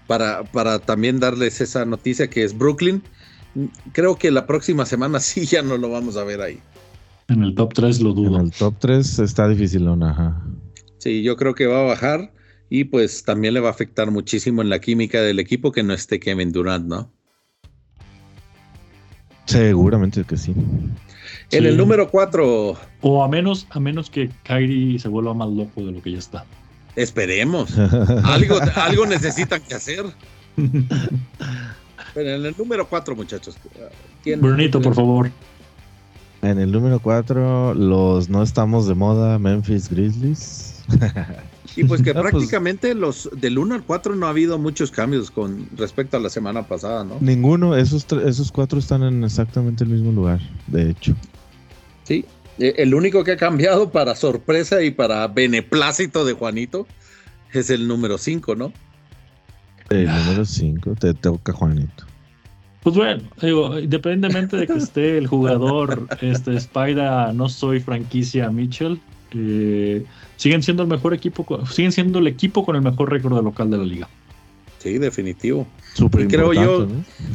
para, 0.06 0.44
para 0.44 0.78
también 0.78 1.18
darles 1.18 1.60
esa 1.60 1.84
noticia 1.84 2.28
que 2.28 2.44
es 2.44 2.56
Brooklyn, 2.56 3.02
creo 3.92 4.16
que 4.16 4.30
la 4.30 4.46
próxima 4.46 4.86
semana 4.86 5.20
sí 5.20 5.46
ya 5.46 5.62
no 5.62 5.76
lo 5.76 5.90
vamos 5.90 6.16
a 6.16 6.24
ver 6.24 6.40
ahí. 6.40 6.60
En 7.28 7.42
el 7.42 7.54
top 7.56 7.74
3 7.74 8.00
lo 8.02 8.12
dudo. 8.12 8.38
En 8.38 8.46
el 8.46 8.52
top 8.52 8.76
3 8.78 9.18
está 9.18 9.48
difícil, 9.48 9.88
ajá. 9.88 10.40
Sí, 10.98 11.22
yo 11.22 11.36
creo 11.36 11.54
que 11.54 11.66
va 11.66 11.80
a 11.80 11.84
bajar 11.84 12.32
y 12.70 12.84
pues 12.84 13.24
también 13.24 13.54
le 13.54 13.60
va 13.60 13.68
a 13.68 13.72
afectar 13.72 14.10
muchísimo 14.10 14.62
en 14.62 14.68
la 14.68 14.80
química 14.80 15.20
del 15.20 15.40
equipo 15.40 15.72
que 15.72 15.82
no 15.82 15.92
esté 15.92 16.20
Kevin 16.20 16.52
Durant, 16.52 16.86
¿no? 16.86 17.12
Seguramente 19.46 20.24
que 20.24 20.36
sí. 20.36 20.54
En 21.50 21.66
el 21.66 21.76
número 21.76 22.10
4. 22.10 22.76
O 23.02 23.22
a 23.22 23.28
menos, 23.28 23.66
a 23.70 23.80
menos 23.80 24.10
que 24.10 24.30
Kyrie 24.42 24.98
se 24.98 25.08
vuelva 25.08 25.34
más 25.34 25.48
loco 25.48 25.84
de 25.84 25.92
lo 25.92 26.02
que 26.02 26.12
ya 26.12 26.18
está. 26.18 26.44
Esperemos. 26.96 27.76
algo, 28.24 28.58
algo 28.74 29.06
necesitan 29.06 29.60
que 29.62 29.74
hacer. 29.74 30.04
en 30.56 32.26
el 32.26 32.54
número 32.56 32.86
4, 32.86 33.14
muchachos. 33.14 33.56
Brunito, 34.38 34.80
por 34.80 34.94
favor. 34.94 35.30
En 36.42 36.58
el 36.58 36.70
número 36.70 37.00
4, 37.00 37.74
los 37.74 38.28
no 38.28 38.42
estamos 38.42 38.86
de 38.86 38.94
moda 38.94 39.38
Memphis 39.38 39.88
Grizzlies. 39.88 40.82
y 41.76 41.84
pues 41.84 42.02
que 42.02 42.12
pues 42.12 42.30
prácticamente 42.30 42.94
los 42.94 43.28
del 43.36 43.58
1 43.58 43.74
al 43.74 43.82
4 43.82 44.14
no 44.14 44.26
ha 44.26 44.30
habido 44.30 44.58
muchos 44.58 44.90
cambios 44.90 45.30
con 45.30 45.68
respecto 45.76 46.16
a 46.16 46.20
la 46.20 46.30
semana 46.30 46.62
pasada, 46.66 47.04
¿no? 47.04 47.16
Ninguno, 47.20 47.76
esos, 47.76 48.06
esos 48.24 48.52
cuatro 48.52 48.78
están 48.78 49.02
en 49.02 49.24
exactamente 49.24 49.84
el 49.84 49.90
mismo 49.90 50.12
lugar, 50.12 50.40
de 50.68 50.90
hecho. 50.90 51.14
Sí, 52.06 52.24
e, 52.58 52.74
el 52.78 52.94
único 52.94 53.24
que 53.24 53.32
ha 53.32 53.36
cambiado 53.36 53.90
para 53.92 54.14
sorpresa 54.14 54.82
y 54.82 54.90
para 54.90 55.26
beneplácito 55.28 56.24
de 56.24 56.34
Juanito 56.34 56.86
es 57.52 57.70
el 57.70 57.88
número 57.88 58.16
5, 58.18 58.54
¿no? 58.54 58.72
El 59.90 60.06
número 60.06 60.44
5, 60.44 60.94
te 60.94 61.14
toca 61.14 61.52
Juanito. 61.52 62.04
Pues 62.82 62.94
bueno, 62.94 63.22
digo, 63.42 63.78
independientemente 63.78 64.56
de 64.56 64.66
que 64.66 64.74
esté 64.74 65.18
el 65.18 65.26
jugador 65.26 66.06
este, 66.20 66.56
Spider, 66.56 67.34
no 67.34 67.48
soy 67.48 67.80
franquicia 67.80 68.48
Mitchell, 68.50 69.00
eh, 69.32 70.04
siguen 70.36 70.62
siendo 70.62 70.84
el 70.84 70.88
mejor 70.88 71.12
equipo, 71.12 71.66
siguen 71.66 71.90
siendo 71.90 72.20
el 72.20 72.28
equipo 72.28 72.64
con 72.64 72.76
el 72.76 72.82
mejor 72.82 73.10
récord 73.10 73.34
de 73.36 73.42
local 73.42 73.70
de 73.70 73.78
la 73.78 73.84
liga. 73.84 74.08
Sí, 74.86 74.98
definitivo. 74.98 75.66
y 75.98 76.26
creo 76.28 76.52
yo, 76.52 76.86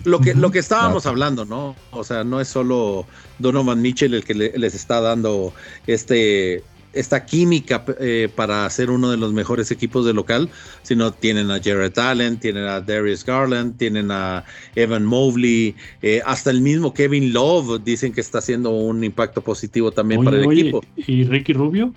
lo 0.05 0.21
que, 0.21 0.33
lo 0.33 0.51
que 0.51 0.59
estábamos 0.59 1.05
hablando, 1.05 1.43
¿no? 1.43 1.75
O 1.91 2.05
sea, 2.05 2.23
no 2.23 2.39
es 2.39 2.47
solo 2.47 3.05
Donovan 3.39 3.81
Mitchell 3.81 4.13
el 4.13 4.23
que 4.23 4.33
les 4.33 4.73
está 4.73 5.01
dando 5.01 5.53
este 5.85 6.63
esta 6.93 7.25
química 7.25 7.83
eh, 7.99 8.29
para 8.33 8.69
ser 8.69 8.89
uno 8.89 9.11
de 9.11 9.17
los 9.17 9.33
mejores 9.33 9.69
equipos 9.69 10.05
de 10.05 10.13
local, 10.13 10.49
sino 10.81 11.11
tienen 11.11 11.51
a 11.51 11.61
Jared 11.61 11.97
Allen, 11.97 12.39
tienen 12.39 12.63
a 12.63 12.79
Darius 12.79 13.25
Garland, 13.25 13.77
tienen 13.77 14.11
a 14.11 14.45
Evan 14.75 15.05
Mobley, 15.05 15.75
eh, 16.01 16.21
hasta 16.25 16.51
el 16.51 16.61
mismo 16.61 16.93
Kevin 16.93 17.33
Love 17.33 17.81
dicen 17.83 18.13
que 18.13 18.21
está 18.21 18.37
haciendo 18.37 18.69
un 18.69 19.03
impacto 19.03 19.41
positivo 19.41 19.91
también 19.91 20.23
para 20.23 20.37
el 20.37 20.51
equipo. 20.51 20.81
¿Y 20.95 21.25
Ricky 21.25 21.51
Rubio? 21.51 21.93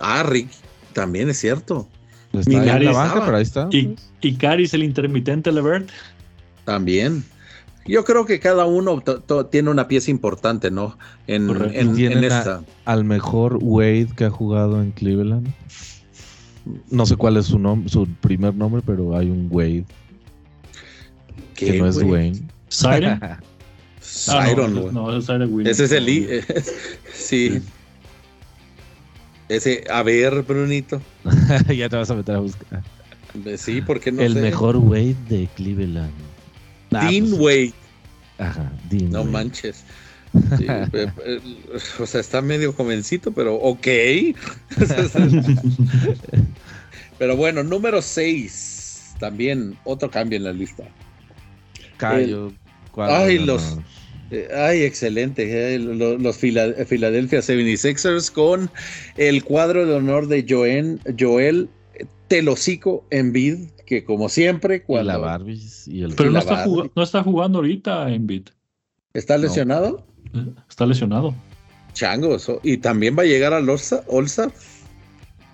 Ah, 0.00 0.24
Rick, 0.24 0.48
también 0.92 1.30
es 1.30 1.38
cierto. 1.38 1.88
Está 2.32 2.76
en 2.76 2.84
la 2.84 2.92
banca, 2.92 3.24
pero 3.24 3.36
ahí 3.36 3.42
está. 3.42 3.68
Y, 3.72 3.96
y 4.20 4.34
Caris, 4.34 4.74
el 4.74 4.84
intermitente 4.84 5.50
Levert. 5.50 5.88
También. 6.64 7.24
Yo 7.86 8.04
creo 8.04 8.26
que 8.26 8.38
cada 8.38 8.66
uno 8.66 9.02
tiene 9.50 9.70
una 9.70 9.88
pieza 9.88 10.10
importante, 10.10 10.70
¿no? 10.70 10.96
En, 11.26 11.50
en, 11.74 12.24
esta. 12.24 12.62
al 12.84 13.04
mejor 13.04 13.58
Wade 13.60 14.08
que 14.16 14.26
ha 14.26 14.30
jugado 14.30 14.80
en 14.80 14.92
Cleveland. 14.92 15.52
No 16.90 17.06
sé 17.06 17.16
cuál 17.16 17.36
es 17.36 17.46
su 17.46 17.58
nombre, 17.58 17.88
su 17.88 18.06
primer 18.20 18.54
nombre, 18.54 18.82
pero 18.84 19.16
hay 19.16 19.30
un 19.30 19.48
Wade 19.50 19.86
que 21.54 21.78
no 21.78 21.86
es 21.86 21.96
Wayne. 21.96 22.40
¿Siren? 22.68 23.20
Siren, 24.00 24.92
no, 24.92 25.16
es 25.16 25.28
Ese 25.66 25.84
es 25.84 25.92
el. 25.92 26.06
sí. 27.12 27.62
Ese, 29.50 29.82
a 29.90 30.04
ver, 30.04 30.42
Brunito. 30.42 31.02
ya 31.76 31.88
te 31.88 31.96
vas 31.96 32.08
a 32.08 32.14
meter 32.14 32.36
a 32.36 32.38
buscar. 32.38 32.84
Sí, 33.56 33.82
porque 33.82 34.12
no 34.12 34.22
El 34.22 34.36
mejor 34.36 34.76
Wade 34.76 35.16
de 35.28 35.48
Cleveland. 35.56 36.12
Dean 36.90 37.30
pues, 37.30 37.32
Wade. 37.32 37.72
Ajá, 38.38 38.72
Dean 38.88 39.10
No 39.10 39.24
manches. 39.24 39.84
Eh, 40.32 41.08
eh, 41.24 41.40
o 41.98 42.06
sea, 42.06 42.20
está 42.20 42.40
medio 42.40 42.72
jovencito, 42.72 43.32
pero 43.32 43.56
ok. 43.56 43.88
pero 47.18 47.36
bueno, 47.36 47.64
número 47.64 48.00
6. 48.00 49.16
También 49.18 49.76
otro 49.82 50.08
cambio 50.08 50.36
en 50.36 50.44
la 50.44 50.52
lista. 50.52 50.84
Cayo. 51.96 52.52
ay, 52.96 53.40
los. 53.40 53.78
Eh, 54.30 54.48
ay, 54.54 54.82
excelente. 54.82 55.78
los, 55.78 56.20
los 56.20 56.36
Philadelphia 56.38 57.40
76ers 57.40 58.30
con 58.30 58.70
el 59.16 59.42
cuadro 59.44 59.86
de 59.86 59.94
honor 59.94 60.28
de 60.28 60.46
Joel, 60.48 61.00
Joel 61.18 61.68
Telocico 62.28 63.04
Envid, 63.10 63.70
que 63.86 64.04
como 64.04 64.28
siempre. 64.28 64.82
Cuando, 64.82 65.12
la 65.12 65.18
Barbie 65.18 65.60
y 65.86 66.02
el 66.02 66.14
Pero 66.14 66.30
no 66.30 66.38
está, 66.38 66.64
no 66.94 67.02
está, 67.02 67.22
jugando 67.24 67.58
ahorita 67.58 68.08
Envid. 68.10 68.48
¿Está 69.14 69.36
lesionado? 69.36 70.06
Está 70.68 70.86
lesionado. 70.86 71.34
Changos. 71.92 72.50
¿Y 72.62 72.76
también 72.78 73.18
va 73.18 73.22
a 73.22 73.26
llegar 73.26 73.52
al 73.52 73.68
Olsa? 73.68 74.52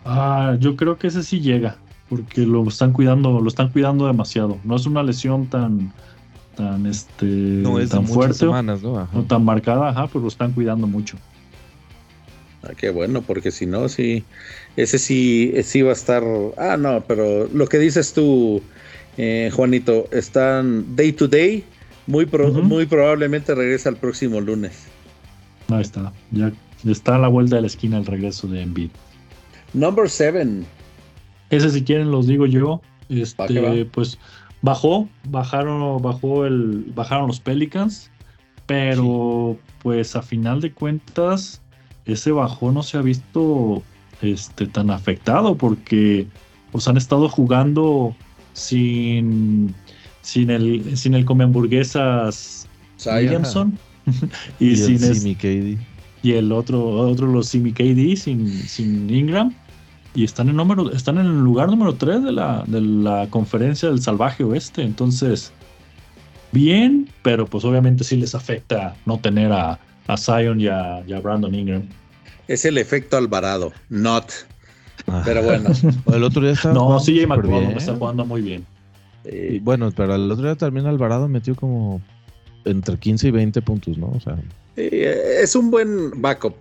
Ah, 0.04 0.56
yo 0.60 0.76
creo 0.76 0.98
que 0.98 1.06
ese 1.06 1.22
sí 1.22 1.40
llega, 1.40 1.78
porque 2.10 2.42
lo 2.42 2.68
están 2.68 2.92
cuidando, 2.92 3.40
lo 3.40 3.48
están 3.48 3.70
cuidando 3.70 4.06
demasiado. 4.06 4.58
No 4.64 4.76
es 4.76 4.84
una 4.84 5.02
lesión 5.02 5.46
tan, 5.46 5.94
tan, 6.56 6.86
este, 6.86 7.26
no 7.26 7.78
es 7.78 7.90
tan 7.90 8.06
fuerte, 8.06 8.34
semanas, 8.34 8.82
¿no? 8.82 9.06
tan 9.28 9.44
marcada, 9.44 9.90
ajá, 9.90 10.08
pues 10.08 10.22
lo 10.22 10.28
están 10.28 10.52
cuidando 10.52 10.86
mucho. 10.86 11.16
Ah, 12.62 12.72
qué 12.76 12.90
bueno, 12.90 13.22
porque 13.22 13.50
si 13.50 13.66
no, 13.66 13.88
sí, 13.88 14.24
ese 14.76 14.98
sí, 14.98 15.52
sí 15.62 15.82
va 15.82 15.90
a 15.90 15.92
estar. 15.92 16.24
Ah, 16.56 16.76
no, 16.76 17.04
pero 17.06 17.46
lo 17.52 17.66
que 17.66 17.78
dices 17.78 18.12
tú, 18.12 18.62
eh, 19.16 19.50
Juanito, 19.54 20.08
están 20.10 20.96
day 20.96 21.12
to 21.12 21.28
day. 21.28 21.64
Muy, 22.08 22.26
muy 22.26 22.86
probablemente 22.86 23.54
regresa 23.54 23.88
el 23.88 23.96
próximo 23.96 24.40
lunes. 24.40 24.86
Ahí 25.68 25.82
está, 25.82 26.12
ya 26.30 26.52
está 26.84 27.16
a 27.16 27.18
la 27.18 27.28
vuelta 27.28 27.56
de 27.56 27.62
la 27.62 27.66
esquina 27.66 27.98
el 27.98 28.06
regreso 28.06 28.46
de 28.46 28.62
Embiid. 28.62 28.90
Number 29.74 30.08
seven. 30.08 30.64
Ese, 31.50 31.70
si 31.70 31.82
quieren, 31.82 32.10
los 32.10 32.26
digo 32.26 32.46
yo. 32.46 32.80
Este, 33.08 33.84
pues 33.86 34.18
bajó, 34.66 35.08
bajaron, 35.28 36.02
bajó 36.02 36.44
el, 36.44 36.92
bajaron 36.92 37.28
los 37.28 37.38
Pelicans, 37.38 38.10
pero 38.66 39.56
pues 39.80 40.16
a 40.16 40.22
final 40.22 40.60
de 40.60 40.72
cuentas 40.72 41.62
ese 42.04 42.32
bajón 42.32 42.74
no 42.74 42.82
se 42.82 42.98
ha 42.98 43.02
visto 43.02 43.84
este, 44.22 44.66
tan 44.66 44.90
afectado 44.90 45.56
porque 45.56 46.26
pues 46.72 46.88
han 46.88 46.96
estado 46.96 47.28
jugando 47.28 48.16
sin, 48.54 49.72
sin 50.22 50.50
el 50.50 50.96
sin 50.96 51.14
el 51.14 51.24
come 51.24 51.44
hamburguesas 51.44 52.66
Williamson 53.06 53.78
y, 54.58 54.70
y, 54.70 54.76
sin 54.76 55.04
el 55.04 55.78
y 56.24 56.32
el 56.32 56.50
otro 56.50 56.82
otro 56.90 57.28
los 57.28 57.46
Simi 57.46 57.72
KD 57.72 58.16
sin, 58.16 58.48
sin 58.48 59.08
Ingram 59.10 59.54
y 60.16 60.24
están 60.24 60.48
en 60.48 60.56
número 60.56 60.90
están 60.90 61.18
en 61.18 61.26
el 61.26 61.38
lugar 61.38 61.68
número 61.68 61.94
3 61.94 62.24
de 62.24 62.32
la, 62.32 62.64
de 62.66 62.80
la 62.80 63.28
conferencia 63.30 63.88
del 63.88 64.02
salvaje 64.02 64.42
oeste 64.42 64.82
entonces 64.82 65.52
bien 66.50 67.08
pero 67.22 67.46
pues 67.46 67.64
obviamente 67.64 68.02
sí 68.02 68.16
les 68.16 68.34
afecta 68.34 68.96
no 69.04 69.18
tener 69.18 69.52
a, 69.52 69.78
a 70.06 70.16
Zion 70.16 70.60
y 70.60 70.68
a, 70.68 71.02
Brandon 71.22 71.54
Ingram. 71.54 71.82
Es 72.48 72.64
el 72.64 72.78
efecto 72.78 73.16
Alvarado, 73.16 73.72
not. 73.88 74.30
Ah. 75.06 75.22
Pero 75.24 75.42
bueno. 75.42 75.70
el 76.14 76.24
otro 76.24 76.42
día 76.42 76.52
estaba. 76.52 76.74
No, 76.74 77.00
sí, 77.00 77.26
McCollum 77.26 77.76
está 77.76 77.94
jugando 77.94 78.24
muy 78.24 78.42
bien. 78.42 78.66
bueno, 79.62 79.90
pero 79.94 80.14
el 80.14 80.30
otro 80.30 80.44
día 80.44 80.56
también 80.56 80.86
Alvarado 80.86 81.28
metió 81.28 81.54
como 81.54 82.00
entre 82.64 82.96
15 82.96 83.28
y 83.28 83.30
20 83.30 83.62
puntos, 83.62 83.98
¿no? 83.98 84.08
O 84.08 84.20
sea. 84.20 84.36
es 84.76 85.54
un 85.54 85.70
buen 85.70 86.20
backup. 86.20 86.54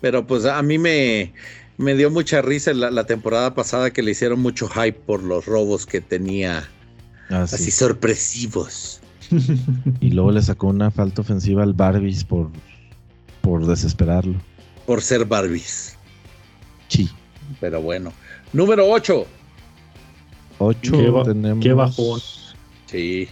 Pero 0.00 0.26
pues 0.26 0.44
a 0.44 0.60
mí 0.62 0.78
me, 0.78 1.32
me 1.82 1.94
dio 1.94 2.10
mucha 2.10 2.40
risa 2.42 2.72
la, 2.72 2.90
la, 2.90 3.04
temporada 3.04 3.54
pasada 3.54 3.92
que 3.92 4.02
le 4.02 4.12
hicieron 4.12 4.40
mucho 4.40 4.68
hype 4.68 4.98
por 5.00 5.22
los 5.22 5.46
robos 5.46 5.84
que 5.86 6.00
tenía. 6.00 6.68
Ah, 7.28 7.42
así 7.42 7.70
sorpresivos. 7.70 9.00
y 10.00 10.10
luego 10.10 10.32
le 10.32 10.42
sacó 10.42 10.68
una 10.68 10.90
falta 10.90 11.22
ofensiva 11.22 11.62
al 11.62 11.72
Barbies 11.72 12.24
por 12.24 12.50
por 13.42 13.66
desesperarlo. 13.66 14.40
Por 14.86 15.02
ser 15.02 15.26
Barbies. 15.26 15.98
Sí. 16.88 17.10
Pero 17.60 17.82
bueno. 17.82 18.12
Número 18.52 18.88
8. 18.88 19.26
8 20.58 21.22
tenemos. 21.24 21.62
Qué 21.62 21.72
bajón. 21.72 22.20
Sí. 22.86 23.28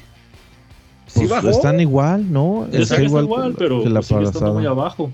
Sí 1.15 1.27
pues 1.29 1.57
están 1.57 1.81
igual, 1.81 2.33
¿no? 2.33 2.67
Está 2.73 3.03
igual, 3.03 3.25
igual 3.25 3.55
pero 3.59 3.83
que 3.83 3.91
la 3.91 4.01
pues 4.01 4.43
muy 4.43 4.67
abajo. 4.67 5.11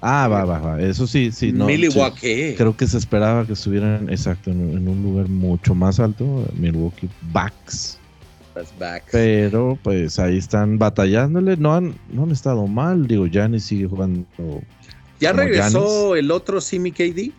Ah, 0.00 0.26
va, 0.28 0.44
va, 0.44 0.58
va. 0.58 0.80
Eso 0.80 1.06
sí, 1.06 1.30
sí. 1.32 1.52
No, 1.52 1.66
Milwaukee. 1.66 2.54
Creo 2.56 2.76
que 2.76 2.86
se 2.86 2.96
esperaba 2.96 3.46
que 3.46 3.52
estuvieran, 3.52 4.08
exacto, 4.08 4.50
en, 4.50 4.88
un 4.88 5.02
lugar 5.02 5.28
mucho 5.28 5.74
más 5.74 6.00
alto. 6.00 6.44
Milwaukee 6.54 7.08
Bucks. 7.32 7.98
Pero 9.12 9.78
pues 9.82 10.18
ahí 10.18 10.38
están 10.38 10.78
batallándole, 10.78 11.56
no 11.56 11.74
han, 11.74 11.94
no 12.10 12.24
han 12.24 12.32
estado 12.32 12.66
mal, 12.66 13.06
digo, 13.06 13.26
Giannis 13.26 13.64
sigue 13.64 13.86
jugando. 13.86 14.26
¿Ya 15.20 15.32
regresó 15.32 16.16
el 16.16 16.30
otro 16.30 16.60
Simi 16.60 16.90
KD? 16.90 17.32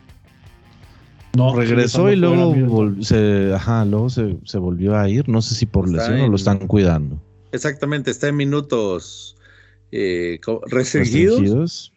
No, 1.36 1.56
regresó 1.56 2.10
y 2.12 2.16
luego, 2.16 2.96
se, 3.02 3.54
ajá, 3.54 3.84
luego 3.86 4.10
se, 4.10 4.38
se, 4.46 4.58
volvió 4.58 4.98
a 4.98 5.10
ir, 5.10 5.28
no 5.28 5.42
sé 5.42 5.56
si 5.56 5.66
por 5.66 5.90
lesión 5.90 6.22
o 6.22 6.28
lo 6.28 6.36
están 6.36 6.60
cuidando. 6.60 7.22
Exactamente, 7.52 8.12
está 8.12 8.28
en 8.28 8.36
minutos 8.36 9.38
eh, 9.92 10.40
restringidos. 10.68 11.94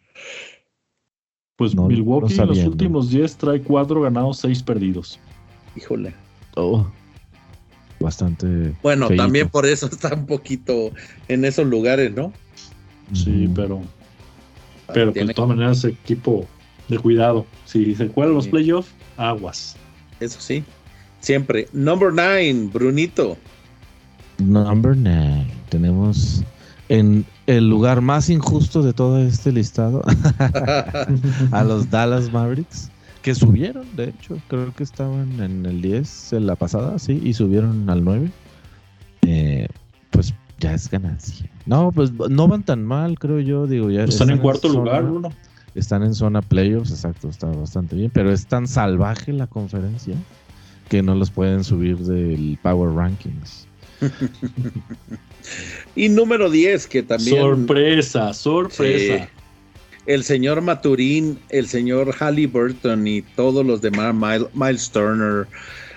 Pues 1.55 1.75
Milwaukee 1.75 2.33
en 2.33 2.47
los 2.47 2.63
últimos 2.63 3.09
10 3.09 3.37
trae 3.37 3.61
4 3.61 4.01
ganados, 4.01 4.39
6 4.39 4.63
perdidos. 4.63 5.19
Híjole. 5.75 6.13
Oh 6.55 6.87
bastante. 8.03 8.75
Bueno, 8.83 9.07
también 9.07 9.49
por 9.49 9.65
eso 9.65 9.87
está 9.91 10.13
un 10.13 10.27
poquito 10.27 10.91
en 11.27 11.45
esos 11.45 11.65
lugares, 11.65 12.13
¿no? 12.13 12.31
Sí, 13.13 13.49
pero. 13.55 13.81
Pero 14.93 15.11
pues, 15.11 15.27
de 15.27 15.33
todas 15.33 15.49
maneras, 15.49 15.83
equipo 15.85 16.45
de 16.89 16.99
cuidado. 16.99 17.47
Si 17.65 17.95
se 17.95 18.07
cuelan 18.07 18.35
los 18.35 18.47
playoffs, 18.47 18.91
aguas. 19.17 19.75
Eso 20.19 20.39
sí. 20.39 20.63
Siempre. 21.19 21.67
Number 21.73 22.11
nine, 22.13 22.69
Brunito. 22.71 23.37
Number 24.43 24.95
nine. 24.95 25.47
Tenemos 25.69 26.43
en 26.89 27.25
el 27.47 27.69
lugar 27.69 28.01
más 28.01 28.29
injusto 28.29 28.83
de 28.83 28.93
todo 28.93 29.19
este 29.19 29.51
listado 29.51 30.03
a 31.51 31.63
los 31.63 31.89
Dallas 31.89 32.31
Mavericks 32.31 32.89
que 33.23 33.33
subieron, 33.33 33.85
de 33.95 34.09
hecho, 34.09 34.37
creo 34.49 34.73
que 34.75 34.83
estaban 34.83 35.39
en 35.39 35.65
el 35.65 35.81
10 35.81 36.33
en 36.33 36.45
la 36.45 36.55
pasada, 36.55 36.99
sí, 36.99 37.21
y 37.23 37.33
subieron 37.33 37.89
al 37.89 38.03
9. 38.03 38.29
Eh, 39.21 39.67
pues 40.11 40.33
ya 40.59 40.73
es 40.73 40.89
ganancia. 40.89 41.49
No, 41.65 41.93
pues 41.93 42.11
no 42.11 42.47
van 42.49 42.63
tan 42.63 42.83
mal, 42.83 43.17
creo 43.17 43.39
yo, 43.39 43.65
digo, 43.65 43.89
ya 43.89 44.03
están, 44.03 44.29
en 44.29 44.39
cuarto 44.39 44.67
lugar, 44.67 45.05
uno. 45.05 45.31
Están 45.73 46.03
en 46.03 46.13
zona 46.13 46.41
playoffs, 46.41 46.91
exacto, 46.91 47.29
está 47.29 47.47
bastante 47.47 47.95
bien, 47.95 48.11
pero 48.13 48.29
es 48.29 48.45
tan 48.45 48.67
salvaje 48.67 49.31
la 49.31 49.47
conferencia 49.47 50.15
que 50.89 51.01
no 51.01 51.15
los 51.15 51.31
pueden 51.31 51.63
subir 51.63 51.97
del 51.99 52.59
Power 52.61 52.93
Rankings. 52.93 53.67
y 55.95 56.09
número 56.09 56.49
10, 56.49 56.87
que 56.87 57.03
también. 57.03 57.37
Sorpresa, 57.37 58.33
sorpresa 58.33 59.29
el 60.05 60.23
señor 60.23 60.61
Maturín, 60.61 61.39
el 61.49 61.67
señor 61.67 62.13
Halliburton 62.13 63.07
y 63.07 63.21
todos 63.21 63.65
los 63.65 63.81
demás, 63.81 64.13
Miles 64.53 64.89
Turner, 64.91 65.47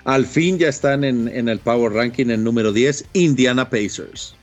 al 0.04 0.24
fin 0.24 0.58
ya 0.58 0.68
están 0.68 1.02
en, 1.02 1.48
el 1.48 1.58
Power 1.58 1.92
Ranking 1.92 2.26
en 2.26 2.44
número 2.44 2.72
10, 2.72 3.08
Indiana 3.14 3.68
Pacers. 3.68 4.34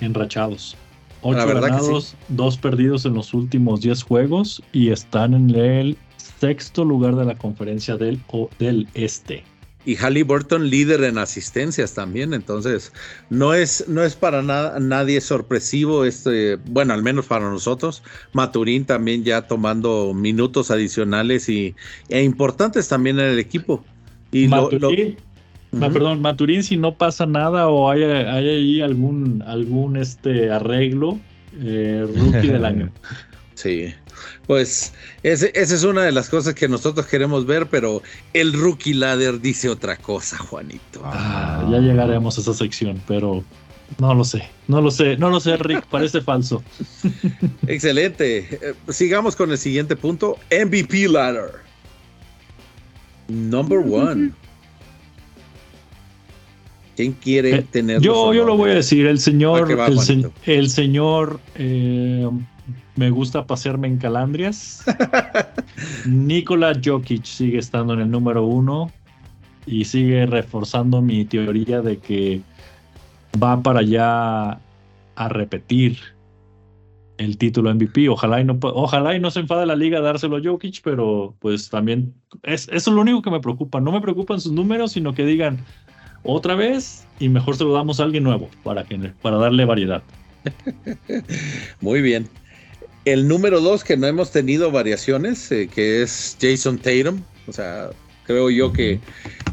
Enrachados. 0.00 0.76
Ocho 1.24 1.46
ganados, 1.46 2.16
dos 2.28 2.56
perdidos 2.56 3.06
en 3.06 3.14
los 3.14 3.32
últimos 3.32 3.82
10 3.82 4.02
juegos 4.02 4.60
y 4.72 4.90
están 4.90 5.34
en 5.34 5.50
el 5.50 5.96
sexto 6.40 6.84
lugar 6.84 7.14
de 7.14 7.24
la 7.24 7.36
conferencia 7.36 7.96
del, 7.96 8.20
del 8.58 8.88
este. 8.94 9.44
Y 9.84 9.96
Halliburton 9.96 10.70
líder 10.70 11.02
en 11.04 11.18
asistencias 11.18 11.94
también, 11.94 12.34
entonces 12.34 12.92
no 13.30 13.54
es, 13.54 13.84
no 13.88 14.02
es 14.02 14.14
para 14.14 14.42
nada 14.42 14.78
nadie 14.78 15.20
sorpresivo 15.20 16.04
este, 16.04 16.56
bueno, 16.66 16.94
al 16.94 17.02
menos 17.02 17.26
para 17.26 17.50
nosotros, 17.50 18.02
Maturín 18.32 18.84
también 18.84 19.24
ya 19.24 19.42
tomando 19.42 20.12
minutos 20.14 20.70
adicionales 20.70 21.48
y, 21.48 21.74
e 22.08 22.22
importantes 22.22 22.88
también 22.88 23.18
en 23.18 23.26
el 23.26 23.38
equipo. 23.38 23.84
Y 24.30 24.48
Maturín, 24.48 25.16
perdón, 25.78 26.20
Maturín 26.20 26.62
si 26.62 26.76
no 26.76 26.94
pasa 26.94 27.26
nada 27.26 27.68
o 27.68 27.90
hay, 27.90 28.04
hay 28.04 28.48
ahí 28.48 28.80
algún, 28.80 29.42
algún 29.46 29.96
este 29.96 30.50
arreglo, 30.50 31.18
eh, 31.60 32.06
rookie 32.16 32.48
del 32.48 32.64
año. 32.64 32.90
Sí, 33.54 33.94
pues 34.46 34.92
esa 35.22 35.46
es 35.54 35.84
una 35.84 36.02
de 36.02 36.12
las 36.12 36.28
cosas 36.28 36.54
que 36.54 36.68
nosotros 36.68 37.06
queremos 37.06 37.46
ver, 37.46 37.68
pero 37.68 38.02
el 38.32 38.52
rookie 38.52 38.94
ladder 38.94 39.40
dice 39.40 39.68
otra 39.68 39.96
cosa, 39.96 40.36
Juanito. 40.38 41.02
Ah, 41.04 41.66
ya 41.70 41.78
llegaremos 41.78 42.38
a 42.38 42.40
esa 42.40 42.54
sección, 42.54 43.00
pero 43.06 43.44
no 43.98 44.14
lo 44.14 44.24
sé, 44.24 44.48
no 44.68 44.80
lo 44.80 44.90
sé, 44.90 45.16
no 45.16 45.30
lo 45.30 45.40
sé, 45.40 45.56
Rick, 45.56 45.86
parece 45.86 46.20
falso. 46.22 46.62
Excelente. 47.66 48.48
Eh, 48.50 48.74
sigamos 48.88 49.36
con 49.36 49.50
el 49.50 49.58
siguiente 49.58 49.96
punto, 49.96 50.38
MVP 50.50 51.08
ladder. 51.08 51.62
Number 53.28 53.78
one. 53.78 54.32
¿Quién 56.96 57.12
quiere 57.12 57.56
eh, 57.56 57.66
tener? 57.70 58.00
Yo, 58.00 58.34
yo 58.34 58.44
lo 58.44 58.56
voy 58.56 58.70
a 58.70 58.74
decir, 58.74 59.06
el 59.06 59.18
señor, 59.18 59.68
el, 60.44 60.68
señor 60.68 61.40
eh, 61.54 62.28
me 62.96 63.10
gusta 63.10 63.46
pasearme 63.46 63.88
en 63.88 63.98
calandrias. 63.98 64.84
Nikola 66.06 66.72
Jokic 66.82 67.24
sigue 67.24 67.58
estando 67.58 67.94
en 67.94 68.00
el 68.00 68.10
número 68.10 68.44
uno 68.44 68.90
y 69.66 69.84
sigue 69.84 70.26
reforzando 70.26 71.00
mi 71.00 71.24
teoría 71.24 71.80
de 71.80 71.98
que 71.98 72.40
va 73.42 73.62
para 73.62 73.80
allá 73.80 74.58
a 75.14 75.28
repetir 75.28 75.98
el 77.18 77.38
título 77.38 77.74
MVP. 77.74 78.08
Ojalá 78.08 78.40
y 78.40 78.44
no, 78.44 78.58
ojalá 78.62 79.14
y 79.14 79.20
no 79.20 79.30
se 79.30 79.40
enfade 79.40 79.66
la 79.66 79.76
liga 79.76 79.98
a 79.98 80.02
dárselo 80.02 80.36
a 80.36 80.40
Jokic, 80.42 80.80
pero 80.82 81.34
pues 81.38 81.70
también 81.70 82.14
es, 82.42 82.68
eso 82.68 82.90
es 82.90 82.94
lo 82.94 83.00
único 83.00 83.22
que 83.22 83.30
me 83.30 83.40
preocupa. 83.40 83.80
No 83.80 83.92
me 83.92 84.00
preocupan 84.00 84.40
sus 84.40 84.52
números, 84.52 84.92
sino 84.92 85.14
que 85.14 85.24
digan 85.24 85.58
otra 86.24 86.54
vez 86.54 87.06
y 87.18 87.28
mejor 87.28 87.56
se 87.56 87.64
lo 87.64 87.72
damos 87.72 88.00
a 88.00 88.04
alguien 88.04 88.24
nuevo 88.24 88.48
para, 88.62 88.84
que, 88.84 88.98
para 89.22 89.36
darle 89.36 89.64
variedad. 89.64 90.02
Muy 91.80 92.02
bien. 92.02 92.28
El 93.04 93.26
número 93.26 93.60
dos 93.60 93.82
que 93.84 93.96
no 93.96 94.06
hemos 94.06 94.30
tenido 94.30 94.70
variaciones, 94.70 95.50
eh, 95.50 95.68
que 95.72 96.02
es 96.02 96.36
Jason 96.40 96.78
Tatum. 96.78 97.20
O 97.48 97.52
sea, 97.52 97.90
creo 98.24 98.50
yo 98.50 98.72
que 98.72 99.00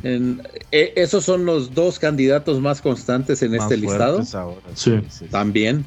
e, 0.04 0.94
esos 0.96 1.26
son 1.26 1.46
los 1.46 1.74
dos 1.74 2.00
candidatos 2.00 2.60
más 2.62 2.82
constantes 2.82 3.42
en 3.42 3.56
este 3.56 3.78
listado. 3.78 4.24
Sí. 4.76 5.00
También. 5.32 5.86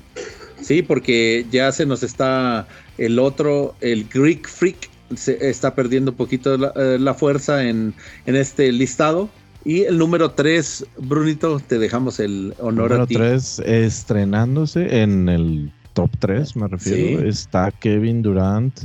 Sí, 0.60 0.82
porque 0.82 1.44
ya 1.50 1.72
se 1.72 1.86
nos 1.86 2.02
está 2.02 2.68
el 2.98 3.18
otro, 3.18 3.74
el 3.80 4.06
Greek 4.08 4.48
Freak, 4.48 4.90
se 5.16 5.48
está 5.48 5.74
perdiendo 5.74 6.12
un 6.12 6.16
poquito 6.16 6.56
la, 6.56 6.72
eh, 6.76 6.98
la 7.00 7.14
fuerza 7.14 7.64
en, 7.64 7.94
en, 8.26 8.36
este 8.36 8.70
listado. 8.70 9.28
Y 9.64 9.82
el 9.82 9.98
número 9.98 10.32
tres, 10.32 10.86
Brunito, 10.98 11.60
te 11.60 11.78
dejamos 11.78 12.20
el 12.20 12.54
honor 12.58 12.92
a 12.92 13.06
ti. 13.06 13.14
Número 13.14 13.32
tres, 13.32 13.60
estrenándose 13.60 15.02
en 15.02 15.28
el 15.28 15.72
top 15.92 16.10
3, 16.18 16.56
me 16.56 16.68
refiero. 16.68 17.26
Está 17.26 17.70
Kevin 17.70 18.22
Durant. 18.22 18.78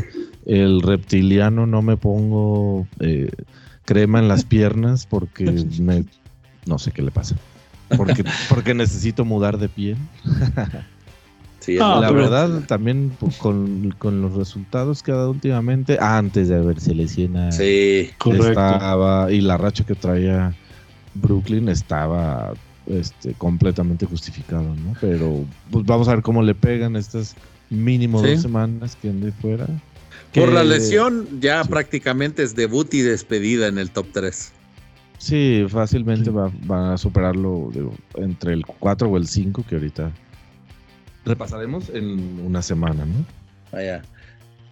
El 0.46 0.82
reptiliano 0.82 1.66
no 1.66 1.82
me 1.82 1.98
pongo 1.98 2.88
eh, 3.00 3.30
crema 3.86 4.20
en 4.20 4.28
las 4.28 4.46
piernas 4.46 5.06
porque 5.06 5.46
me, 5.82 6.06
no 6.66 6.80
sé 6.80 6.92
qué 6.92 7.02
le 7.02 7.12
pasa. 7.12 7.36
Porque, 7.96 8.24
porque 8.50 8.74
necesito 8.74 9.26
mudar 9.26 9.58
de 9.58 9.70
piel. 9.70 9.98
Sí, 11.60 11.78
ah, 11.82 11.98
la 12.00 12.12
verdad, 12.12 12.62
también 12.66 13.12
con, 13.40 14.22
los 14.22 14.34
resultados 14.36 15.04
que 15.04 15.12
ha 15.12 15.16
dado 15.16 15.32
últimamente, 15.32 15.98
antes 16.00 16.48
de 16.48 16.56
haberse 16.56 16.96
lesionado, 16.96 17.52
sí, 17.52 18.10
estaba, 18.24 19.30
y 19.30 19.42
la 19.42 19.58
racha 19.58 19.84
que 19.84 19.94
traía 19.94 20.56
Brooklyn 21.16 21.68
estaba 21.68 22.54
este, 22.90 23.34
completamente 23.34 24.06
justificado, 24.06 24.76
¿no? 24.76 24.94
Pero 25.02 25.46
pues 25.72 25.86
vamos 25.86 26.08
a 26.08 26.16
ver 26.16 26.24
cómo 26.24 26.42
le 26.42 26.56
pegan 26.56 26.96
estas 26.96 27.36
mínimo 27.70 28.22
dos 28.22 28.42
semanas 28.42 28.98
que 29.02 29.10
ande 29.10 29.32
fuera. 29.32 29.68
Por 30.34 30.52
la 30.52 30.64
lesión, 30.64 31.28
ya 31.40 31.64
prácticamente 31.64 32.44
es 32.44 32.56
debut 32.56 32.94
y 32.94 33.02
despedida 33.02 33.68
en 33.68 33.78
el 33.78 33.90
top 33.90 34.08
3. 34.14 34.52
Sí, 35.18 35.66
fácilmente 35.68 36.30
va, 36.30 36.94
a 36.94 36.98
superarlo 36.98 37.72
entre 38.16 38.54
el 38.54 38.66
4 38.66 39.10
o 39.10 39.18
el 39.18 39.28
5 39.28 39.66
que 39.68 39.76
ahorita 39.76 40.12
repasaremos 41.26 41.90
en 41.90 42.40
una 42.46 42.62
semana, 42.62 43.06
¿no? 43.06 43.26
Vaya. 43.72 44.04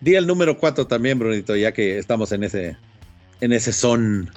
Di 0.01 0.15
el 0.15 0.27
número 0.27 0.57
4 0.57 0.85
también, 0.85 1.17
Brunito, 1.17 1.55
ya 1.55 1.71
que 1.71 1.97
estamos 1.97 2.31
en 2.31 2.43
ese, 2.43 2.77
en 3.41 3.53
ese 3.53 3.73
son 3.73 4.29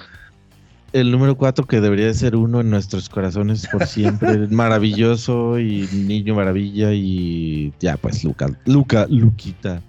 el 0.93 1.11
número 1.11 1.35
4 1.35 1.65
que 1.65 1.81
debería 1.81 2.13
ser 2.13 2.35
uno 2.35 2.61
en 2.61 2.69
nuestros 2.69 3.09
corazones 3.09 3.67
por 3.67 3.85
siempre. 3.85 4.47
maravilloso 4.49 5.59
y 5.59 5.87
niño 5.93 6.35
maravilla 6.35 6.93
y 6.93 7.73
ya 7.79 7.97
pues 7.97 8.23
Luca, 8.23 8.47
Luca, 8.65 9.05
Luquita. 9.09 9.81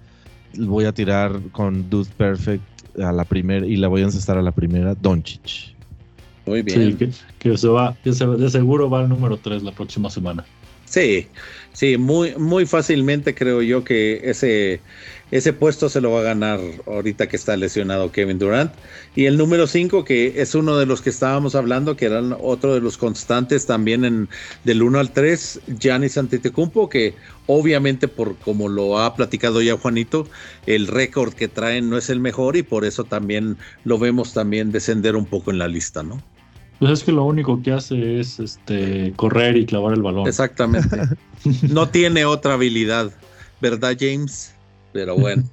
Voy 0.57 0.85
a 0.85 0.93
tirar 0.93 1.39
con 1.51 1.89
Dude 1.89 2.09
Perfect 2.17 2.63
a 2.99 3.11
la 3.11 3.23
primera 3.23 3.65
y 3.65 3.77
la 3.77 3.87
voy 3.87 4.01
a 4.01 4.05
encestar 4.05 4.37
a 4.37 4.41
la 4.41 4.51
primera, 4.51 4.95
Doncic. 4.95 5.75
Muy 6.45 6.61
bien. 6.63 6.97
Sí, 6.97 7.11
que, 7.39 7.57
se 7.57 7.67
va, 7.67 7.95
que 8.03 8.11
de 8.11 8.49
seguro 8.49 8.89
va 8.89 9.01
al 9.01 9.09
número 9.09 9.37
3 9.37 9.63
la 9.63 9.71
próxima 9.71 10.09
semana. 10.09 10.43
Sí, 10.85 11.27
sí, 11.73 11.97
muy, 11.97 12.35
muy 12.35 12.65
fácilmente 12.65 13.35
creo 13.35 13.61
yo 13.61 13.83
que 13.83 14.21
ese, 14.23 14.81
ese 15.31 15.53
puesto 15.53 15.89
se 15.89 16.01
lo 16.01 16.11
va 16.11 16.19
a 16.19 16.23
ganar 16.23 16.59
ahorita 16.85 17.27
que 17.27 17.37
está 17.37 17.55
lesionado 17.55 18.11
Kevin 18.11 18.37
Durant. 18.37 18.73
Y 19.15 19.25
el 19.25 19.37
número 19.37 19.65
5, 19.67 20.03
que 20.03 20.41
es 20.41 20.55
uno 20.55 20.77
de 20.77 20.85
los 20.85 21.01
que 21.01 21.09
estábamos 21.09 21.55
hablando, 21.55 21.95
que 21.95 22.05
eran 22.05 22.35
otro 22.39 22.73
de 22.73 22.81
los 22.81 22.97
constantes 22.97 23.65
también 23.65 24.05
en 24.05 24.29
del 24.63 24.83
1 24.83 24.99
al 24.99 25.11
3, 25.13 25.61
Giannis 25.79 26.17
Antetokounmpo, 26.17 26.89
que 26.89 27.15
obviamente 27.45 28.07
por 28.07 28.37
como 28.37 28.67
lo 28.69 28.99
ha 28.99 29.15
platicado 29.15 29.61
ya 29.61 29.77
Juanito, 29.77 30.27
el 30.65 30.87
récord 30.87 31.33
que 31.33 31.47
traen 31.47 31.89
no 31.89 31.97
es 31.97 32.09
el 32.09 32.19
mejor 32.19 32.57
y 32.57 32.63
por 32.63 32.85
eso 32.85 33.05
también 33.05 33.57
lo 33.83 33.97
vemos 33.97 34.33
también 34.33 34.71
descender 34.71 35.15
un 35.15 35.25
poco 35.25 35.51
en 35.51 35.59
la 35.59 35.67
lista, 35.67 36.03
¿no? 36.03 36.21
Pues 36.81 36.93
es 36.93 37.03
que 37.03 37.11
lo 37.11 37.25
único 37.25 37.61
que 37.61 37.73
hace 37.73 38.19
es 38.19 38.39
este 38.39 39.13
correr 39.15 39.55
y 39.55 39.67
clavar 39.67 39.93
el 39.93 40.01
balón. 40.01 40.27
Exactamente. 40.27 40.97
no 41.69 41.87
tiene 41.87 42.25
otra 42.25 42.55
habilidad, 42.55 43.11
¿verdad, 43.61 43.95
James? 43.99 44.55
Pero 44.91 45.15
bueno. 45.15 45.43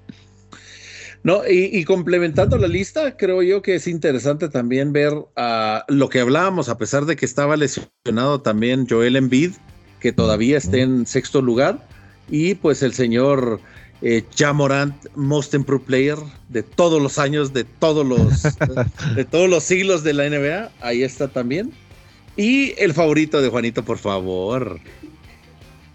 No, 1.22 1.43
y, 1.47 1.85
complementando 1.85 2.57
la 2.57 2.66
lista, 2.66 3.18
creo 3.18 3.43
yo 3.43 3.61
que 3.61 3.74
es 3.74 3.87
interesante 3.87 4.49
también 4.49 4.95
ver 4.95 5.12
uh, 5.12 5.83
lo 5.89 6.09
que 6.09 6.20
hablábamos, 6.20 6.70
a 6.70 6.79
pesar 6.79 7.05
de 7.05 7.16
que 7.16 7.26
estaba 7.26 7.59
lesionado 7.59 8.41
también 8.41 8.87
Joel 8.89 9.16
Embiid, 9.16 9.53
que 10.01 10.12
todavía 10.12 10.57
está 10.57 10.79
en 10.79 11.05
sexto 11.05 11.43
lugar, 11.43 11.87
y 12.31 12.55
pues 12.55 12.83
el 12.83 12.95
señor 12.95 13.61
eh, 14.01 14.24
Jamorant, 14.36 14.94
Most 15.16 15.55
Improved 15.55 15.84
Player 15.84 16.18
de 16.49 16.62
todos 16.62 17.03
los 17.03 17.18
años, 17.18 17.53
de 17.53 17.64
todos 17.64 18.07
los, 18.07 18.42
de 19.16 19.24
todos 19.24 19.49
los 19.49 19.64
siglos 19.64 20.05
de 20.05 20.14
la 20.14 20.28
NBA, 20.28 20.70
ahí 20.80 21.03
está 21.03 21.28
también. 21.28 21.72
Y 22.36 22.74
el 22.78 22.94
favorito 22.94 23.42
de 23.42 23.49
Juanito, 23.49 23.84
por 23.84 23.99
favor. 23.99 24.78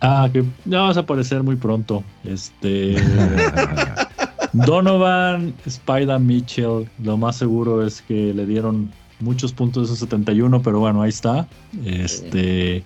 Ah, 0.01 0.29
que 0.31 0.43
ya 0.65 0.81
vas 0.81 0.97
a 0.97 1.01
aparecer 1.01 1.41
muy 1.43 1.55
pronto. 1.55 2.03
Este. 2.25 2.97
Donovan, 4.51 5.53
Spider 5.65 6.19
Mitchell, 6.19 6.89
lo 7.01 7.17
más 7.17 7.37
seguro 7.37 7.85
es 7.85 8.01
que 8.01 8.33
le 8.33 8.45
dieron 8.45 8.91
muchos 9.21 9.53
puntos 9.53 9.83
de 9.83 9.85
esos 9.93 9.99
71, 9.99 10.61
pero 10.61 10.81
bueno, 10.81 11.01
ahí 11.01 11.09
está. 11.09 11.47
Este. 11.85 12.83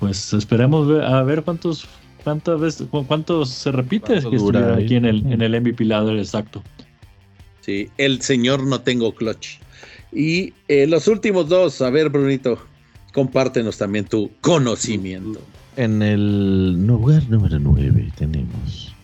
Pues 0.00 0.32
esperemos 0.32 0.88
a 1.04 1.22
ver 1.22 1.44
cuántos 1.44 1.86
cuántas 2.24 2.58
veces, 2.58 2.88
cuántos 2.90 3.50
se 3.50 3.70
repite 3.70 4.14
que 4.14 4.36
estuviera 4.36 4.76
aquí 4.76 4.96
en 4.96 5.04
el, 5.04 5.24
en 5.30 5.42
el 5.42 5.60
MVP 5.60 5.84
ladder 5.84 6.16
exacto. 6.16 6.62
Sí, 7.60 7.88
el 7.98 8.20
señor 8.22 8.64
no 8.66 8.80
tengo 8.80 9.14
clutch. 9.14 9.58
Y 10.12 10.52
eh, 10.68 10.86
los 10.86 11.08
últimos 11.08 11.48
dos, 11.48 11.80
a 11.82 11.90
ver, 11.90 12.08
Brunito, 12.08 12.58
compártenos 13.12 13.78
también 13.78 14.04
tu 14.04 14.30
conocimiento. 14.40 15.40
En 15.76 16.02
el 16.02 16.86
lugar 16.86 17.28
número 17.28 17.58
9 17.58 18.12
tenemos 18.16 18.94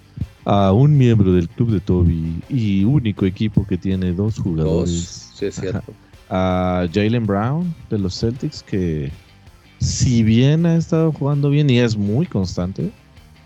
a 0.44 0.72
un 0.72 0.96
miembro 0.96 1.32
del 1.32 1.48
club 1.48 1.70
de 1.70 1.80
Toby 1.80 2.42
y 2.48 2.84
único 2.84 3.26
equipo 3.26 3.66
que 3.66 3.76
tiene 3.76 4.12
dos 4.12 4.38
jugadores. 4.38 5.30
sí, 5.34 5.46
es 5.46 5.56
cierto. 5.56 5.92
A 6.28 6.86
Jalen 6.92 7.26
Brown 7.26 7.74
de 7.90 7.98
los 7.98 8.18
Celtics, 8.20 8.62
que 8.62 9.10
si 9.80 10.22
bien 10.22 10.64
ha 10.66 10.76
estado 10.76 11.10
jugando 11.12 11.50
bien 11.50 11.68
y 11.70 11.78
es 11.78 11.96
muy 11.96 12.26
constante, 12.26 12.92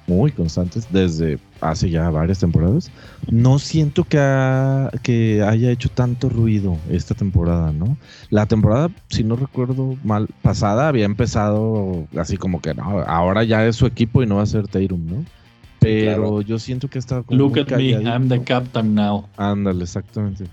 muy 0.07 0.33
constantes 0.33 0.87
desde 0.91 1.39
hace 1.61 1.91
ya 1.91 2.11
varias 2.11 2.39
temporadas. 2.41 2.91
No 3.31 3.59
siento 3.59 4.05
que, 4.05 4.19
que 5.03 5.43
haya 5.43 5.71
hecho 5.71 5.89
tanto 5.89 6.29
ruido 6.29 6.77
esta 6.91 7.15
temporada, 7.15 7.73
¿no? 7.73 7.97
La 8.31 8.47
temporada, 8.47 8.91
si 9.09 9.25
no 9.25 9.37
recuerdo 9.37 9.97
mal, 10.05 10.29
pasada 10.43 10.89
había 10.89 11.05
empezado 11.05 12.07
así 12.17 12.37
como 12.37 12.61
que 12.61 12.75
no, 12.75 13.01
ahora 13.01 13.45
ya 13.45 13.67
es 13.67 13.77
su 13.77 13.87
equipo 13.87 14.23
y 14.23 14.27
no 14.27 14.37
va 14.37 14.43
a 14.43 14.47
ser 14.47 14.69
Tatum, 14.69 15.07
¿no? 15.07 15.25
Pero 15.81 16.41
yo 16.41 16.59
siento 16.59 16.89
que 16.89 16.99
está 16.99 17.23
como 17.23 17.39
Look 17.39 17.59
at 17.59 17.77
me, 17.77 17.91
I'm 17.91 18.29
the 18.29 18.43
captain 18.43 18.95
now. 18.95 19.29
Ándale, 19.37 19.85
exactamente. 19.85 20.45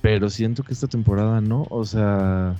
Pero 0.00 0.30
siento 0.30 0.62
que 0.62 0.72
esta 0.72 0.86
temporada 0.86 1.40
no, 1.40 1.66
o 1.68 1.84
sea, 1.84 2.54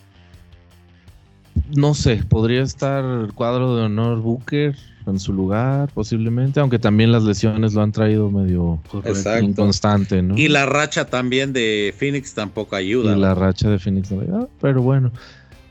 no 1.75 1.95
sé, 1.95 2.23
podría 2.29 2.63
estar 2.63 3.05
el 3.05 3.33
cuadro 3.33 3.77
de 3.77 3.85
honor 3.85 4.21
Booker 4.21 4.77
en 5.07 5.19
su 5.19 5.33
lugar, 5.33 5.91
posiblemente, 5.93 6.61
aunque 6.61 6.79
también 6.79 7.13
las 7.13 7.25
lesiones 7.25 7.75
lo 7.75 7.83
han 7.83 7.93
traído 7.93 8.31
medio 8.31 8.81
inconstante, 9.43 10.23
¿no? 10.23 10.37
Y 10.37 10.49
la 10.49 10.67
racha 10.67 11.07
también 11.07 11.53
de 11.53 11.95
Phoenix 11.97 12.35
tampoco 12.35 12.77
ayuda. 12.77 13.17
Y 13.17 13.21
la 13.21 13.35
racha 13.35 13.69
de 13.69 13.79
Phoenix 13.79 14.11
no 14.13 14.21
ayuda, 14.21 14.49
pero 14.61 14.83
bueno. 14.83 15.11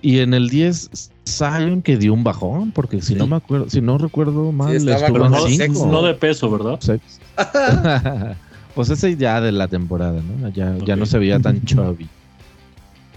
Y 0.02 0.20
en 0.20 0.34
el 0.34 0.50
10, 0.50 1.12
Zion 1.28 1.82
que 1.82 1.96
dio 1.98 2.14
un 2.14 2.24
bajón, 2.24 2.72
porque 2.72 3.02
si 3.02 3.16
no 3.16 3.28
me 3.28 3.36
acuerdo, 3.36 3.70
si 3.70 3.82
no 3.82 3.98
recuerdo 3.98 4.52
mal, 4.52 4.76
estuvo 4.76 5.26
en 5.26 5.74
no, 5.92 6.02
de 6.02 6.14
peso, 6.16 6.50
¿verdad? 6.50 6.80
pues 8.76 8.90
ese 8.90 9.16
ya 9.16 9.40
de 9.40 9.52
la 9.52 9.68
temporada, 9.68 10.22
¿no? 10.22 10.50
Ya, 10.50 10.76
ya 10.86 10.96
no 10.96 11.06
se 11.06 11.20
veía 11.20 11.40
tan 11.40 11.64
chubby. 11.64 12.10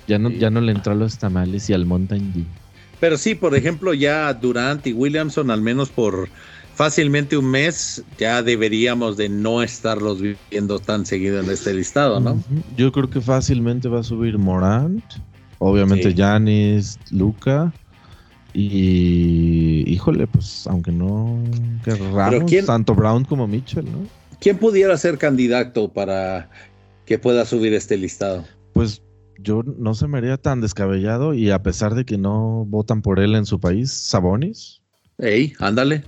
Ya 0.06 0.18
no, 0.18 0.30
ya 0.30 0.50
no 0.50 0.60
le 0.60 0.72
entró 0.72 0.92
a 0.92 0.96
los 0.96 1.18
tamales 1.18 1.68
y 1.70 1.72
al 1.72 1.86
Mountain 1.86 2.32
Dew. 2.32 2.44
Pero 3.00 3.16
sí, 3.16 3.34
por 3.34 3.54
ejemplo, 3.54 3.94
ya 3.94 4.32
Durant 4.34 4.86
y 4.86 4.92
Williamson, 4.92 5.50
al 5.50 5.60
menos 5.60 5.90
por 5.90 6.28
fácilmente 6.74 7.36
un 7.36 7.50
mes, 7.50 8.02
ya 8.18 8.42
deberíamos 8.42 9.16
de 9.16 9.28
no 9.28 9.62
estarlos 9.62 10.20
viendo 10.50 10.78
tan 10.78 11.06
seguido 11.06 11.40
en 11.40 11.50
este 11.50 11.72
listado, 11.74 12.20
¿no? 12.20 12.42
Yo 12.76 12.92
creo 12.92 13.08
que 13.08 13.20
fácilmente 13.20 13.88
va 13.88 14.00
a 14.00 14.02
subir 14.02 14.38
Morant, 14.38 15.04
obviamente 15.58 16.14
Janis, 16.14 16.98
Luca. 17.10 17.72
Y 18.56 19.82
híjole, 19.86 20.28
pues 20.28 20.66
aunque 20.68 20.92
no 20.92 21.42
querramos, 21.84 22.50
tanto 22.66 22.94
Brown 22.94 23.24
como 23.24 23.48
Mitchell, 23.48 23.84
¿no? 23.84 24.06
¿Quién 24.40 24.58
pudiera 24.58 24.96
ser 24.96 25.18
candidato 25.18 25.88
para 25.88 26.48
que 27.04 27.18
pueda 27.18 27.44
subir 27.46 27.74
este 27.74 27.96
listado? 27.96 28.44
Pues 28.72 29.02
yo 29.38 29.62
no 29.62 29.94
se 29.94 30.06
me 30.06 30.18
haría 30.18 30.36
tan 30.36 30.60
descabellado 30.60 31.34
y 31.34 31.50
a 31.50 31.62
pesar 31.62 31.94
de 31.94 32.04
que 32.04 32.18
no 32.18 32.64
votan 32.66 33.02
por 33.02 33.20
él 33.20 33.34
en 33.34 33.46
su 33.46 33.60
país, 33.60 33.90
Sabonis. 33.90 34.80
Ey, 35.18 35.52
ándale. 35.60 36.04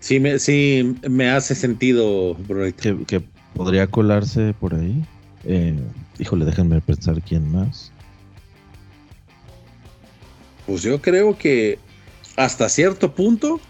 sí, 0.00 0.20
me, 0.20 0.38
sí, 0.38 0.96
me 1.08 1.30
hace 1.30 1.54
sentido, 1.54 2.36
que, 2.80 3.04
que, 3.06 3.22
podría 3.54 3.86
colarse 3.86 4.54
por 4.58 4.74
ahí. 4.74 5.04
Eh, 5.44 5.78
híjole, 6.18 6.44
déjenme 6.44 6.80
pensar 6.80 7.20
quién 7.22 7.50
más. 7.52 7.92
Pues 10.66 10.82
yo 10.82 11.00
creo 11.00 11.36
que 11.36 11.78
hasta 12.36 12.68
cierto 12.68 13.14
punto 13.14 13.60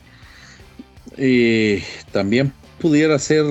eh, 1.17 1.83
también 2.13 2.53
pudiera 2.79 3.19
ser 3.19 3.45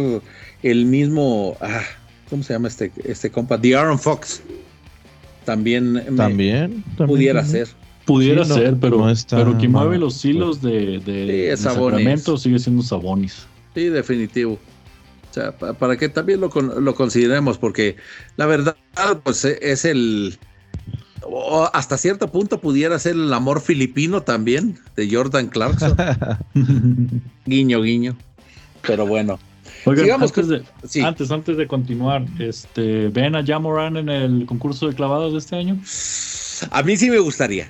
el 0.64 0.86
mismo. 0.86 1.58
Ah, 1.62 1.82
¿Cómo 2.30 2.42
se 2.42 2.54
llama 2.54 2.70
este, 2.70 2.92
este 3.04 3.30
compa? 3.30 3.60
The 3.60 3.76
Aaron 3.76 4.00
Fox 4.00 4.42
también, 5.44 6.16
¿También? 6.16 6.84
pudiera 6.98 7.44
ser. 7.44 7.68
Pudiera 8.06 8.44
ser, 8.44 8.76
pero, 8.82 9.06
pero 9.30 9.58
quien 9.58 9.72
mueve 9.72 9.98
los 9.98 10.24
hilos 10.26 10.62
de, 10.62 11.00
de, 11.00 11.56
Sacramento 11.56 12.38
sigue 12.38 12.60
siendo 12.60 12.84
Sabonis. 12.84 13.48
Sí, 13.74 13.86
definitivo. 13.86 14.60
O 15.30 15.34
sea, 15.34 15.52
para 15.58 15.96
que 15.96 16.10
también 16.10 16.42
lo, 16.42 16.50
lo 16.50 16.96
consideremos, 16.96 17.58
porque 17.58 17.96
la 18.36 18.46
verdad, 18.46 18.76
pues 19.24 19.46
e, 19.46 19.58
es 19.62 19.86
el. 19.86 20.38
hasta 21.72 21.98
cierto 21.98 22.30
punto 22.30 22.60
pudiera 22.60 23.00
ser 23.00 23.14
el 23.14 23.34
amor 23.34 23.62
filipino 23.62 24.22
también, 24.22 24.78
de 24.98 25.10
Jordan 25.10 25.48
Clarkson. 25.48 25.96
guiño, 27.46 27.82
guiño. 27.82 28.18
Pero 28.86 29.08
bueno. 29.08 29.40
Oigan, 29.86 30.22
antes, 30.22 30.48
de, 30.48 30.64
antes, 31.04 31.32
antes 31.32 31.58
de 31.58 31.68
continuar, 31.68 32.26
este, 32.40 33.10
¿ven 33.10 33.36
a 33.36 33.46
Jamoran 33.46 33.98
en 33.98 34.10
el 34.10 34.46
concurso 34.46 34.88
de 34.88 34.96
clavados 34.96 35.34
de 35.34 35.40
este 35.40 35.56
año? 35.58 35.78
A 36.72 36.84
mí 36.84 36.96
sí 36.96 37.10
me 37.10 37.20
gustaría. 37.20 37.70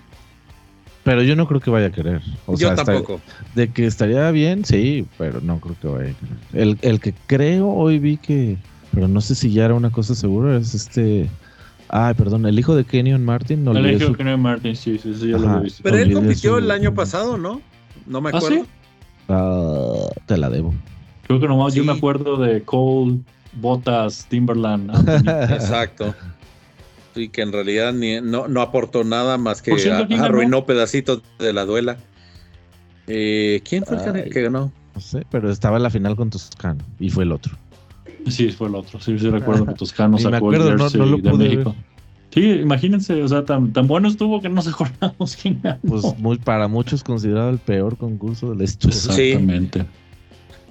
Pero 1.03 1.21
yo 1.23 1.35
no 1.35 1.47
creo 1.47 1.59
que 1.59 1.69
vaya 1.69 1.87
a 1.87 1.91
querer. 1.91 2.21
yo 2.55 2.75
tampoco. 2.75 3.19
de 3.55 3.71
que 3.71 3.85
estaría 3.85 4.29
bien, 4.31 4.63
sí, 4.63 5.05
pero 5.17 5.41
no 5.41 5.59
creo 5.59 5.75
que 5.81 5.87
vaya 5.87 6.11
a 6.11 6.53
querer. 6.53 6.77
El, 6.81 6.99
que 6.99 7.13
creo 7.27 7.69
hoy 7.69 7.99
vi 7.99 8.17
que, 8.17 8.57
pero 8.93 9.07
no 9.07 9.19
sé 9.19 9.35
si 9.35 9.51
ya 9.51 9.65
era 9.65 9.73
una 9.73 9.91
cosa 9.91 10.15
segura, 10.15 10.57
es 10.57 10.73
este... 10.73 11.29
Ay, 11.89 12.13
perdón, 12.15 12.45
el 12.45 12.57
hijo 12.57 12.75
de 12.75 12.85
Kenyon 12.85 13.23
Martin. 13.23 13.63
No 13.63 13.71
el 13.71 13.91
hijo 13.91 14.11
de 14.11 14.15
Kenyon 14.15 14.41
Martin, 14.41 14.75
sí, 14.75 14.97
sí, 14.97 15.13
sí, 15.13 15.29
ya 15.29 15.37
lo 15.37 15.59
he 15.59 15.63
visto. 15.63 15.83
Pero 15.83 15.97
él 15.97 16.13
compitió 16.13 16.57
el 16.57 16.71
año 16.71 16.93
pasado, 16.93 17.37
¿no? 17.37 17.61
No 18.07 18.21
me 18.21 18.31
¿Ah, 18.33 18.37
acuerdo. 18.37 18.65
Ah, 19.29 20.09
te 20.25 20.37
la 20.37 20.49
debo. 20.49 20.73
Creo 21.33 21.41
que 21.41 21.47
nomás 21.47 21.73
yo 21.73 21.83
me 21.83 21.93
acuerdo 21.93 22.37
de 22.37 22.61
Cole, 22.61 23.21
Botas, 23.53 24.27
Timberland. 24.29 24.91
Exacto. 25.51 26.13
Y 27.15 27.29
que 27.29 27.41
en 27.41 27.51
realidad 27.51 27.91
ni, 27.91 28.21
no, 28.21 28.47
no 28.47 28.61
aportó 28.61 29.03
nada 29.03 29.39
más 29.39 29.63
que 29.63 29.71
arruinó 30.19 30.67
pedacitos 30.67 31.23
de 31.39 31.51
la 31.51 31.65
duela. 31.65 31.97
Eh, 33.07 33.63
¿Quién 33.67 33.83
fue 33.83 33.97
el 33.97 34.31
que 34.31 34.41
ganó? 34.43 34.71
No 34.93 35.01
sé, 35.01 35.25
pero 35.31 35.49
estaba 35.49 35.77
en 35.77 35.83
la 35.83 35.89
final 35.89 36.15
con 36.15 36.29
Toscano 36.29 36.83
y 36.99 37.09
fue 37.09 37.23
el 37.23 37.31
otro. 37.31 37.57
Sí, 38.27 38.51
fue 38.51 38.67
el 38.67 38.75
otro. 38.75 38.99
Sí, 38.99 39.17
sí 39.17 39.27
recuerdo 39.31 39.65
que 39.65 39.73
Toscano 39.77 40.19
sacó 40.19 40.53
el 40.53 40.61
jersey 40.61 41.01
no, 41.01 41.17
de 41.17 41.33
México. 41.33 41.75
Sí, 42.29 42.47
imagínense, 42.47 43.23
o 43.23 43.27
sea, 43.27 43.43
tan, 43.43 43.73
tan 43.73 43.87
bueno 43.87 44.07
estuvo 44.07 44.39
que 44.39 44.49
no 44.49 44.55
nos 44.55 44.67
acordamos 44.67 45.35
quién 45.35 45.59
ganó. 45.63 45.79
Pues 45.81 46.03
muy, 46.19 46.37
para 46.37 46.67
muchos 46.67 47.03
considerado 47.03 47.49
el 47.49 47.57
peor 47.57 47.97
concurso 47.97 48.51
de 48.51 48.57
la 48.57 48.63
historia. 48.65 48.95
Exactamente. 48.95 49.85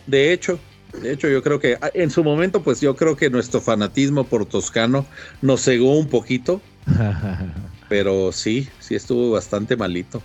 De 0.07 0.33
hecho, 0.33 0.59
de 1.01 1.13
hecho, 1.13 1.29
yo 1.29 1.43
creo 1.43 1.59
que 1.59 1.79
ah, 1.81 1.91
en 1.95 2.11
su 2.11 2.23
momento, 2.23 2.63
pues 2.63 2.81
yo 2.81 2.97
creo 2.97 3.17
que 3.17 3.31
nuestro 3.31 3.61
fanatismo 3.61 4.25
por 4.25 4.45
Toscano 4.47 5.07
nos 5.41 5.63
cegó 5.65 5.97
un 5.99 6.09
poquito. 6.09 6.61
pero 7.93 8.33
sí, 8.33 8.69
sí 8.81 8.95
estuvo 8.95 9.33
bastante 9.33 9.77
malito. 9.77 10.23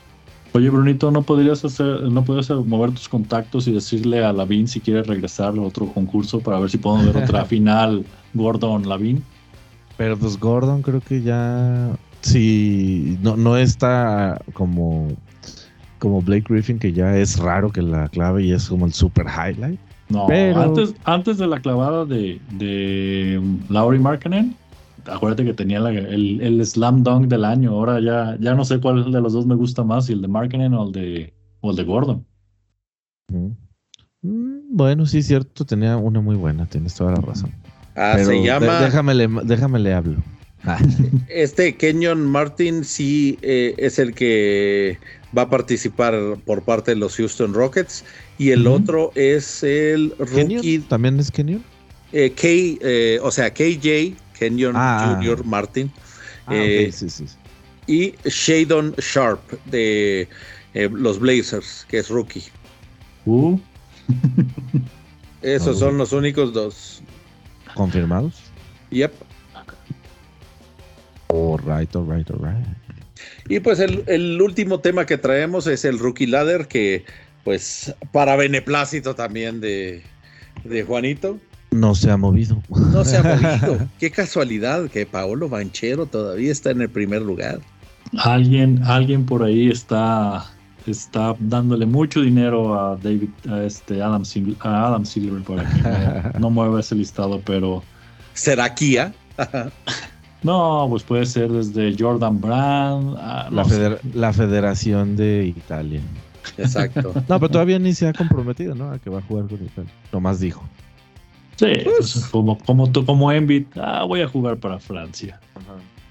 Oye, 0.53 0.69
Brunito, 0.69 1.11
¿no 1.11 1.23
podrías 1.23 1.65
hacer, 1.65 2.03
no 2.03 2.23
podrías 2.23 2.49
mover 2.49 2.91
tus 2.91 3.09
contactos 3.09 3.67
y 3.67 3.73
decirle 3.73 4.23
a 4.23 4.31
Lavín 4.31 4.69
si 4.69 4.79
quiere 4.79 5.03
regresar 5.03 5.57
a 5.57 5.61
otro 5.61 5.87
concurso 5.87 6.39
para 6.39 6.59
ver 6.59 6.69
si 6.69 6.77
podemos 6.77 7.13
ver 7.13 7.23
otra 7.23 7.43
final 7.53 8.05
Gordon 8.33 8.87
Lavín? 8.87 9.21
Pero 9.97 10.17
pues 10.17 10.39
Gordon 10.39 10.81
creo 10.81 11.01
que 11.01 11.21
ya 11.21 11.89
sí 12.21 13.17
no, 13.21 13.35
no 13.35 13.57
está 13.57 14.39
como 14.53 15.09
como 15.99 16.21
Blake 16.21 16.45
Griffin, 16.49 16.79
que 16.79 16.93
ya 16.93 17.17
es 17.17 17.37
raro 17.39 17.71
que 17.71 17.81
la 17.81 18.07
clave 18.09 18.43
y 18.43 18.51
es 18.51 18.69
como 18.69 18.85
el 18.85 18.93
super 18.93 19.25
highlight. 19.25 19.79
No, 20.09 20.27
antes, 20.29 20.95
antes 21.03 21.37
de 21.37 21.47
la 21.47 21.59
clavada 21.59 22.05
de, 22.05 22.39
de 22.53 23.41
Laurie 23.69 23.99
Markkinen, 23.99 24.55
acuérdate 25.05 25.43
que 25.43 25.53
tenía 25.53 25.79
el, 25.79 26.65
slam 26.65 27.03
dunk 27.03 27.27
del 27.27 27.43
año. 27.43 27.71
Ahora 27.71 27.99
ya, 27.99 28.37
ya 28.39 28.53
no 28.53 28.63
sé 28.63 28.79
cuál 28.79 29.11
de 29.11 29.21
los 29.21 29.33
dos 29.33 29.45
me 29.45 29.55
gusta 29.55 29.83
más, 29.83 30.05
si 30.05 30.13
el 30.13 30.21
de 30.21 30.27
Markkinen 30.29 30.73
o 30.73 30.85
el 30.85 30.91
de, 30.93 31.33
o 31.61 31.71
el 31.71 31.75
de 31.75 31.83
Gordon. 31.83 32.25
Mm, 34.21 34.75
bueno, 34.75 35.05
sí, 35.05 35.19
es 35.19 35.27
cierto, 35.27 35.65
tenía 35.65 35.97
una 35.97 36.21
muy 36.21 36.35
buena, 36.35 36.65
tienes 36.65 36.95
toda 36.95 37.11
la 37.11 37.21
razón. 37.21 37.51
Ah, 37.95 38.17
se 38.17 38.43
llama. 38.43 38.81
Déjame 38.81 39.13
le, 39.13 39.27
déjame 39.43 39.79
le 39.79 39.93
hablo. 39.93 40.15
Este 41.29 41.75
Kenyon 41.75 42.25
Martin 42.25 42.83
sí 42.83 43.37
eh, 43.41 43.75
es 43.77 43.99
el 43.99 44.13
que 44.13 44.97
va 45.35 45.43
a 45.43 45.49
participar 45.49 46.13
por 46.45 46.63
parte 46.63 46.91
de 46.91 46.97
los 46.97 47.15
Houston 47.15 47.53
Rockets 47.53 48.03
y 48.37 48.51
el 48.51 48.67
otro 48.67 49.11
es 49.15 49.63
el 49.63 50.13
rookie. 50.17 50.79
¿También 50.79 51.19
es 51.19 51.31
Kenyon? 51.31 51.63
Eh, 52.13 52.31
K, 52.31 52.47
eh, 52.47 53.19
o 53.21 53.31
sea, 53.31 53.53
KJ, 53.53 54.15
Kenyon 54.37 54.73
ah, 54.75 55.19
Jr. 55.21 55.43
Martin. 55.43 55.91
Ah, 56.45 56.55
eh, 56.55 56.91
sí, 56.93 57.09
sí. 57.09 57.25
Y 57.87 58.13
Shadon 58.29 58.93
Sharp 58.97 59.41
de 59.65 60.27
los 60.73 61.19
Blazers, 61.19 61.85
que 61.89 61.99
es 61.99 62.09
rookie. 62.09 62.43
Uh. 63.25 63.57
Esos 65.41 65.79
son 65.79 65.97
los 65.97 66.13
únicos 66.13 66.53
dos. 66.53 67.01
¿Confirmados? 67.73 68.35
Yep. 68.91 69.13
Alright, 71.29 71.95
alright, 71.95 72.29
alright. 72.31 72.65
Y 73.49 73.59
pues 73.59 73.79
el, 73.79 74.41
último 74.41 74.79
tema 74.79 75.05
que 75.05 75.17
traemos 75.17 75.67
es 75.67 75.85
el 75.85 75.99
Rookie 75.99 76.27
Ladder, 76.27 76.67
que 76.67 77.05
pues 77.43 77.93
para 78.11 78.35
beneplácito 78.35 79.15
también 79.15 79.61
de, 79.61 80.03
Juanito. 80.85 81.39
No 81.71 81.95
se 81.95 82.11
ha 82.11 82.17
movido. 82.17 82.61
No 82.69 83.03
se 83.05 83.17
ha 83.17 83.23
movido. 83.61 83.87
Qué 83.99 84.11
casualidad 84.11 84.89
que 84.89 85.05
Paolo 85.05 85.49
Banchero 85.49 86.05
todavía 86.05 86.51
está 86.51 86.71
en 86.71 86.81
el 86.81 86.89
primer 86.89 87.21
lugar. 87.21 87.59
Alguien, 88.17 88.81
alguien 88.83 89.25
por 89.25 89.43
ahí 89.43 89.69
está 89.69 90.45
está 90.91 91.35
dándole 91.39 91.85
mucho 91.85 92.21
dinero 92.21 92.79
a 92.79 92.95
David, 92.97 93.29
a 93.49 93.63
este 93.63 94.01
Adam, 94.01 94.23
a 94.61 94.87
Adam 94.87 95.05
Silver 95.05 95.43
para 95.43 96.31
que 96.33 96.39
no, 96.39 96.49
mueva 96.49 96.79
ese 96.79 96.95
listado, 96.95 97.41
pero. 97.45 97.83
¿Será 98.33 98.73
Kia? 98.73 99.13
no, 100.43 100.87
pues 100.89 101.03
puede 101.03 101.25
ser 101.25 101.51
desde 101.51 101.95
Jordan 101.97 102.39
Brand. 102.39 103.15
la, 103.15 103.99
la 104.13 104.33
Federación 104.33 105.15
de 105.15 105.45
Italia. 105.45 106.01
Exacto. 106.57 107.13
no, 107.27 107.39
pero 107.39 107.49
todavía 107.49 107.79
ni 107.79 107.93
se 107.93 108.07
ha 108.07 108.13
comprometido, 108.13 108.75
¿no? 108.75 108.91
A 108.91 108.99
que 108.99 109.09
va 109.09 109.19
a 109.19 109.21
jugar 109.21 109.47
con 109.47 109.63
Italia. 109.63 109.91
Nomás 110.11 110.39
dijo. 110.39 110.63
Sí, 111.55 111.73
pues, 111.83 112.27
como, 112.31 112.57
como, 112.59 112.91
como 112.91 113.31
Embiid, 113.31 113.65
ah, 113.77 114.03
voy 114.03 114.21
a 114.21 114.27
jugar 114.27 114.57
para 114.57 114.79
Francia. 114.79 115.39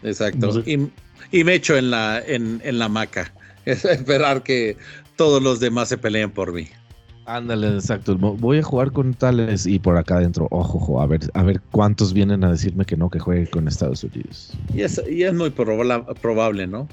Exacto. 0.03 0.61
y, 0.67 0.91
y, 1.31 1.45
me 1.45 1.55
echo 1.55 1.77
en 1.77 1.91
la, 1.91 2.21
en, 2.21 2.61
en 2.65 2.79
la 2.79 2.89
maca. 2.89 3.33
Es 3.65 3.85
esperar 3.85 4.45
que 4.45 4.77
todos 5.17 5.43
los 5.43 5.59
demás 5.59 5.89
se 5.89 5.99
peleen 5.99 6.31
por 6.31 6.53
mí. 6.53 6.69
Ándale, 7.27 7.75
exacto. 7.75 8.17
Voy 8.17 8.59
a 8.59 8.63
jugar 8.63 8.93
con 8.93 9.15
tales 9.15 9.67
y 9.67 9.79
por 9.79 9.97
acá 9.97 10.19
adentro, 10.19 10.47
ojo, 10.51 11.01
a 11.01 11.07
ver, 11.07 11.21
a 11.35 11.43
ver 11.43 11.61
cuántos 11.73 12.13
vienen 12.13 12.45
a 12.45 12.51
decirme 12.51 12.85
que 12.85 12.97
no, 12.97 13.11
que 13.11 13.19
juegue 13.19 13.49
con 13.49 13.67
Estados 13.67 14.05
Unidos. 14.05 14.53
Y 14.73 14.83
es, 14.83 15.03
y 15.11 15.25
es 15.25 15.35
muy 15.35 15.51
probable, 15.51 16.67
¿no? 16.67 16.89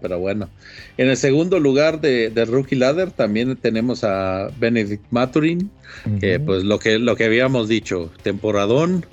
pero 0.00 0.18
bueno. 0.18 0.48
En 0.96 1.08
el 1.08 1.16
segundo 1.16 1.58
lugar 1.58 2.00
de, 2.00 2.30
Rookie 2.46 2.76
Ladder 2.76 3.10
también 3.10 3.56
tenemos 3.56 4.04
a 4.04 4.48
Benedict 4.58 5.04
Maturin, 5.10 5.70
que 6.20 6.38
pues 6.40 6.64
lo 6.64 6.78
que, 6.78 6.98
lo 6.98 7.16
que 7.16 7.24
habíamos 7.24 7.68
dicho, 7.68 8.10
temporadón, 8.22 9.04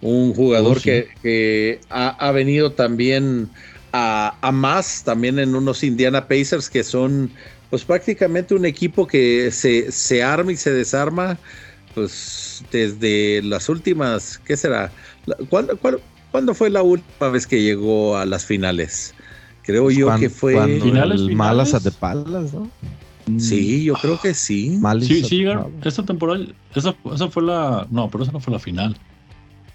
un 0.00 0.34
jugador 0.34 0.78
oh, 0.78 0.80
que, 0.82 1.80
ha, 1.90 2.30
venido 2.32 2.72
también 2.72 3.48
a, 3.92 4.50
más, 4.52 5.04
también 5.04 5.38
en 5.38 5.54
unos 5.54 5.82
Indiana 5.82 6.26
Pacers 6.28 6.68
que 6.68 6.84
son 6.84 7.30
pues 7.74 7.84
prácticamente 7.84 8.54
un 8.54 8.66
equipo 8.66 9.04
que 9.04 9.50
se, 9.50 9.90
se 9.90 10.22
arma 10.22 10.52
y 10.52 10.56
se 10.56 10.72
desarma 10.72 11.36
pues 11.92 12.64
desde 12.70 13.42
las 13.42 13.68
últimas, 13.68 14.38
¿qué 14.38 14.56
será? 14.56 14.92
¿Cuándo, 15.48 15.76
cuándo 16.30 16.54
fue 16.54 16.70
la 16.70 16.84
última 16.84 17.30
vez 17.30 17.48
que 17.48 17.60
llegó 17.60 18.16
a 18.16 18.26
las 18.26 18.46
finales? 18.46 19.12
Creo 19.62 19.90
yo 19.90 20.14
que 20.20 20.30
fue. 20.30 20.78
¿Finales, 20.78 21.22
Malas 21.22 21.74
a 21.74 21.80
de 21.80 21.90
palas, 21.90 22.54
¿no? 22.54 22.70
Sí, 23.40 23.82
yo 23.82 23.94
creo 23.94 24.20
que 24.20 24.34
sí. 24.34 24.80
sí, 25.00 25.24
sí, 25.24 25.44
esta 25.82 26.04
temporada, 26.04 26.44
esa, 26.76 26.94
esa, 27.12 27.28
fue 27.28 27.42
la. 27.42 27.88
No, 27.90 28.08
pero 28.08 28.22
esa 28.22 28.30
no 28.30 28.38
fue 28.38 28.52
la 28.52 28.60
final. 28.60 28.96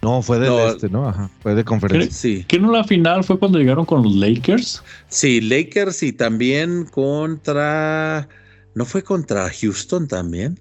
No, 0.02 0.22
fue 0.22 0.40
del 0.40 0.54
este, 0.68 0.90
¿no? 0.90 1.08
Ajá. 1.08 1.30
Fue 1.42 1.56
de 1.56 1.64
conferencia. 1.66 2.12
Sí. 2.12 2.46
¿Qué 2.48 2.58
no 2.60 2.72
la 2.72 2.84
final 2.84 3.24
fue 3.24 3.38
cuando 3.38 3.58
llegaron 3.58 3.86
con 3.86 4.04
los 4.04 4.16
Lakers? 4.16 4.84
Sí, 5.10 5.42
Lakers 5.42 6.04
y 6.04 6.14
también 6.14 6.86
contra. 6.86 8.30
¿No 8.76 8.86
fue 8.86 9.04
contra 9.04 9.50
Houston 9.50 10.08
también? 10.08 10.60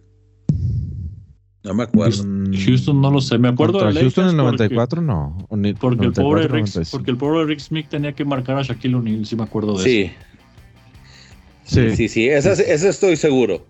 No 1.62 1.74
me 1.74 1.84
acuerdo. 1.84 2.24
Houston 2.52 3.00
no 3.00 3.10
lo 3.10 3.20
sé. 3.20 3.38
Me 3.38 3.48
acuerdo 3.48 3.84
de 3.84 4.00
Houston 4.00 4.24
en 4.24 4.30
el 4.30 4.36
94 4.38 5.02
no. 5.02 5.36
porque, 5.78 6.06
el 6.06 6.12
pobre 6.12 6.48
Rick, 6.48 6.68
porque 6.90 7.10
el 7.10 7.16
pobre 7.16 7.44
Rick 7.44 7.60
Smith 7.60 7.86
tenía 7.88 8.12
que 8.12 8.24
marcar 8.24 8.58
a 8.58 8.62
Shaquille 8.62 8.94
O'Neal, 8.94 9.26
sí 9.26 9.36
me 9.36 9.44
acuerdo 9.44 9.78
de 9.78 9.78
eso. 9.78 10.12
Sí. 11.68 11.94
Sí, 11.94 12.08
sí, 12.08 12.28
eso, 12.28 12.50
estoy 12.52 13.16
seguro. 13.16 13.66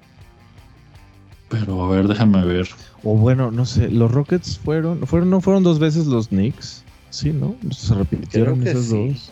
Pero 1.49 1.85
a 1.85 1.89
ver, 1.89 2.09
déjame 2.09 2.45
ver. 2.45 2.69
O 3.03 3.17
bueno, 3.17 3.51
no 3.51 3.65
sé, 3.65 3.89
los 3.89 4.11
Rockets 4.11 4.59
fueron, 4.59 5.07
fueron, 5.07 5.31
no 5.31 5.41
fueron 5.41 5.63
dos 5.63 5.79
veces 5.79 6.07
los 6.07 6.29
Knicks. 6.29 6.85
Sí, 7.11 7.33
¿no? 7.33 7.57
Se 7.71 7.95
repitieron 7.95 8.67
esos 8.67 8.91
dos. 8.91 9.31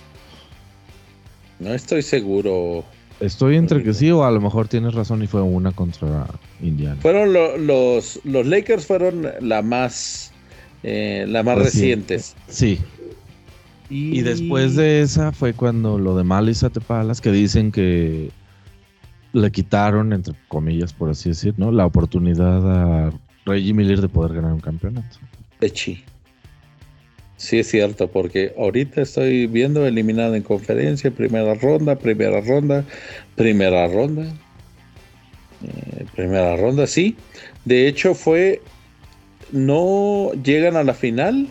No 1.58 1.74
estoy 1.74 2.02
seguro. 2.02 2.84
Estoy 3.20 3.56
entre 3.56 3.82
que 3.82 3.94
sí 3.94 4.10
o 4.10 4.24
a 4.24 4.30
lo 4.30 4.40
mejor 4.40 4.68
tienes 4.68 4.94
razón 4.94 5.22
y 5.22 5.26
fue 5.26 5.42
una 5.42 5.72
contra 5.72 6.26
Indiana. 6.62 6.96
Fueron 7.00 7.32
los, 7.66 8.20
los 8.24 8.46
Lakers 8.46 8.86
fueron 8.86 9.26
la 9.40 9.62
más 9.62 10.32
eh, 10.82 11.24
la 11.28 11.42
más 11.42 11.58
recientes. 11.58 12.36
Sí. 12.48 12.78
Y... 13.88 14.20
después 14.22 14.74
de 14.74 15.00
esa 15.02 15.32
fue 15.32 15.52
cuando 15.52 15.98
lo 15.98 16.16
de 16.16 16.24
Malis 16.24 16.64
Tepalas 16.72 17.20
que 17.20 17.30
dicen 17.30 17.70
que 17.70 18.30
le 19.33 19.51
quitaron, 19.51 20.12
entre 20.12 20.35
comillas, 20.49 20.93
por 20.93 21.11
así 21.11 21.31
decir, 21.31 21.55
¿no? 21.57 21.70
La 21.70 21.87
oportunidad 21.87 23.09
a 23.09 23.12
Reggie 23.45 23.74
Miller 23.74 24.01
de 24.01 24.09
poder 24.09 24.35
ganar 24.35 24.53
un 24.53 24.61
campeonato. 24.61 25.18
Echi. 25.61 26.03
Sí, 27.37 27.59
es 27.59 27.68
cierto, 27.68 28.09
porque 28.09 28.55
ahorita 28.59 29.03
estoy 29.03 29.47
viendo 29.47 29.87
eliminado 29.87 30.35
en 30.35 30.43
conferencia, 30.43 31.11
primera 31.11 31.55
ronda, 31.55 31.97
primera 31.97 32.41
ronda, 32.41 32.85
primera 33.35 33.87
ronda. 33.89 34.24
Eh, 35.62 36.07
primera 36.14 36.57
ronda, 36.57 36.87
sí. 36.87 37.16
De 37.64 37.89
hecho, 37.89 38.14
fue. 38.14 38.62
No 39.53 40.33
llegan 40.43 40.77
a 40.77 40.83
la 40.83 40.93
final 40.93 41.47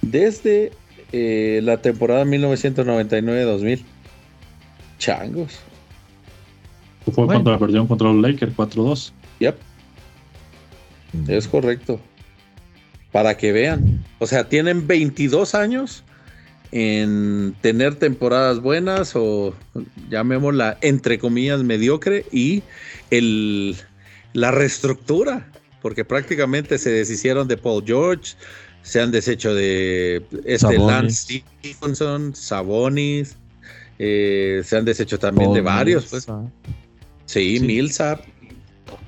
desde 0.00 0.72
eh, 1.12 1.60
la 1.62 1.82
temporada 1.82 2.24
1999-2000. 2.24 3.82
Changos. 4.98 5.60
Fue 7.12 7.26
cuando 7.26 7.50
la 7.50 7.58
perdieron 7.58 7.86
contra 7.86 8.12
los 8.12 8.22
Lakers 8.22 8.56
4-2. 8.56 9.12
Yep. 9.40 9.56
Es 11.28 11.46
correcto 11.46 12.00
para 13.14 13.36
que 13.36 13.52
vean. 13.52 14.04
O 14.18 14.26
sea, 14.26 14.48
tienen 14.48 14.88
22 14.88 15.54
años 15.54 16.02
en 16.72 17.54
tener 17.60 17.94
temporadas 17.94 18.60
buenas 18.60 19.12
o 19.14 19.54
llamémosla 20.10 20.78
entre 20.80 21.20
comillas 21.20 21.62
mediocre 21.62 22.26
y 22.32 22.64
el, 23.12 23.76
la 24.32 24.50
reestructura, 24.50 25.48
porque 25.80 26.04
prácticamente 26.04 26.76
se 26.76 26.90
deshicieron 26.90 27.46
de 27.46 27.56
Paul 27.56 27.84
George, 27.86 28.34
se 28.82 29.00
han 29.00 29.12
deshecho 29.12 29.54
de 29.54 30.26
este 30.44 30.76
Lance 30.76 31.44
Stevenson, 31.62 32.34
Sabonis, 32.34 33.36
eh, 34.00 34.62
se 34.64 34.76
han 34.76 34.84
deshecho 34.84 35.20
también 35.20 35.52
de 35.52 35.60
varios. 35.60 36.06
Pues. 36.06 36.26
Sí, 37.26 37.58
Millsap. 37.60 38.20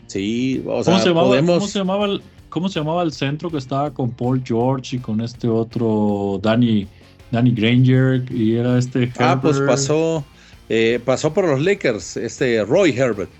Sí, 0.06 0.62
o 0.66 0.82
sea, 0.84 1.02
podemos... 1.12 1.58
¿cómo 1.58 1.68
se 1.68 1.78
llamaba 1.78 2.06
el, 2.06 2.22
¿Cómo 2.48 2.68
se 2.68 2.80
llamaba 2.80 3.02
el 3.02 3.12
centro 3.12 3.50
que 3.50 3.58
estaba 3.58 3.92
con 3.92 4.10
Paul 4.10 4.42
George 4.44 4.96
y 4.96 4.98
con 4.98 5.20
este 5.20 5.48
otro 5.48 6.40
Danny, 6.42 6.86
Danny 7.30 7.50
Granger 7.50 8.24
y 8.32 8.56
era 8.56 8.78
este 8.78 9.12
Ah, 9.18 9.38
pues 9.40 9.60
pasó, 9.60 10.24
eh, 10.68 11.00
pasó 11.04 11.34
por 11.34 11.46
los 11.46 11.60
Lakers, 11.60 12.16
este 12.16 12.64
Roy 12.64 12.90
Herbert. 12.96 13.30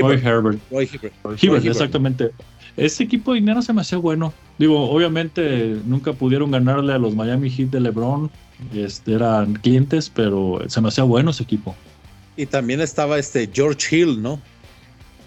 Roy 0.00 0.20
Herbert. 0.22 0.58
Roy 0.70 0.88
Herbert. 1.40 1.64
exactamente. 1.64 2.30
Ese 2.76 3.04
equipo 3.04 3.32
de 3.32 3.38
Indiana 3.38 3.62
se 3.62 3.72
me 3.72 3.82
hacía 3.82 3.98
bueno. 3.98 4.32
Digo, 4.58 4.90
obviamente 4.90 5.76
nunca 5.86 6.12
pudieron 6.12 6.50
ganarle 6.50 6.92
a 6.94 6.98
los 6.98 7.14
Miami 7.14 7.50
Heat 7.50 7.70
de 7.70 7.80
LeBron. 7.80 8.30
Este, 8.74 9.14
eran 9.14 9.54
clientes, 9.54 10.10
pero 10.14 10.60
se 10.68 10.80
me 10.80 10.88
hacía 10.88 11.04
bueno 11.04 11.30
ese 11.30 11.42
equipo. 11.42 11.74
Y 12.36 12.46
también 12.46 12.80
estaba 12.80 13.18
este 13.18 13.48
George 13.52 13.96
Hill, 13.96 14.22
¿no? 14.22 14.40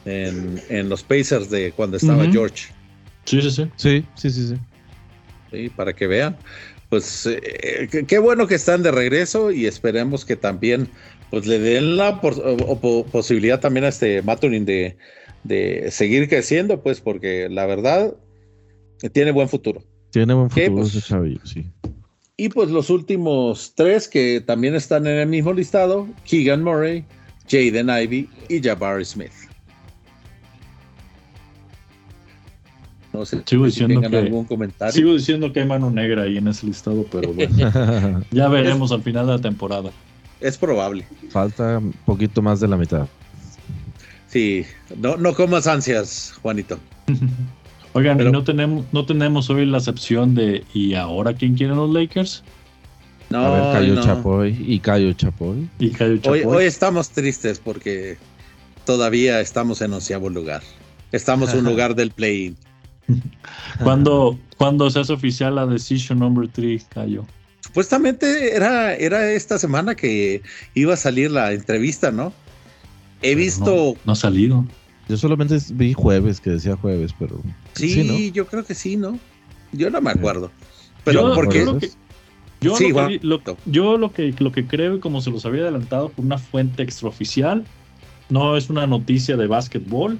En, 0.05 0.89
los 0.89 1.03
Pacers 1.03 1.49
de 1.49 1.71
cuando 1.71 1.97
estaba 1.97 2.29
George. 2.29 2.67
Sí, 3.25 3.41
sí, 3.41 3.51
sí. 3.51 3.71
Sí, 3.75 4.05
sí, 4.15 4.29
sí, 4.29 4.55
sí. 5.51 5.69
para 5.69 5.93
que 5.93 6.07
vean. 6.07 6.37
Pues 6.89 7.25
eh, 7.25 8.05
qué 8.07 8.19
bueno 8.19 8.45
que 8.45 8.55
están 8.55 8.83
de 8.83 8.91
regreso 8.91 9.51
y 9.51 9.65
esperemos 9.65 10.23
que 10.23 10.35
también 10.35 10.89
pues 11.29 11.47
le 11.47 11.59
den 11.59 11.97
la 11.97 12.21
posibilidad 12.21 13.59
también 13.59 13.85
a 13.85 13.89
este 13.89 14.21
Maturin 14.21 14.65
de, 14.65 14.95
seguir 15.89 16.29
creciendo, 16.29 16.81
pues 16.81 17.01
porque 17.01 17.49
la 17.49 17.65
verdad 17.65 18.13
tiene 19.11 19.31
buen 19.31 19.49
futuro. 19.49 19.83
Tiene 20.11 20.33
buen 20.33 20.49
futuro 20.49 20.75
pues, 20.75 20.95
ese 20.95 21.01
chavillo, 21.01 21.41
sí. 21.45 21.65
Y 22.37 22.49
pues 22.49 22.69
los 22.69 22.89
últimos 22.89 23.73
tres 23.75 24.09
que 24.09 24.41
también 24.45 24.75
están 24.75 25.07
en 25.07 25.17
el 25.17 25.27
mismo 25.27 25.53
listado, 25.53 26.07
Keegan 26.25 26.63
Murray, 26.63 27.05
Jaden 27.49 27.89
Ivy 27.89 28.29
y 28.49 28.61
Jabari 28.61 29.05
Smith. 29.05 29.31
sigo 33.45 33.65
diciendo 33.65 34.01
que, 34.01 34.17
algún 34.17 34.43
comentario. 34.43 34.91
Sigo 34.91 35.13
diciendo 35.13 35.53
que 35.53 35.61
hay 35.61 35.65
mano 35.65 35.89
negra 35.89 36.23
ahí 36.23 36.37
en 36.37 36.49
ese 36.49 36.65
listado, 36.65 37.05
pero 37.09 37.31
bueno, 37.31 38.23
ya 38.31 38.49
veremos 38.49 38.91
al 38.91 39.01
final 39.01 39.27
de 39.27 39.31
la 39.33 39.39
temporada. 39.39 39.91
Es 40.41 40.57
probable. 40.57 41.07
Falta 41.29 41.77
un 41.77 41.93
poquito 42.05 42.41
más 42.41 42.59
de 42.59 42.67
la 42.67 42.75
mitad. 42.75 43.07
Sí, 44.27 44.65
no, 44.97 45.15
no 45.15 45.33
comas 45.33 45.67
ansias, 45.67 46.33
Juanito. 46.41 46.77
Oigan, 47.95 48.17
no 48.29 48.43
tenemos, 48.43 48.85
no 48.91 49.05
tenemos 49.05 49.49
hoy 49.49 49.65
la 49.65 49.77
excepción 49.77 50.35
de 50.35 50.65
¿y 50.73 50.95
ahora 50.95 51.33
quién 51.33 51.55
quieren 51.55 51.77
los 51.77 51.89
Lakers? 51.89 52.43
No, 53.29 53.39
a 53.39 53.71
ver, 53.71 53.79
Cayo 53.79 54.01
Chapoy 54.01 54.65
y 54.67 54.79
Cayo 54.79 55.13
Chapoy. 55.13 55.69
Y 55.79 55.91
Cayo 55.91 56.17
Chapoy. 56.17 56.41
Hoy, 56.41 56.45
hoy 56.45 56.65
estamos 56.65 57.09
tristes 57.11 57.57
porque 57.57 58.17
todavía 58.83 59.39
estamos 59.39 59.81
en 59.81 59.93
onceavo 59.93 60.29
lugar. 60.29 60.61
Estamos 61.13 61.53
en 61.53 61.59
un 61.59 61.65
lugar 61.71 61.95
del 61.95 62.11
play-in. 62.11 62.57
cuando, 63.81 64.37
cuando 64.57 64.91
se 64.91 64.99
hace 64.99 65.13
oficial 65.13 65.55
la 65.55 65.65
Decision 65.65 66.19
Number 66.19 66.49
3, 66.49 66.87
Cayo? 66.89 67.25
Supuestamente 67.61 68.57
era, 68.57 68.93
era 68.93 69.31
esta 69.31 69.57
semana 69.57 69.95
que 69.95 70.41
iba 70.73 70.95
a 70.95 70.97
salir 70.97 71.31
la 71.31 71.53
entrevista, 71.53 72.11
¿no? 72.11 72.33
He 73.21 73.35
visto. 73.35 73.95
No, 74.03 74.11
ha 74.11 74.15
salido. 74.15 74.65
Yo 75.07 75.17
solamente 75.17 75.57
vi 75.73 75.93
jueves, 75.93 76.41
que 76.41 76.51
decía 76.51 76.75
jueves, 76.75 77.13
pero. 77.17 77.39
Sí, 77.73 78.31
yo 78.31 78.47
creo 78.47 78.65
que 78.65 78.73
sí, 78.73 78.97
¿no? 78.97 79.19
Yo 79.71 79.89
no 79.89 80.01
me 80.01 80.11
acuerdo. 80.11 80.51
Pero 81.03 81.33
porque. 81.33 81.65
Yo, 82.61 82.71
lo, 82.79 83.43
que, 83.43 83.55
yo 83.65 83.97
lo, 83.97 84.11
que, 84.11 84.33
lo 84.39 84.51
que 84.51 84.65
creo, 84.65 84.99
como 84.99 85.21
se 85.21 85.29
los 85.29 85.45
había 85.45 85.63
adelantado 85.63 86.09
por 86.09 86.25
una 86.25 86.39
fuente 86.39 86.81
extraoficial, 86.81 87.63
no 88.29 88.57
es 88.57 88.69
una 88.71 88.87
noticia 88.87 89.37
de 89.37 89.45
básquetbol, 89.45 90.19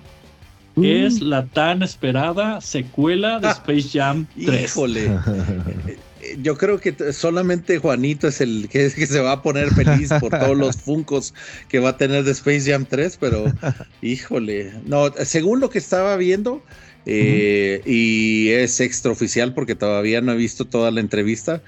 es 0.76 1.22
mm. 1.22 1.26
la 1.26 1.46
tan 1.46 1.82
esperada 1.82 2.62
secuela 2.62 3.40
de 3.40 3.48
Space 3.50 3.90
Jam 3.98 4.28
3. 4.36 4.64
Híjole. 4.64 5.10
Yo 6.42 6.58
creo 6.58 6.80
que 6.80 7.14
solamente 7.14 7.78
Juanito 7.78 8.28
es 8.28 8.42
el 8.42 8.68
que, 8.72 8.90
se 8.90 9.20
va 9.20 9.34
a 9.34 9.42
poner 9.42 9.74
feliz 9.74 10.10
por 10.20 10.32
todos 10.32 10.58
los 10.58 10.78
funcos 10.82 11.34
que 11.68 11.80
va 11.80 11.90
a 11.90 11.98
tener 11.98 12.24
de 12.24 12.32
Space 12.32 12.72
Jam 12.72 12.86
3, 12.86 13.18
pero 13.20 13.46
híjole. 14.02 14.74
No, 14.86 15.12
según 15.24 15.60
lo 15.60 15.70
que 15.70 15.78
estaba 15.78 16.16
viendo, 16.18 16.64
eh, 17.06 17.82
y 17.86 18.50
es 18.50 18.80
extraoficial 18.80 19.54
porque 19.54 19.76
todavía 19.76 20.22
no 20.22 20.32
he 20.32 20.38
visto 20.38 20.66
toda 20.66 20.92
la 20.92 21.00
entrevista. 21.00 21.62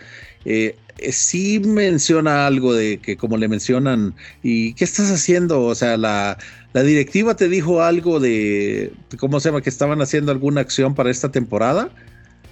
Eh, 0.45 0.75
sí 1.11 1.59
menciona 1.59 2.47
algo 2.47 2.73
de 2.73 2.99
que 2.99 3.17
como 3.17 3.37
le 3.37 3.47
mencionan, 3.47 4.15
¿y 4.41 4.73
qué 4.73 4.83
estás 4.83 5.11
haciendo? 5.11 5.63
O 5.63 5.75
sea, 5.75 5.97
la, 5.97 6.37
la 6.73 6.83
directiva 6.83 7.35
te 7.35 7.49
dijo 7.49 7.83
algo 7.83 8.19
de, 8.19 8.91
¿cómo 9.19 9.39
se 9.39 9.49
llama? 9.49 9.61
Que 9.61 9.69
estaban 9.69 10.01
haciendo 10.01 10.31
alguna 10.31 10.61
acción 10.61 10.95
para 10.95 11.11
esta 11.11 11.31
temporada 11.31 11.91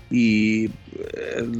y 0.10 0.66
eh, 0.66 0.72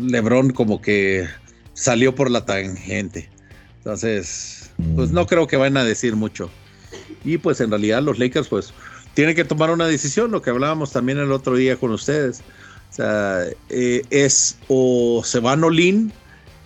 Lebron 0.10 0.52
como 0.52 0.82
que 0.82 1.28
salió 1.74 2.16
por 2.16 2.32
la 2.32 2.46
tangente. 2.46 3.30
Entonces, 3.78 4.72
pues 4.96 5.12
no 5.12 5.28
creo 5.28 5.48
que 5.48 5.58
vayan 5.58 5.78
a 5.78 5.84
decir 5.84 6.16
mucho. 6.16 6.50
Y 7.24 7.38
pues 7.38 7.62
en 7.62 7.70
realidad 7.70 8.02
los 8.02 8.20
Lakers 8.20 8.48
pues 8.48 8.74
tienen 9.14 9.36
que 9.36 9.46
tomar 9.46 9.72
una 9.72 9.88
decisión, 9.88 10.32
lo 10.32 10.42
que 10.42 10.50
hablábamos 10.50 10.92
también 10.92 11.18
el 11.20 11.32
otro 11.32 11.56
día 11.56 11.78
con 11.78 11.92
ustedes. 11.92 12.42
O 12.92 12.94
sea, 12.96 13.46
eh, 13.70 14.02
es 14.10 14.58
o 14.68 15.22
se 15.24 15.40
van 15.40 15.64
Olin 15.64 16.12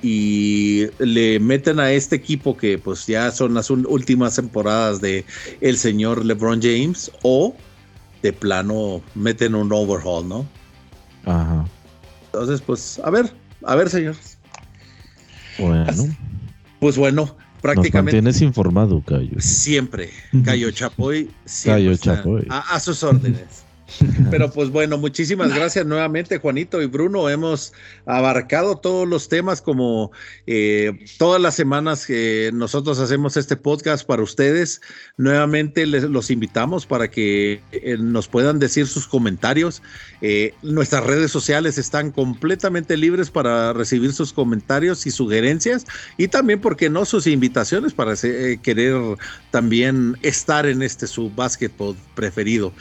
y 0.02 0.86
le 1.00 1.40
meten 1.40 1.80
a 1.80 1.92
este 1.92 2.16
equipo 2.16 2.56
que 2.56 2.78
pues 2.78 3.06
ya 3.06 3.32
son 3.32 3.54
las 3.54 3.70
últimas 3.70 4.36
temporadas 4.36 5.02
de 5.02 5.26
el 5.60 5.78
señor 5.78 6.26
LeBron 6.26 6.62
James 6.62 7.12
o 7.24 7.56
de 8.22 8.34
plano 8.34 9.02
meten 9.16 9.56
un 9.56 9.72
overhaul, 9.72 10.28
¿no? 10.28 10.48
Ajá. 11.26 11.66
Entonces, 12.26 12.62
pues, 12.62 13.00
a 13.04 13.10
ver, 13.10 13.34
a 13.64 13.76
ver, 13.76 13.90
señores. 13.90 14.38
Bueno. 15.58 16.08
Pues 16.80 16.98
bueno, 16.98 17.36
prácticamente. 17.62 18.14
tienes 18.14 18.42
informado, 18.42 19.02
Cayo. 19.02 19.40
Siempre, 19.40 20.12
Cayo 20.46 20.72
Chapoy. 20.72 21.30
Cayo 21.66 21.96
Chapoy. 21.98 22.48
a 22.50 22.80
sus 22.80 23.04
órdenes. 23.04 23.69
Pero 24.32 24.52
pues 24.52 24.70
bueno, 24.70 24.98
muchísimas 24.98 25.54
gracias 25.54 25.86
nuevamente 25.86 26.38
Juanito 26.38 26.82
y 26.82 26.86
Bruno. 26.86 27.30
Hemos 27.30 27.74
abarcado 28.06 28.78
todos 28.78 29.08
los 29.08 29.30
temas 29.30 29.62
como 29.62 30.12
eh, 30.48 31.06
todas 31.18 31.42
las 31.42 31.56
semanas 31.56 32.06
que 32.06 32.52
nosotros 32.54 33.00
hacemos 33.00 33.38
este 33.38 33.56
podcast 33.56 34.06
para 34.06 34.22
ustedes. 34.22 34.82
Nuevamente 35.18 35.86
les, 35.86 36.04
los 36.04 36.30
invitamos 36.30 36.86
para 36.86 37.10
que 37.10 37.62
eh, 37.72 37.98
nos 38.00 38.28
puedan 38.28 38.60
decir 38.60 38.88
sus 38.88 39.08
comentarios. 39.08 39.82
Eh, 40.22 40.54
nuestras 40.62 41.06
redes 41.06 41.32
sociales 41.32 41.78
están 41.78 42.12
completamente 42.12 42.98
libres 42.98 43.32
para 43.32 43.74
recibir 43.74 44.14
sus 44.14 44.34
comentarios 44.34 45.06
y 45.08 45.12
sugerencias 45.12 45.86
y 46.18 46.28
también, 46.28 46.62
porque 46.62 46.90
no, 46.90 47.06
sus 47.06 47.28
invitaciones 47.28 47.94
para 47.94 48.16
querer 48.62 49.18
también 49.52 50.18
estar 50.22 50.66
en 50.66 50.82
este 50.82 51.08
su 51.08 51.30
básquetbol 51.30 51.96
preferido. 52.16 52.74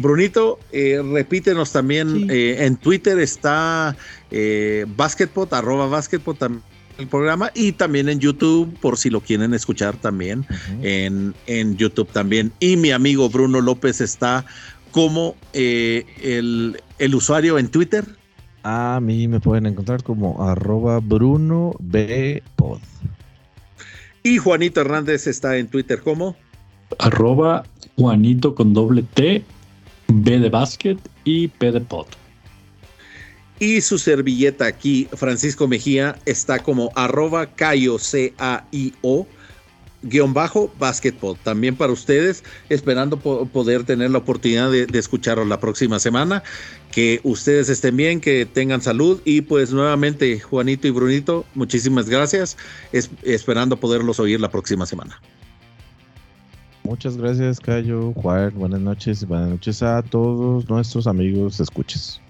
Brunito, 0.00 0.58
eh, 0.72 1.02
repítenos 1.12 1.72
también, 1.72 2.30
eh, 2.30 2.64
en 2.64 2.76
Twitter 2.76 3.18
está 3.18 3.96
eh, 4.30 4.86
Basketpot, 4.96 5.52
arroba 5.52 5.86
Basketpot 5.86 6.38
también 6.38 6.70
el 7.00 7.08
programa 7.08 7.50
y 7.54 7.72
también 7.72 8.08
en 8.08 8.20
YouTube 8.20 8.78
por 8.78 8.98
si 8.98 9.10
lo 9.10 9.20
quieren 9.20 9.54
escuchar 9.54 9.96
también 9.96 10.44
en, 10.82 11.34
en, 11.46 11.76
YouTube 11.76 12.08
también. 12.12 12.52
Y 12.60 12.76
mi 12.76 12.90
amigo 12.90 13.30
Bruno 13.30 13.60
López 13.60 14.02
está 14.02 14.44
como 14.90 15.34
eh, 15.52 16.04
el, 16.22 16.80
el, 16.98 17.14
usuario 17.14 17.58
en 17.58 17.68
Twitter. 17.68 18.04
A 18.62 19.00
mí 19.02 19.28
me 19.28 19.40
pueden 19.40 19.66
encontrar 19.66 20.02
como 20.02 20.46
arroba 20.46 21.00
Bruno 21.00 21.74
B 21.80 22.42
Pod. 22.56 22.80
Y 24.22 24.36
Juanito 24.36 24.82
Hernández 24.82 25.26
está 25.26 25.56
en 25.56 25.68
Twitter 25.68 26.00
como 26.00 26.36
arroba 26.98 27.64
Juanito 27.96 28.54
con 28.54 28.74
doble 28.74 29.02
T 29.14 29.42
B 30.12 30.38
de 30.38 30.48
básquet 30.48 30.98
y 31.24 31.48
P 31.48 31.72
de 31.72 31.80
pot. 31.80 32.08
Y 33.58 33.80
su 33.82 33.98
servilleta 33.98 34.66
aquí, 34.66 35.06
Francisco 35.12 35.68
Mejía, 35.68 36.18
está 36.24 36.58
como 36.60 36.90
arroba 36.94 37.46
caio, 37.46 37.98
C-A-I-O, 37.98 39.26
guion 40.02 40.32
bajo, 40.32 40.72
basketball. 40.78 41.36
También 41.44 41.76
para 41.76 41.92
ustedes, 41.92 42.42
esperando 42.70 43.18
poder 43.18 43.84
tener 43.84 44.10
la 44.10 44.18
oportunidad 44.18 44.70
de, 44.70 44.86
escucharlo 44.98 45.44
la 45.44 45.60
próxima 45.60 45.98
semana. 45.98 46.42
Que 46.90 47.20
ustedes 47.22 47.68
estén 47.68 47.98
bien, 47.98 48.20
que 48.20 48.46
tengan 48.46 48.80
salud. 48.80 49.20
Y 49.26 49.42
pues 49.42 49.72
nuevamente, 49.72 50.40
Juanito 50.40 50.88
y 50.88 50.90
Brunito, 50.90 51.44
muchísimas 51.54 52.08
gracias. 52.08 52.56
esperando 52.92 53.78
poderlos 53.78 54.18
oír 54.20 54.40
la 54.40 54.50
próxima 54.50 54.86
semana. 54.86 55.20
Muchas 56.90 57.16
gracias, 57.16 57.60
Cayo, 57.60 58.12
Juan. 58.14 58.52
Buenas 58.56 58.80
noches 58.80 59.22
y 59.22 59.26
buenas 59.26 59.50
noches 59.50 59.80
a 59.80 60.02
todos 60.02 60.68
nuestros 60.68 61.06
amigos 61.06 61.60
escuches. 61.60 62.20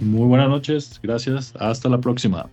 Muy 0.00 0.26
buenas 0.26 0.48
noches, 0.48 0.98
gracias. 1.00 1.54
Hasta 1.60 1.88
la 1.88 2.00
próxima. 2.00 2.50